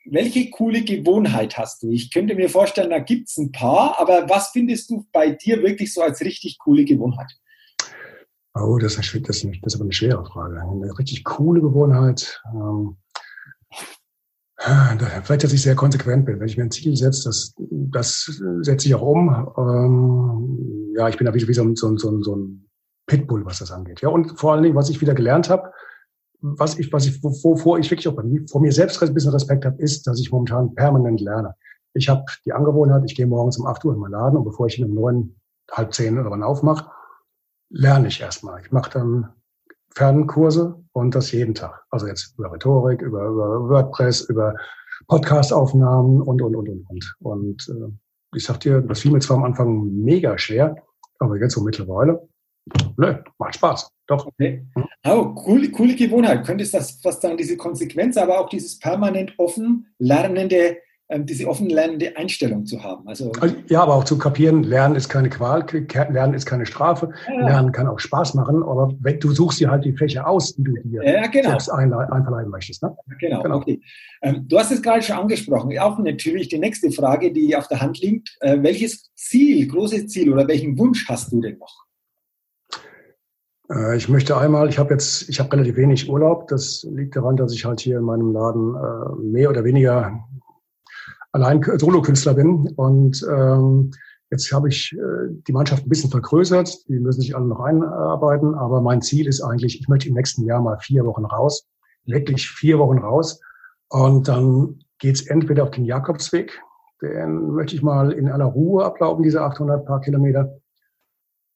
welche 0.06 0.50
coole 0.50 0.84
Gewohnheit 0.84 1.58
hast 1.58 1.84
du? 1.84 1.90
Ich 1.90 2.12
könnte 2.12 2.36
mir 2.36 2.50
vorstellen, 2.50 2.90
da 2.90 3.00
gibt 3.00 3.30
es 3.30 3.38
ein 3.38 3.52
paar, 3.52 4.00
aber 4.00 4.30
was 4.30 4.50
findest 4.50 4.90
du 4.90 5.06
bei 5.12 5.32
dir 5.32 5.62
wirklich 5.62 5.94
so 5.94 6.02
als 6.02 6.22
richtig 6.22 6.60
coole 6.60 6.86
Gewohnheit? 6.86 7.32
Oh, 8.54 8.78
das 8.78 8.98
ist, 8.98 9.28
das 9.28 9.44
ist, 9.44 9.76
aber 9.76 9.84
eine 9.84 9.94
schwere 9.94 10.26
Frage. 10.26 10.62
Eine 10.62 10.98
richtig 10.98 11.24
coole 11.24 11.62
Gewohnheit. 11.62 12.42
Ähm, 12.54 12.98
Vielleicht, 14.58 15.44
dass 15.44 15.54
ich 15.54 15.62
sehr 15.62 15.76
konsequent 15.76 16.26
bin. 16.26 16.40
Wenn 16.40 16.48
ich 16.48 16.58
mir 16.58 16.64
ein 16.64 16.72
Ziel 16.72 16.96
setze, 16.96 17.26
das, 17.26 17.54
das 17.58 18.42
setze 18.62 18.88
ich 18.88 18.96
auch 18.96 19.02
um. 19.02 19.54
Ähm, 19.58 20.94
ja, 20.96 21.10
ich 21.10 21.18
bin 21.18 21.26
da 21.26 21.34
wie, 21.34 21.48
wie 21.48 21.54
so, 21.54 21.76
so, 21.76 21.98
so, 21.98 22.24
so 22.24 22.36
ein 22.36 22.66
Pitbull, 23.06 23.46
was 23.46 23.60
das 23.60 23.72
angeht. 23.72 24.02
Ja, 24.02 24.10
und 24.10 24.40
vor 24.40 24.54
allen 24.54 24.64
Dingen, 24.64 24.76
was 24.76 24.90
ich 24.90 25.02
wieder 25.02 25.14
gelernt 25.14 25.50
habe, 25.50 25.72
was 26.42 26.78
ich, 26.78 26.92
was 26.92 27.06
ich, 27.06 27.24
wovor 27.24 27.80
ich 27.80 27.90
wirklich 27.90 28.08
auch 28.08 28.16
vor 28.50 28.62
mir 28.62 28.72
selbst 28.72 29.02
ein 29.02 29.14
bisschen 29.14 29.32
Respekt 29.32 29.66
habe, 29.66 29.82
ist, 29.82 30.06
dass 30.08 30.20
ich 30.20 30.32
momentan 30.32 30.74
permanent 30.76 31.22
lerne. 31.22 31.56
Ich 31.94 32.10
habe 32.10 32.26
die 32.46 32.54
Angewohnheit, 32.54 33.04
ich 33.06 33.16
gehe 33.16 33.26
morgens 33.26 33.58
um 33.58 33.68
8 33.68 33.84
Uhr 33.86 33.94
in 33.94 34.00
meinen 34.00 34.12
Laden 34.12 34.38
und 34.38 34.44
bevor 34.44 34.68
ich 34.68 34.78
ihn 34.78 34.86
um 34.86 34.94
neun, 34.94 35.36
halb 35.72 35.94
zehn 35.94 36.20
oder 36.20 36.30
wann 36.30 36.44
aufmache, 36.44 36.90
lerne 37.70 38.08
ich 38.08 38.22
erstmal. 38.22 38.62
Ich 38.62 38.72
mache 38.72 38.92
dann 38.92 39.34
Fernkurse 39.96 40.84
und 40.92 41.16
das 41.16 41.32
jeden 41.32 41.56
Tag. 41.56 41.86
Also 41.90 42.08
jetzt 42.08 42.38
über 42.38 42.52
Rhetorik, 42.52 43.02
über, 43.02 43.28
über 43.28 43.70
WordPress, 43.70 44.22
über 44.30 44.56
Podcast-Aufnahmen 45.08 46.22
und, 46.22 46.42
und, 46.42 46.56
und, 46.56 46.70
und, 46.70 46.90
und. 46.90 47.16
Und 47.20 47.70
äh, 47.70 47.92
ich 48.36 48.44
sag 48.44 48.60
dir, 48.60 48.82
das 48.82 49.00
fiel 49.00 49.12
mir 49.12 49.20
zwar 49.20 49.38
am 49.38 49.46
Anfang 49.46 49.90
mega 50.04 50.38
schwer, 50.38 50.76
aber 51.20 51.38
jetzt 51.38 51.54
so 51.54 51.62
mittlerweile, 51.62 52.28
nö, 52.98 53.16
macht 53.38 53.56
Spaß. 53.56 53.95
Doch. 54.08 54.28
Okay. 54.28 54.66
Oh, 55.04 55.34
coole, 55.34 55.70
coole 55.72 55.96
Gewohnheit. 55.96 56.46
Könntest 56.46 56.74
das, 56.74 57.00
was 57.04 57.20
dann 57.20 57.38
diese 57.38 57.58
Konsequenz, 57.58 58.18
aber 58.18 58.40
auch 58.40 58.50
dieses 58.50 58.80
permanent 58.80 59.34
offen 59.38 59.88
lernende 60.00 60.78
ähm, 61.08 61.28
diese 61.28 61.48
offen 61.48 61.70
lernende 61.70 62.18
Einstellung 62.18 62.66
zu 62.66 62.84
haben. 62.84 63.08
Also, 63.08 63.32
also, 63.40 63.56
ja, 63.68 63.84
aber 63.84 63.94
auch 63.94 64.06
zu 64.06 64.18
kapieren, 64.18 64.64
Lernen 64.64 64.96
ist 64.96 65.08
keine 65.08 65.30
Qual, 65.30 65.64
Lernen 66.10 66.34
ist 66.34 66.48
keine 66.48 66.66
Strafe, 66.66 67.12
ja. 67.28 67.46
Lernen 67.46 67.72
kann 67.72 67.88
auch 67.88 68.00
Spaß 68.00 68.34
machen, 68.34 68.64
aber 68.64 68.92
wenn, 69.02 69.20
du 69.20 69.32
suchst 69.32 69.60
dir 69.60 69.70
halt 69.70 69.86
die 69.86 69.94
Fächer 69.94 70.28
aus, 70.28 70.56
die 70.56 70.64
du 70.64 70.74
dir 70.84 71.04
ja, 71.04 71.28
genau. 71.28 71.50
selbst 71.50 71.70
einverleiben 71.70 72.50
möchtest. 72.50 72.82
Ne? 72.82 72.96
Genau, 73.20 73.44
genau, 73.44 73.58
okay. 73.58 73.80
Ähm, 74.24 74.46
du 74.48 74.58
hast 74.58 74.72
es 74.72 74.82
gerade 74.82 75.04
schon 75.04 75.18
angesprochen, 75.18 75.78
auch 75.78 76.00
natürlich 76.00 76.50
die 76.50 76.58
nächste 76.58 76.90
Frage, 76.90 77.32
die 77.32 77.56
auf 77.56 77.68
der 77.68 77.82
Hand 77.82 78.02
liegt. 78.02 78.36
Äh, 78.40 78.58
welches 78.64 79.14
Ziel, 79.14 79.68
großes 79.68 80.08
Ziel 80.08 80.34
oder 80.34 80.48
welchen 80.48 80.76
Wunsch 80.80 81.08
hast 81.08 81.32
du 81.32 81.40
denn 81.40 81.60
noch? 81.60 81.86
Äh, 83.72 83.98
ich 83.98 84.10
möchte 84.10 84.38
einmal, 84.38 84.70
ich 84.70 84.78
habe 84.78 84.92
jetzt, 84.92 85.30
ich 85.30 85.40
habe 85.40 85.52
relativ 85.54 85.76
wenig 85.76 86.10
Urlaub. 86.10 86.48
Das 86.48 86.86
liegt 86.90 87.16
daran, 87.16 87.38
dass 87.38 87.54
ich 87.54 87.66
halt 87.66 87.80
hier 87.80 87.98
in 87.98 88.04
meinem 88.04 88.32
Laden 88.32 88.76
äh, 88.76 89.16
mehr 89.22 89.50
oder 89.50 89.64
weniger 89.64 90.24
allein 91.32 91.62
Solokünstler 91.64 92.34
bin. 92.34 92.70
Und 92.76 93.26
ähm, 93.30 93.92
jetzt 94.32 94.52
habe 94.54 94.70
ich 94.70 94.94
äh, 94.94 95.34
die 95.48 95.52
Mannschaft 95.52 95.86
ein 95.86 95.90
bisschen 95.90 96.12
vergrößert. 96.12 96.88
Die 96.88 97.00
müssen 97.00 97.22
sich 97.22 97.36
alle 97.36 97.46
noch 97.46 97.60
einarbeiten. 97.60 98.56
Aber 98.56 98.82
mein 98.82 99.02
Ziel 99.02 99.28
ist 99.28 99.42
eigentlich, 99.42 99.80
ich 99.80 99.88
möchte 99.88 100.10
im 100.10 100.16
nächsten 100.16 100.46
Jahr 100.46 100.62
mal 100.62 100.78
vier 100.80 101.06
Wochen 101.06 101.26
raus. 101.26 101.68
Wirklich 102.06 102.50
vier 102.50 102.80
Wochen 102.80 103.00
raus. 103.00 103.42
Und 103.90 104.28
dann 104.28 104.80
geht's 105.00 105.26
entweder 105.28 105.64
auf 105.64 105.72
den 105.72 105.86
Jakobsweg. 105.86 106.62
Den 107.02 107.52
möchte 107.52 107.76
ich 107.76 107.84
mal 107.84 108.12
in 108.12 108.30
aller 108.30 108.46
Ruhe 108.46 108.86
ablaufen, 108.86 109.24
diese 109.24 109.42
800 109.42 109.86
paar 109.86 110.02
Kilometer. 110.02 110.58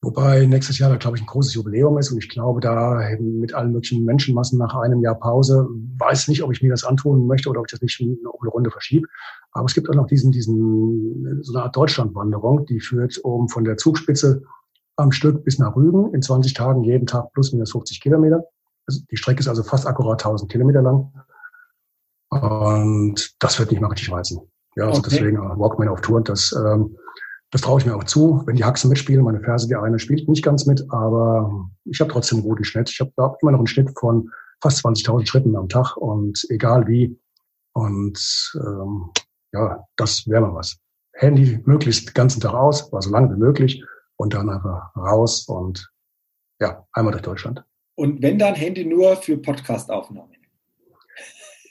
Wobei 0.01 0.45
nächstes 0.45 0.79
Jahr 0.79 0.89
da, 0.89 0.95
glaube 0.95 1.17
ich, 1.17 1.23
ein 1.23 1.27
großes 1.27 1.53
Jubiläum 1.55 1.97
ist 1.97 2.09
und 2.09 2.19
ich 2.19 2.29
glaube, 2.29 2.61
da 2.61 3.01
mit 3.19 3.53
allen 3.53 3.73
möglichen 3.73 4.05
Menschenmassen 4.05 4.57
nach 4.57 4.73
einem 4.75 5.01
Jahr 5.01 5.15
Pause, 5.15 5.67
weiß 5.97 6.29
nicht, 6.29 6.41
ob 6.41 6.53
ich 6.53 6.61
mir 6.61 6.69
das 6.69 6.85
antun 6.85 7.27
möchte 7.27 7.49
oder 7.49 7.59
ob 7.59 7.67
ich 7.67 7.71
das 7.71 7.81
nicht 7.81 7.99
eine 7.99 8.29
Runde 8.29 8.71
verschiebe. 8.71 9.07
Aber 9.51 9.65
es 9.65 9.73
gibt 9.73 9.89
auch 9.89 9.95
noch 9.95 10.07
diesen, 10.07 10.31
diesen, 10.31 11.43
so 11.43 11.53
eine 11.53 11.63
Art 11.63 11.75
Deutschlandwanderung, 11.75 12.65
die 12.65 12.79
führt 12.79 13.19
oben 13.25 13.49
von 13.49 13.65
der 13.65 13.75
Zugspitze 13.75 14.43
am 14.95 15.11
Stück 15.11 15.43
bis 15.43 15.59
nach 15.59 15.75
Rügen 15.75 16.13
in 16.13 16.21
20 16.21 16.53
Tagen, 16.53 16.83
jeden 16.83 17.05
Tag 17.05 17.33
plus 17.33 17.51
minus 17.51 17.71
50 17.73 17.99
Kilometer. 17.99 18.45
Also 18.87 19.01
die 19.11 19.17
Strecke 19.17 19.41
ist 19.41 19.49
also 19.49 19.63
fast 19.63 19.85
akkurat 19.85 20.23
1000 20.23 20.49
Kilometer 20.49 20.81
lang. 20.81 21.11
Und 22.29 23.35
das 23.39 23.59
wird 23.59 23.71
nicht 23.71 23.81
mal 23.81 23.87
richtig 23.87 24.11
reizen. 24.11 24.39
Ja, 24.75 24.85
also 24.85 24.99
okay. 24.99 25.09
deswegen 25.11 25.37
Walkman 25.37 25.89
auf 25.89 26.01
Tour, 26.01 26.21
das, 26.21 26.53
ähm, 26.53 26.95
das 27.51 27.61
traue 27.61 27.79
ich 27.79 27.85
mir 27.85 27.95
auch 27.95 28.03
zu, 28.03 28.43
wenn 28.45 28.55
die 28.55 28.63
Haxen 28.63 28.89
mitspielen. 28.89 29.23
Meine 29.23 29.41
Ferse, 29.41 29.67
die 29.67 29.75
eine 29.75 29.97
spielt 29.97 30.29
nicht 30.29 30.43
ganz 30.43 30.65
mit, 30.65 30.85
aber 30.89 31.67
ich 31.85 31.99
habe 31.99 32.11
trotzdem 32.11 32.39
einen 32.39 32.47
guten 32.47 32.63
Schnitt. 32.63 32.89
Ich 32.89 32.99
habe 32.99 33.11
da 33.15 33.35
immer 33.41 33.51
noch 33.51 33.59
einen 33.59 33.67
Schnitt 33.67 33.89
von 33.97 34.29
fast 34.61 34.85
20.000 34.85 35.25
Schritten 35.27 35.55
am 35.55 35.67
Tag 35.67 35.97
und 35.97 36.45
egal 36.49 36.87
wie. 36.87 37.17
Und 37.73 38.53
ähm, 38.55 39.09
ja, 39.51 39.87
das 39.95 40.27
wäre 40.27 40.41
mal 40.41 40.55
was. 40.55 40.77
Handy 41.13 41.59
möglichst 41.65 42.09
den 42.09 42.13
ganzen 42.13 42.39
Tag 42.39 42.53
aus, 42.53 42.91
war 42.91 43.01
so 43.01 43.09
lange 43.09 43.35
wie 43.35 43.39
möglich 43.39 43.83
und 44.17 44.33
dann 44.33 44.49
einfach 44.49 44.95
raus 44.95 45.47
und 45.47 45.91
ja, 46.61 46.85
einmal 46.93 47.11
durch 47.11 47.23
Deutschland. 47.23 47.63
Und 47.95 48.21
wenn 48.21 48.37
dann 48.37 48.55
Handy 48.55 48.85
nur 48.85 49.15
für 49.15 49.37
Podcastaufnahmen? 49.37 50.35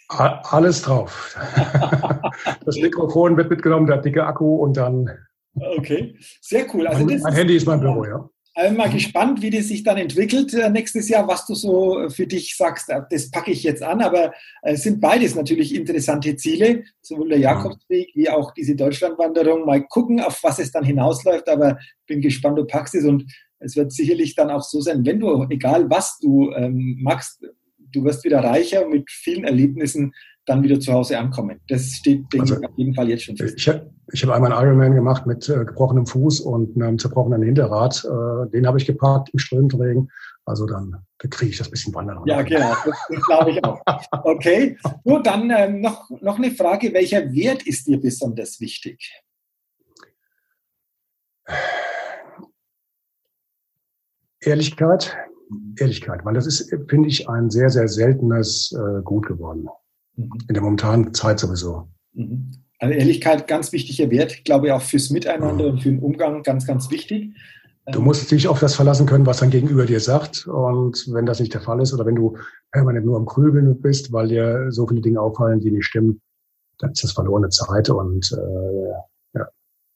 Alles 0.09 0.83
drauf. 0.83 1.37
das 2.65 2.77
Mikrofon 2.77 3.37
wird 3.37 3.51
mitgenommen, 3.51 3.87
der 3.87 3.99
dicke 3.99 4.25
Akku 4.25 4.57
und 4.57 4.77
dann 4.77 5.11
Okay, 5.55 6.15
sehr 6.41 6.67
cool. 6.75 6.87
Also 6.87 7.05
mein, 7.05 7.21
mein 7.21 7.33
Handy 7.33 7.57
ist 7.57 7.67
mein 7.67 7.81
Büro, 7.81 8.05
ja. 8.05 8.29
Ich 8.61 8.65
bin 8.65 8.77
mal 8.77 8.91
gespannt, 8.91 9.41
wie 9.41 9.51
das 9.51 9.69
sich 9.69 9.85
dann 9.85 9.99
entwickelt 9.99 10.53
äh, 10.53 10.69
nächstes 10.69 11.09
Jahr, 11.09 11.29
was 11.29 11.47
du 11.47 11.55
so 11.55 12.09
für 12.09 12.27
dich 12.27 12.57
sagst. 12.57 12.91
Äh, 12.91 13.03
das 13.09 13.31
packe 13.31 13.53
ich 13.53 13.63
jetzt 13.63 13.85
an, 13.85 14.03
aber 14.03 14.33
äh, 14.63 14.73
es 14.73 14.83
sind 14.83 15.01
beides 15.01 15.37
natürlich 15.37 15.73
interessante 15.75 16.35
Ziele, 16.35 16.83
sowohl 17.01 17.29
der 17.29 17.39
Jakobsweg 17.39 18.11
wie 18.15 18.29
auch 18.29 18.53
diese 18.53 18.75
Deutschlandwanderung. 18.75 19.65
Mal 19.65 19.87
gucken, 19.87 20.21
auf 20.21 20.43
was 20.43 20.59
es 20.59 20.73
dann 20.73 20.83
hinausläuft, 20.83 21.49
aber 21.49 21.79
bin 22.07 22.21
gespannt, 22.21 22.59
du 22.59 22.65
packst 22.65 22.97
es 22.97 23.05
und 23.05 23.25
es 23.61 23.77
wird 23.77 23.93
sicherlich 23.93 24.35
dann 24.35 24.51
auch 24.51 24.63
so 24.63 24.81
sein, 24.81 25.07
wenn 25.07 25.21
du, 25.21 25.47
egal 25.51 25.89
was 25.89 26.19
du 26.19 26.51
ähm, 26.53 26.99
magst, 27.01 27.41
du 27.79 28.05
wirst 28.05 28.25
wieder 28.25 28.41
reicher 28.41 28.89
mit 28.89 29.09
vielen 29.09 29.45
Erlebnissen 29.45 30.13
dann 30.49 30.63
wieder 30.63 30.81
zu 30.81 30.93
Hause 30.93 31.19
ankommen. 31.19 31.61
Das 31.69 31.93
steht, 31.93 32.33
denke 32.33 32.41
also, 32.41 32.59
ich, 32.59 32.67
auf 32.67 32.77
jeden 32.77 32.95
Fall 32.95 33.09
jetzt 33.09 33.25
schon 33.25 33.37
fest. 33.37 33.55
Ich 33.57 33.69
habe 33.69 33.91
ich 34.13 34.25
hab 34.25 34.31
einmal 34.31 34.53
einen 34.53 34.67
Ironman 34.67 34.95
gemacht 34.95 35.27
mit 35.27 35.49
äh, 35.49 35.65
gebrochenem 35.65 36.07
Fuß 36.07 36.41
und 36.41 36.81
einem 36.81 36.99
zerbrochenen 36.99 37.43
Hinterrad. 37.43 38.05
Äh, 38.05 38.51
den 38.51 38.67
habe 38.67 38.79
ich 38.79 38.87
geparkt 38.87 39.31
im 39.33 39.39
Strömregen. 39.39 40.11
Also 40.45 40.67
dann 40.67 41.05
da 41.19 41.29
kriege 41.29 41.51
ich 41.51 41.59
das 41.59 41.71
bisschen 41.71 41.95
wandern. 41.95 42.23
Ja, 42.27 42.43
genau. 42.43 42.75
Das, 42.85 42.97
das 43.09 43.27
glaube 43.27 43.51
ich 43.51 43.65
auch. 43.65 43.81
Okay. 44.23 44.79
Gut, 45.05 45.27
dann 45.27 45.51
ähm, 45.51 45.81
noch, 45.81 46.09
noch 46.23 46.39
eine 46.39 46.53
Frage. 46.53 46.93
Welcher 46.95 47.33
Wert 47.33 47.67
ist 47.67 47.87
dir 47.87 48.01
besonders 48.01 48.61
wichtig? 48.61 49.23
Ehrlichkeit. 54.41 55.17
Ehrlichkeit, 55.79 56.25
weil 56.25 56.35
das 56.35 56.47
ist, 56.47 56.75
finde 56.89 57.09
ich, 57.09 57.29
ein 57.29 57.51
sehr, 57.51 57.71
sehr 57.71 57.89
seltenes 57.89 58.73
äh, 58.73 59.03
Gut 59.03 59.27
geworden. 59.27 59.69
Mhm. 60.19 60.33
In 60.49 60.55
der 60.55 60.63
momentanen 60.63 61.15
Zeit 61.15 61.39
sowieso. 61.39 61.89
Mhm. 62.13 62.51
Also 62.81 62.95
Ehrlichkeit, 62.95 63.49
ganz 63.49 63.73
wichtiger 63.73 64.11
Wert, 64.11 64.33
ich 64.33 64.45
glaube 64.45 64.75
auch 64.75 64.83
fürs 64.83 65.11
Miteinander 65.11 65.65
mhm. 65.65 65.71
und 65.71 65.83
für 65.83 65.91
den 65.91 66.01
Umgang 66.01 66.43
ganz, 66.43 66.67
ganz 66.67 66.91
wichtig. 66.91 67.35
Du 67.91 68.03
musst 68.03 68.31
dich 68.31 68.47
auf 68.49 68.61
das 68.61 68.75
verlassen 68.75 69.07
können, 69.07 69.25
was 69.25 69.39
dein 69.39 69.51
Gegenüber 69.51 69.87
dir 69.87 70.01
sagt. 70.01 70.47
Und 70.47 71.07
wenn 71.11 71.25
das 71.25 71.41
nicht 71.41 71.55
der 71.55 71.63
Fall 71.63 71.81
ist 71.81 71.95
oder 71.95 72.05
wenn 72.05 72.17
du 72.17 72.37
permanent 72.71 73.07
nur 73.07 73.17
am 73.17 73.25
Grübeln 73.25 73.81
bist, 73.81 74.13
weil 74.13 74.29
dir 74.29 74.71
so 74.71 74.87
viele 74.87 75.01
Dinge 75.01 75.21
auffallen, 75.21 75.61
die 75.61 75.71
nicht 75.71 75.87
stimmen, 75.87 76.21
dann 76.81 76.93
ist 76.93 77.03
das 77.03 77.13
verlorene 77.13 77.49
Zeit 77.49 77.89
und 77.89 78.31
äh, 78.31 79.39
ja, 79.39 79.49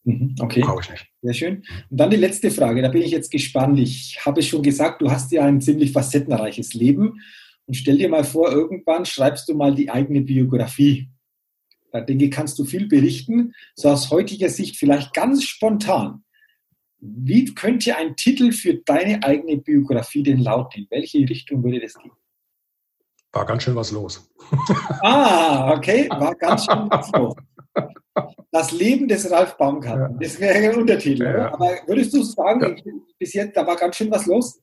mhm, 0.04 0.34
okay. 0.40 0.62
brauche 0.62 0.80
ich 0.80 0.90
nicht. 0.90 1.06
Sehr 1.20 1.34
schön. 1.34 1.62
Und 1.90 2.00
dann 2.00 2.10
die 2.10 2.16
letzte 2.16 2.50
Frage, 2.50 2.80
da 2.80 2.88
bin 2.88 3.02
ich 3.02 3.10
jetzt 3.10 3.30
gespannt. 3.30 3.78
Ich 3.78 4.18
habe 4.24 4.40
es 4.40 4.46
schon 4.46 4.62
gesagt, 4.62 5.02
du 5.02 5.10
hast 5.10 5.30
ja 5.30 5.44
ein 5.44 5.60
ziemlich 5.60 5.92
facettenreiches 5.92 6.72
Leben. 6.72 7.20
Und 7.72 7.76
stell 7.76 7.96
dir 7.96 8.10
mal 8.10 8.22
vor, 8.22 8.52
irgendwann 8.52 9.06
schreibst 9.06 9.48
du 9.48 9.54
mal 9.54 9.74
die 9.74 9.88
eigene 9.88 10.20
Biografie. 10.20 11.08
Da 11.90 12.02
denke 12.02 12.28
kannst 12.28 12.58
du 12.58 12.66
viel 12.66 12.86
berichten, 12.86 13.54
so 13.74 13.88
aus 13.88 14.10
heutiger 14.10 14.50
Sicht 14.50 14.76
vielleicht 14.76 15.14
ganz 15.14 15.44
spontan. 15.44 16.22
Wie 16.98 17.46
könnte 17.54 17.96
ein 17.96 18.14
Titel 18.14 18.52
für 18.52 18.74
deine 18.74 19.22
eigene 19.22 19.56
Biografie 19.56 20.22
denn 20.22 20.40
lauten? 20.40 20.82
In 20.82 20.86
welche 20.90 21.20
Richtung 21.20 21.64
würde 21.64 21.80
das 21.80 21.94
gehen? 21.94 22.12
War 23.32 23.46
ganz 23.46 23.62
schön 23.62 23.74
was 23.74 23.90
los. 23.90 24.30
Ah, 25.02 25.72
okay, 25.74 26.10
war 26.10 26.34
ganz 26.34 26.66
schön 26.66 26.90
was 26.90 27.10
los. 27.12 27.34
Das 28.50 28.70
Leben 28.72 29.08
des 29.08 29.30
Ralf 29.30 29.56
Baumgarten. 29.56 30.20
Ja. 30.20 30.28
Das 30.28 30.38
wäre 30.38 30.58
ein 30.58 30.76
Untertitel. 30.78 31.24
Ja. 31.24 31.54
Aber 31.54 31.70
würdest 31.86 32.12
du 32.12 32.22
sagen, 32.22 32.82
ja. 32.84 32.92
bis 33.18 33.32
jetzt, 33.32 33.56
da 33.56 33.66
war 33.66 33.76
ganz 33.76 33.96
schön 33.96 34.10
was 34.10 34.26
los? 34.26 34.60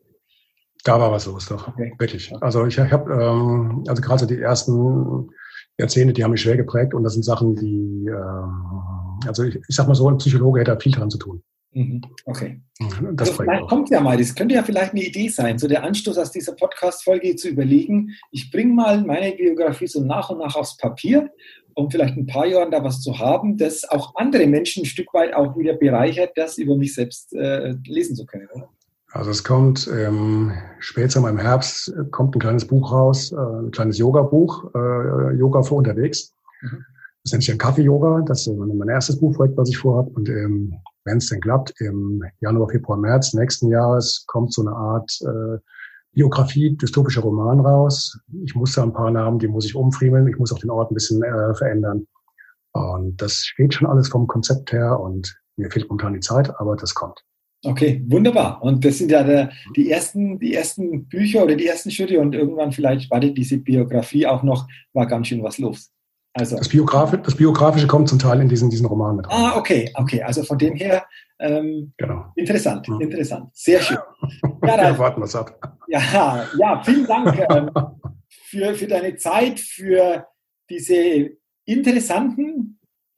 Da 0.84 1.00
war 1.00 1.12
was 1.12 1.26
los, 1.26 1.48
doch. 1.48 1.68
Okay. 1.68 1.94
Wirklich. 1.98 2.32
Also 2.42 2.66
ich 2.66 2.80
habe, 2.80 3.12
ähm, 3.14 3.84
also 3.88 4.02
gerade 4.02 4.20
so 4.20 4.26
die 4.26 4.40
ersten 4.40 5.30
Jahrzehnte, 5.78 6.14
die 6.14 6.24
haben 6.24 6.32
mich 6.32 6.42
schwer 6.42 6.58
geprägt 6.58 6.94
und 6.94 7.04
das 7.04 7.14
sind 7.14 7.24
Sachen, 7.24 7.56
die, 7.56 8.08
äh, 8.08 9.28
also 9.28 9.44
ich, 9.44 9.56
ich 9.56 9.76
sag 9.76 9.88
mal 9.88 9.96
so, 9.96 10.10
ein 10.10 10.18
Psychologe 10.18 10.62
hätte 10.62 10.78
viel 10.80 10.92
dran 10.92 11.10
zu 11.10 11.18
tun. 11.18 11.44
Mhm. 11.72 12.02
Okay. 12.26 12.62
Mhm, 12.80 13.16
das 13.16 13.30
also 13.30 13.44
vielleicht 13.44 13.68
kommt 13.68 13.90
ja 13.90 14.02
mal, 14.02 14.18
das 14.18 14.34
könnte 14.34 14.56
ja 14.56 14.64
vielleicht 14.64 14.92
eine 14.92 15.04
Idee 15.04 15.28
sein, 15.28 15.60
so 15.60 15.68
der 15.68 15.84
Anstoß 15.84 16.18
aus 16.18 16.32
dieser 16.32 16.54
Podcast-Folge 16.54 17.36
zu 17.36 17.50
überlegen, 17.50 18.16
ich 18.32 18.52
bringe 18.52 18.74
mal 18.74 19.04
meine 19.04 19.36
Biografie 19.36 19.88
so 19.88 20.04
nach 20.04 20.30
und 20.30 20.40
nach 20.40 20.56
aufs 20.56 20.78
Papier, 20.78 21.30
um 21.76 21.92
vielleicht 21.92 22.18
ein 22.18 22.26
paar 22.26 22.48
Jahren 22.48 22.72
da 22.72 22.84
was 22.84 23.02
zu 23.02 23.20
haben, 23.20 23.58
das 23.58 23.88
auch 23.88 24.16
andere 24.16 24.48
Menschen 24.48 24.84
ein 24.84 24.86
Stück 24.88 25.14
weit 25.14 25.34
auch 25.34 25.58
wieder 25.58 25.76
bereichert, 25.76 26.32
das 26.36 26.58
über 26.58 26.76
mich 26.76 26.96
selbst 26.96 27.34
äh, 27.34 27.76
lesen 27.86 28.16
zu 28.16 28.26
können, 28.26 28.48
oder? 28.54 28.70
Also 29.12 29.32
es 29.32 29.44
kommt 29.44 29.90
ähm, 29.92 30.54
später 30.80 31.28
im 31.28 31.38
Herbst 31.40 31.94
kommt 32.12 32.36
ein 32.36 32.40
kleines 32.40 32.66
Buch 32.66 32.92
raus, 32.92 33.32
äh, 33.32 33.36
ein 33.36 33.72
kleines 33.72 33.98
Yoga-Buch, 33.98 34.72
äh, 34.76 35.36
Yoga 35.36 35.64
für 35.64 35.76
unterwegs. 35.76 36.34
Mhm. 36.62 36.86
Das 37.24 37.34
nennt 37.34 37.44
sich 37.44 37.52
ein 37.52 37.58
Kaffee-Yoga. 37.58 38.22
Das 38.22 38.46
ist 38.46 38.56
mein 38.56 38.88
erstes 38.88 39.20
Buchprojekt, 39.20 39.58
was 39.58 39.70
ich 39.70 39.78
vorhabe. 39.78 40.12
Und 40.12 40.30
ähm, 40.30 40.76
wenn 41.06 41.18
es 41.18 41.28
denn 41.28 41.42
klappt, 41.42 41.74
im 41.82 42.24
Januar, 42.40 42.70
Februar, 42.70 42.98
März 42.98 43.34
nächsten 43.34 43.70
Jahres 43.70 44.26
kommt 44.28 44.54
so 44.54 44.62
eine 44.62 44.72
Art 44.72 45.12
äh, 45.22 45.58
Biografie, 46.14 46.76
dystopischer 46.78 47.22
Roman 47.22 47.60
raus. 47.60 48.20
Ich 48.44 48.56
muss 48.56 48.74
da 48.74 48.84
ein 48.84 48.94
paar 48.94 49.12
Namen, 49.12 49.40
die 49.40 49.48
muss 49.48 49.66
ich 49.66 49.76
umfriemeln. 49.76 50.28
Ich 50.28 50.38
muss 50.38 50.52
auch 50.52 50.60
den 50.60 50.70
Ort 50.70 50.92
ein 50.92 50.96
bisschen 50.96 51.24
äh, 51.24 51.54
verändern. 51.56 52.08
Und 52.74 53.22
das 53.22 53.46
steht 53.46 53.74
schon 53.74 53.88
alles 53.88 54.10
vom 54.10 54.28
Konzept 54.28 54.72
her 54.72 55.00
und 55.00 55.40
mir 55.58 55.70
fehlt 55.72 55.90
momentan 55.90 56.14
die 56.14 56.20
Zeit, 56.20 56.58
aber 56.60 56.76
das 56.76 56.94
kommt. 56.94 57.24
Okay, 57.64 58.02
wunderbar. 58.08 58.62
Und 58.64 58.86
das 58.86 59.00
sind 59.00 59.12
ja 59.12 59.24
der, 59.24 59.52
die 59.76 59.92
ersten, 59.92 60.40
die 60.40 60.54
ersten 60.54 61.08
Bücher 61.08 61.44
oder 61.44 61.56
die 61.56 61.68
ersten 61.68 61.92
Schritte 61.92 62.20
und 62.20 62.34
irgendwann 62.34 62.72
vielleicht 62.72 63.12
war 63.12 63.20
diese 63.20 63.58
Biografie 63.58 64.26
auch 64.28 64.44
noch, 64.44 64.68
war 64.94 65.08
ganz 65.08 65.28
schön 65.28 65.44
was 65.44 65.58
los. 65.58 65.92
Also, 66.34 66.58
das, 66.58 66.70
Biografi 66.70 67.18
das 67.22 67.36
Biografische 67.36 67.88
kommt 67.88 68.08
zum 68.08 68.20
Teil 68.20 68.40
in 68.40 68.48
diesen, 68.48 68.70
diesen 68.70 68.86
Roman 68.86 69.18
mit 69.18 69.28
rein. 69.28 69.36
Ah, 69.36 69.58
okay, 69.58 69.92
okay. 69.96 70.22
Also 70.22 70.44
von 70.44 70.58
dem 70.58 70.76
her 70.76 71.04
ähm, 71.40 71.94
genau. 71.98 72.32
interessant, 72.36 72.88
ja. 72.88 72.98
interessant. 73.00 73.50
Sehr 73.54 73.82
schön. 73.82 73.98
Ja, 74.62 74.76
dann, 74.76 74.94
ja, 74.94 75.00
warten 75.00 75.22
wir 75.22 75.26
es 75.26 75.36
ab. 75.36 75.58
Ja, 75.88 76.46
ja, 76.60 76.84
vielen 76.84 77.08
Dank 77.08 77.40
ähm, 77.50 77.72
für, 78.28 78.76
für 78.76 78.88
deine 78.88 79.16
Zeit, 79.16 79.60
für 79.60 80.28
diese 80.70 81.30
interessanten 81.66 82.59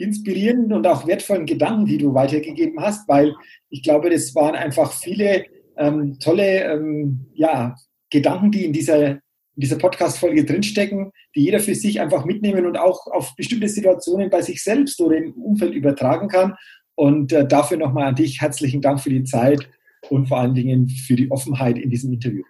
inspirierenden 0.01 0.73
und 0.73 0.87
auch 0.87 1.07
wertvollen 1.07 1.45
Gedanken, 1.45 1.85
die 1.85 1.97
du 1.97 2.13
weitergegeben 2.13 2.81
hast, 2.81 3.07
weil 3.07 3.33
ich 3.69 3.83
glaube, 3.83 4.09
das 4.09 4.33
waren 4.35 4.55
einfach 4.55 4.91
viele 4.93 5.45
ähm, 5.77 6.17
tolle 6.19 6.63
ähm, 6.63 7.27
ja, 7.33 7.75
Gedanken, 8.09 8.51
die 8.51 8.65
in 8.65 8.73
dieser, 8.73 9.11
in 9.11 9.21
dieser 9.55 9.77
Podcast-Folge 9.77 10.45
drinstecken, 10.45 11.11
die 11.35 11.45
jeder 11.45 11.59
für 11.59 11.75
sich 11.75 11.99
einfach 11.99 12.25
mitnehmen 12.25 12.65
und 12.65 12.77
auch 12.77 13.07
auf 13.07 13.35
bestimmte 13.35 13.67
Situationen 13.67 14.29
bei 14.29 14.41
sich 14.41 14.63
selbst 14.63 14.99
oder 15.01 15.17
im 15.17 15.33
Umfeld 15.33 15.73
übertragen 15.73 16.27
kann. 16.27 16.55
Und 16.95 17.31
äh, 17.33 17.47
dafür 17.47 17.77
nochmal 17.77 18.07
an 18.07 18.15
dich 18.15 18.41
herzlichen 18.41 18.81
Dank 18.81 18.99
für 18.99 19.09
die 19.09 19.23
Zeit 19.23 19.67
und 20.09 20.27
vor 20.27 20.39
allen 20.39 20.53
Dingen 20.53 20.89
für 20.89 21.15
die 21.15 21.31
Offenheit 21.31 21.77
in 21.77 21.89
diesem 21.89 22.13
Interview. 22.13 22.43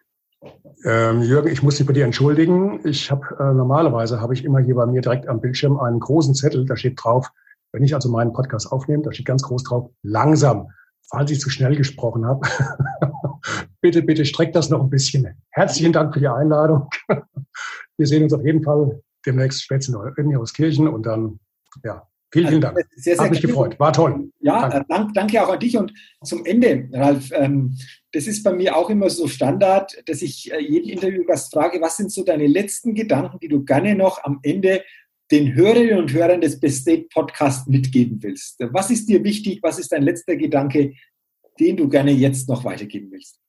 Ähm, 0.84 1.22
Jürgen, 1.22 1.50
ich 1.50 1.62
muss 1.62 1.78
dich 1.78 1.86
bei 1.86 1.94
dir 1.94 2.06
entschuldigen. 2.06 2.80
Ich 2.84 3.12
habe 3.12 3.24
äh, 3.40 3.54
normalerweise 3.54 4.20
habe 4.20 4.34
ich 4.34 4.44
immer 4.44 4.60
hier 4.60 4.76
bei 4.76 4.88
mir 4.88 5.02
direkt 5.02 5.28
am 5.28 5.40
Bildschirm 5.40 5.80
einen 5.80 6.00
großen 6.00 6.34
Zettel, 6.34 6.66
da 6.66 6.76
steht 6.76 7.00
drauf, 7.02 7.30
wenn 7.72 7.84
ich 7.84 7.94
also 7.94 8.10
meinen 8.10 8.34
Podcast 8.34 8.72
aufnehme, 8.72 9.04
da 9.04 9.12
steht 9.12 9.26
ganz 9.26 9.44
groß 9.44 9.64
drauf, 9.64 9.90
langsam, 10.04 10.70
falls 11.10 11.32
ich 11.32 11.40
zu 11.40 11.50
schnell 11.50 11.76
gesprochen 11.76 12.26
habe. 12.26 12.48
bitte, 13.82 14.02
bitte 14.02 14.26
streckt 14.26 14.56
das 14.56 14.70
noch 14.70 14.82
ein 14.82 14.90
bisschen. 14.90 15.42
Herzlichen 15.50 15.94
Dank 15.94 16.14
für 16.14 16.20
die 16.20 16.28
Einladung. 16.28 16.90
Wir 17.98 18.08
sehen 18.08 18.24
uns 18.24 18.34
auf 18.34 18.46
jeden 18.46 18.64
Fall 18.64 19.02
demnächst 19.26 19.64
spätestens 19.64 19.98
in 20.18 20.44
Kirchen 20.54 20.88
und 20.88 21.06
dann, 21.06 21.40
ja, 21.84 22.08
Vielen, 22.34 22.48
vielen 22.48 22.62
Dank. 22.62 22.78
Sehr, 22.96 23.16
sehr 23.16 23.26
Hat 23.26 23.32
mich 23.32 23.42
gefreut. 23.42 23.78
War 23.78 23.92
toll. 23.92 24.32
Ja, 24.40 24.70
danke. 24.70 24.86
Dank, 24.88 25.14
danke 25.14 25.44
auch 25.44 25.50
an 25.50 25.60
dich. 25.60 25.78
Und 25.78 25.94
zum 26.24 26.46
Ende, 26.46 26.88
Ralf, 26.94 27.30
ähm, 27.34 27.78
das 28.14 28.26
ist 28.26 28.44
bei 28.44 28.54
mir 28.54 28.78
auch 28.78 28.90
immer 28.90 29.10
so 29.10 29.28
Standard, 29.28 30.02
dass 30.06 30.22
ich 30.22 30.52
äh, 30.52 30.62
jeden 30.62 30.90
Interviewgast 30.90 31.54
frage, 31.54 31.82
was 31.82 31.98
sind 31.98 32.10
so 32.10 32.24
deine 32.24 32.48
letzten 32.48 32.96
Gedanken, 32.96 33.38
die 33.40 33.50
du 33.50 33.66
gerne 33.66 33.96
noch 33.96 34.24
am 34.24 34.40
Ende 34.44 34.82
den 35.32 35.56
Hörerinnen 35.56 36.00
und 36.00 36.14
Hörern 36.14 36.42
des 36.42 36.60
Best 36.60 36.82
State 36.82 37.08
Podcasts 37.14 37.68
mitgeben 37.68 38.22
willst? 38.22 38.60
Was 38.72 38.92
ist 38.92 39.08
dir 39.08 39.24
wichtig? 39.24 39.60
Was 39.64 39.80
ist 39.80 39.92
dein 39.92 40.04
letzter 40.04 40.36
Gedanke, 40.36 40.94
den 41.60 41.78
du 41.78 41.88
gerne 41.88 42.12
jetzt 42.12 42.50
noch 42.50 42.66
weitergeben 42.66 43.12
willst? 43.12 43.40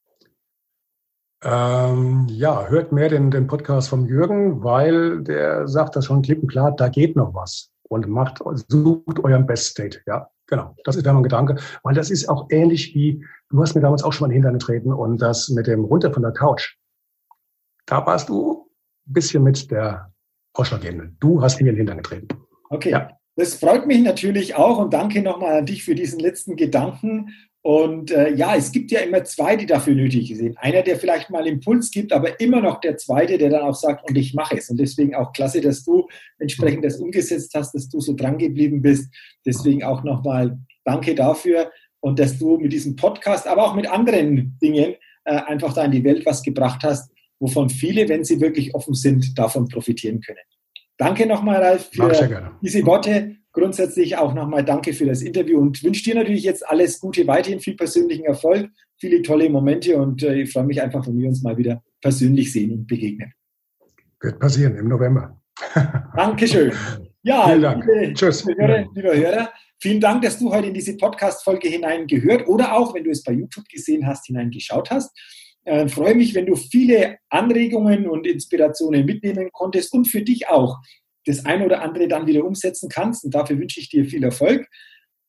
Ähm, 1.44 2.28
ja, 2.28 2.66
hört 2.68 2.92
mehr 2.92 3.08
den, 3.08 3.32
den 3.32 3.48
Podcast 3.48 3.88
vom 3.88 4.06
Jürgen, 4.06 4.62
weil 4.62 5.22
der 5.24 5.66
sagt 5.66 5.96
das 5.96 6.06
schon 6.06 6.22
klipp 6.22 6.40
und 6.40 6.48
klar, 6.48 6.70
da 6.70 6.88
geht 6.88 7.16
noch 7.16 7.34
was 7.34 7.72
und 7.88 8.08
macht, 8.08 8.38
sucht 8.68 9.18
euren 9.24 9.44
Best 9.44 9.66
State. 9.66 10.00
Ja, 10.06 10.30
genau. 10.46 10.76
Das 10.84 10.94
ist 10.94 11.04
mein 11.04 11.22
Gedanke, 11.22 11.56
weil 11.82 11.94
das 11.94 12.10
ist 12.10 12.28
auch 12.28 12.46
ähnlich 12.50 12.94
wie, 12.94 13.24
du 13.50 13.60
hast 13.60 13.74
mir 13.74 13.80
damals 13.80 14.04
auch 14.04 14.12
schon 14.12 14.28
mal 14.28 14.34
Hintern 14.34 14.52
getreten 14.52 14.92
und 14.92 15.20
das 15.20 15.48
mit 15.48 15.66
dem 15.66 15.84
Runter 15.84 16.12
von 16.12 16.22
der 16.22 16.32
Couch. 16.32 16.76
Da 17.86 18.06
warst 18.06 18.28
du 18.28 18.70
ein 19.08 19.12
bisschen 19.12 19.42
mit 19.42 19.68
der 19.72 20.11
Ausschlaggebende. 20.54 21.12
Du 21.20 21.42
hast 21.42 21.60
mir 21.60 21.60
in 21.60 21.66
den 21.66 21.76
Hintern 21.76 21.96
getreten. 21.98 22.28
Okay. 22.70 22.90
Ja. 22.90 23.10
Das 23.36 23.54
freut 23.54 23.86
mich 23.86 24.02
natürlich 24.02 24.56
auch 24.56 24.78
und 24.78 24.92
danke 24.92 25.22
nochmal 25.22 25.58
an 25.58 25.66
dich 25.66 25.84
für 25.84 25.94
diesen 25.94 26.20
letzten 26.20 26.56
Gedanken. 26.56 27.30
Und 27.62 28.10
äh, 28.10 28.34
ja, 28.34 28.56
es 28.56 28.72
gibt 28.72 28.90
ja 28.90 29.00
immer 29.00 29.22
zwei, 29.24 29.56
die 29.56 29.66
dafür 29.66 29.94
nötig 29.94 30.36
sind. 30.36 30.58
Einer, 30.58 30.82
der 30.82 30.98
vielleicht 30.98 31.30
mal 31.30 31.46
Impuls 31.46 31.90
gibt, 31.90 32.12
aber 32.12 32.40
immer 32.40 32.60
noch 32.60 32.80
der 32.80 32.96
zweite, 32.96 33.38
der 33.38 33.50
dann 33.50 33.62
auch 33.62 33.74
sagt, 33.74 34.08
und 34.08 34.16
ich 34.18 34.34
mache 34.34 34.58
es. 34.58 34.68
Und 34.68 34.78
deswegen 34.78 35.14
auch 35.14 35.32
klasse, 35.32 35.60
dass 35.60 35.84
du 35.84 36.08
entsprechend 36.38 36.84
das 36.84 36.96
umgesetzt 36.96 37.52
hast, 37.54 37.72
dass 37.72 37.88
du 37.88 38.00
so 38.00 38.14
dran 38.14 38.36
geblieben 38.36 38.82
bist. 38.82 39.14
Deswegen 39.46 39.84
auch 39.84 40.02
nochmal 40.02 40.58
danke 40.84 41.14
dafür 41.14 41.70
und 42.00 42.18
dass 42.18 42.36
du 42.36 42.58
mit 42.58 42.72
diesem 42.72 42.96
Podcast, 42.96 43.46
aber 43.46 43.64
auch 43.64 43.76
mit 43.76 43.88
anderen 43.88 44.58
Dingen 44.60 44.96
äh, 45.24 45.36
einfach 45.36 45.72
da 45.72 45.84
in 45.84 45.92
die 45.92 46.04
Welt 46.04 46.26
was 46.26 46.42
gebracht 46.42 46.82
hast, 46.82 47.11
wovon 47.42 47.68
viele, 47.68 48.08
wenn 48.08 48.24
sie 48.24 48.40
wirklich 48.40 48.74
offen 48.74 48.94
sind, 48.94 49.36
davon 49.36 49.68
profitieren 49.68 50.20
können. 50.20 50.38
Danke 50.96 51.26
nochmal, 51.26 51.62
Ralf, 51.62 51.90
für 51.92 52.52
diese 52.62 52.86
Worte 52.86 53.36
grundsätzlich 53.50 54.16
auch 54.16 54.32
nochmal 54.32 54.64
danke 54.64 54.94
für 54.94 55.06
das 55.06 55.20
Interview 55.20 55.58
und 55.58 55.82
wünsche 55.82 56.04
dir 56.04 56.14
natürlich 56.14 56.44
jetzt 56.44 56.66
alles 56.66 57.00
Gute, 57.00 57.26
weiterhin 57.26 57.60
viel 57.60 57.74
persönlichen 57.74 58.24
Erfolg, 58.24 58.70
viele 58.96 59.20
tolle 59.22 59.50
Momente 59.50 59.96
und 59.96 60.22
äh, 60.22 60.42
ich 60.42 60.52
freue 60.52 60.64
mich 60.64 60.80
einfach, 60.80 61.06
wenn 61.06 61.18
wir 61.18 61.28
uns 61.28 61.42
mal 61.42 61.56
wieder 61.58 61.82
persönlich 62.00 62.52
sehen 62.52 62.70
und 62.70 62.86
begegnen. 62.86 63.32
Wird 64.20 64.38
passieren 64.38 64.76
im 64.76 64.88
November. 64.88 65.38
Dankeschön. 66.16 66.72
Ja, 67.22 67.46
vielen 67.48 67.62
Dank. 67.62 67.84
Liebe, 67.84 68.14
Tschüss. 68.14 68.44
Liebe 68.44 68.66
Hörer, 68.66 68.86
liebe 68.94 69.16
Hörer, 69.16 69.52
vielen 69.80 70.00
Dank, 70.00 70.22
dass 70.22 70.38
du 70.38 70.50
heute 70.52 70.68
in 70.68 70.74
diese 70.74 70.96
Podcast-Folge 70.96 71.68
hineingehört 71.68 72.46
oder 72.46 72.72
auch, 72.74 72.94
wenn 72.94 73.04
du 73.04 73.10
es 73.10 73.22
bei 73.22 73.32
YouTube 73.32 73.68
gesehen 73.68 74.06
hast, 74.06 74.26
hineingeschaut 74.26 74.90
hast. 74.90 75.10
Äh, 75.64 75.88
freue 75.88 76.14
mich, 76.14 76.34
wenn 76.34 76.46
du 76.46 76.56
viele 76.56 77.18
Anregungen 77.28 78.08
und 78.08 78.26
Inspirationen 78.26 79.06
mitnehmen 79.06 79.50
konntest 79.52 79.92
und 79.94 80.06
für 80.06 80.22
dich 80.22 80.48
auch 80.48 80.78
das 81.24 81.44
eine 81.44 81.64
oder 81.64 81.82
andere 81.82 82.08
dann 82.08 82.26
wieder 82.26 82.44
umsetzen 82.44 82.88
kannst. 82.88 83.24
Und 83.24 83.34
dafür 83.34 83.58
wünsche 83.58 83.80
ich 83.80 83.88
dir 83.88 84.04
viel 84.04 84.24
Erfolg. 84.24 84.68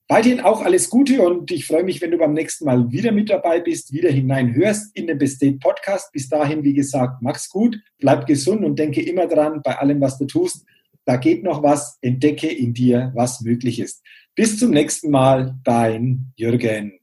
Weiterhin 0.09 0.41
auch 0.41 0.61
alles 0.61 0.89
Gute 0.89 1.21
und 1.21 1.49
ich 1.49 1.65
freue 1.65 1.83
mich, 1.83 2.01
wenn 2.01 2.11
du 2.11 2.17
beim 2.17 2.33
nächsten 2.33 2.65
Mal 2.65 2.91
wieder 2.91 3.11
mit 3.11 3.29
dabei 3.29 3.61
bist, 3.61 3.93
wieder 3.93 4.11
hineinhörst 4.11 4.95
in 4.95 5.07
den 5.07 5.17
Bestate 5.17 5.57
Podcast. 5.59 6.11
Bis 6.11 6.27
dahin, 6.27 6.63
wie 6.63 6.73
gesagt, 6.73 7.21
mach's 7.21 7.49
gut, 7.49 7.79
bleib 7.99 8.27
gesund 8.27 8.65
und 8.65 8.77
denke 8.77 9.01
immer 9.01 9.27
dran, 9.27 9.61
bei 9.63 9.77
allem, 9.77 10.01
was 10.01 10.17
du 10.17 10.25
tust, 10.25 10.65
da 11.05 11.15
geht 11.15 11.43
noch 11.43 11.63
was, 11.63 11.97
entdecke 12.01 12.47
in 12.47 12.73
dir, 12.73 13.11
was 13.15 13.41
möglich 13.41 13.79
ist. 13.79 14.03
Bis 14.35 14.59
zum 14.59 14.71
nächsten 14.71 15.09
Mal, 15.09 15.55
dein 15.63 16.31
Jürgen. 16.35 17.02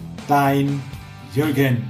dein 0.27 0.81
Jürgen. 1.33 1.89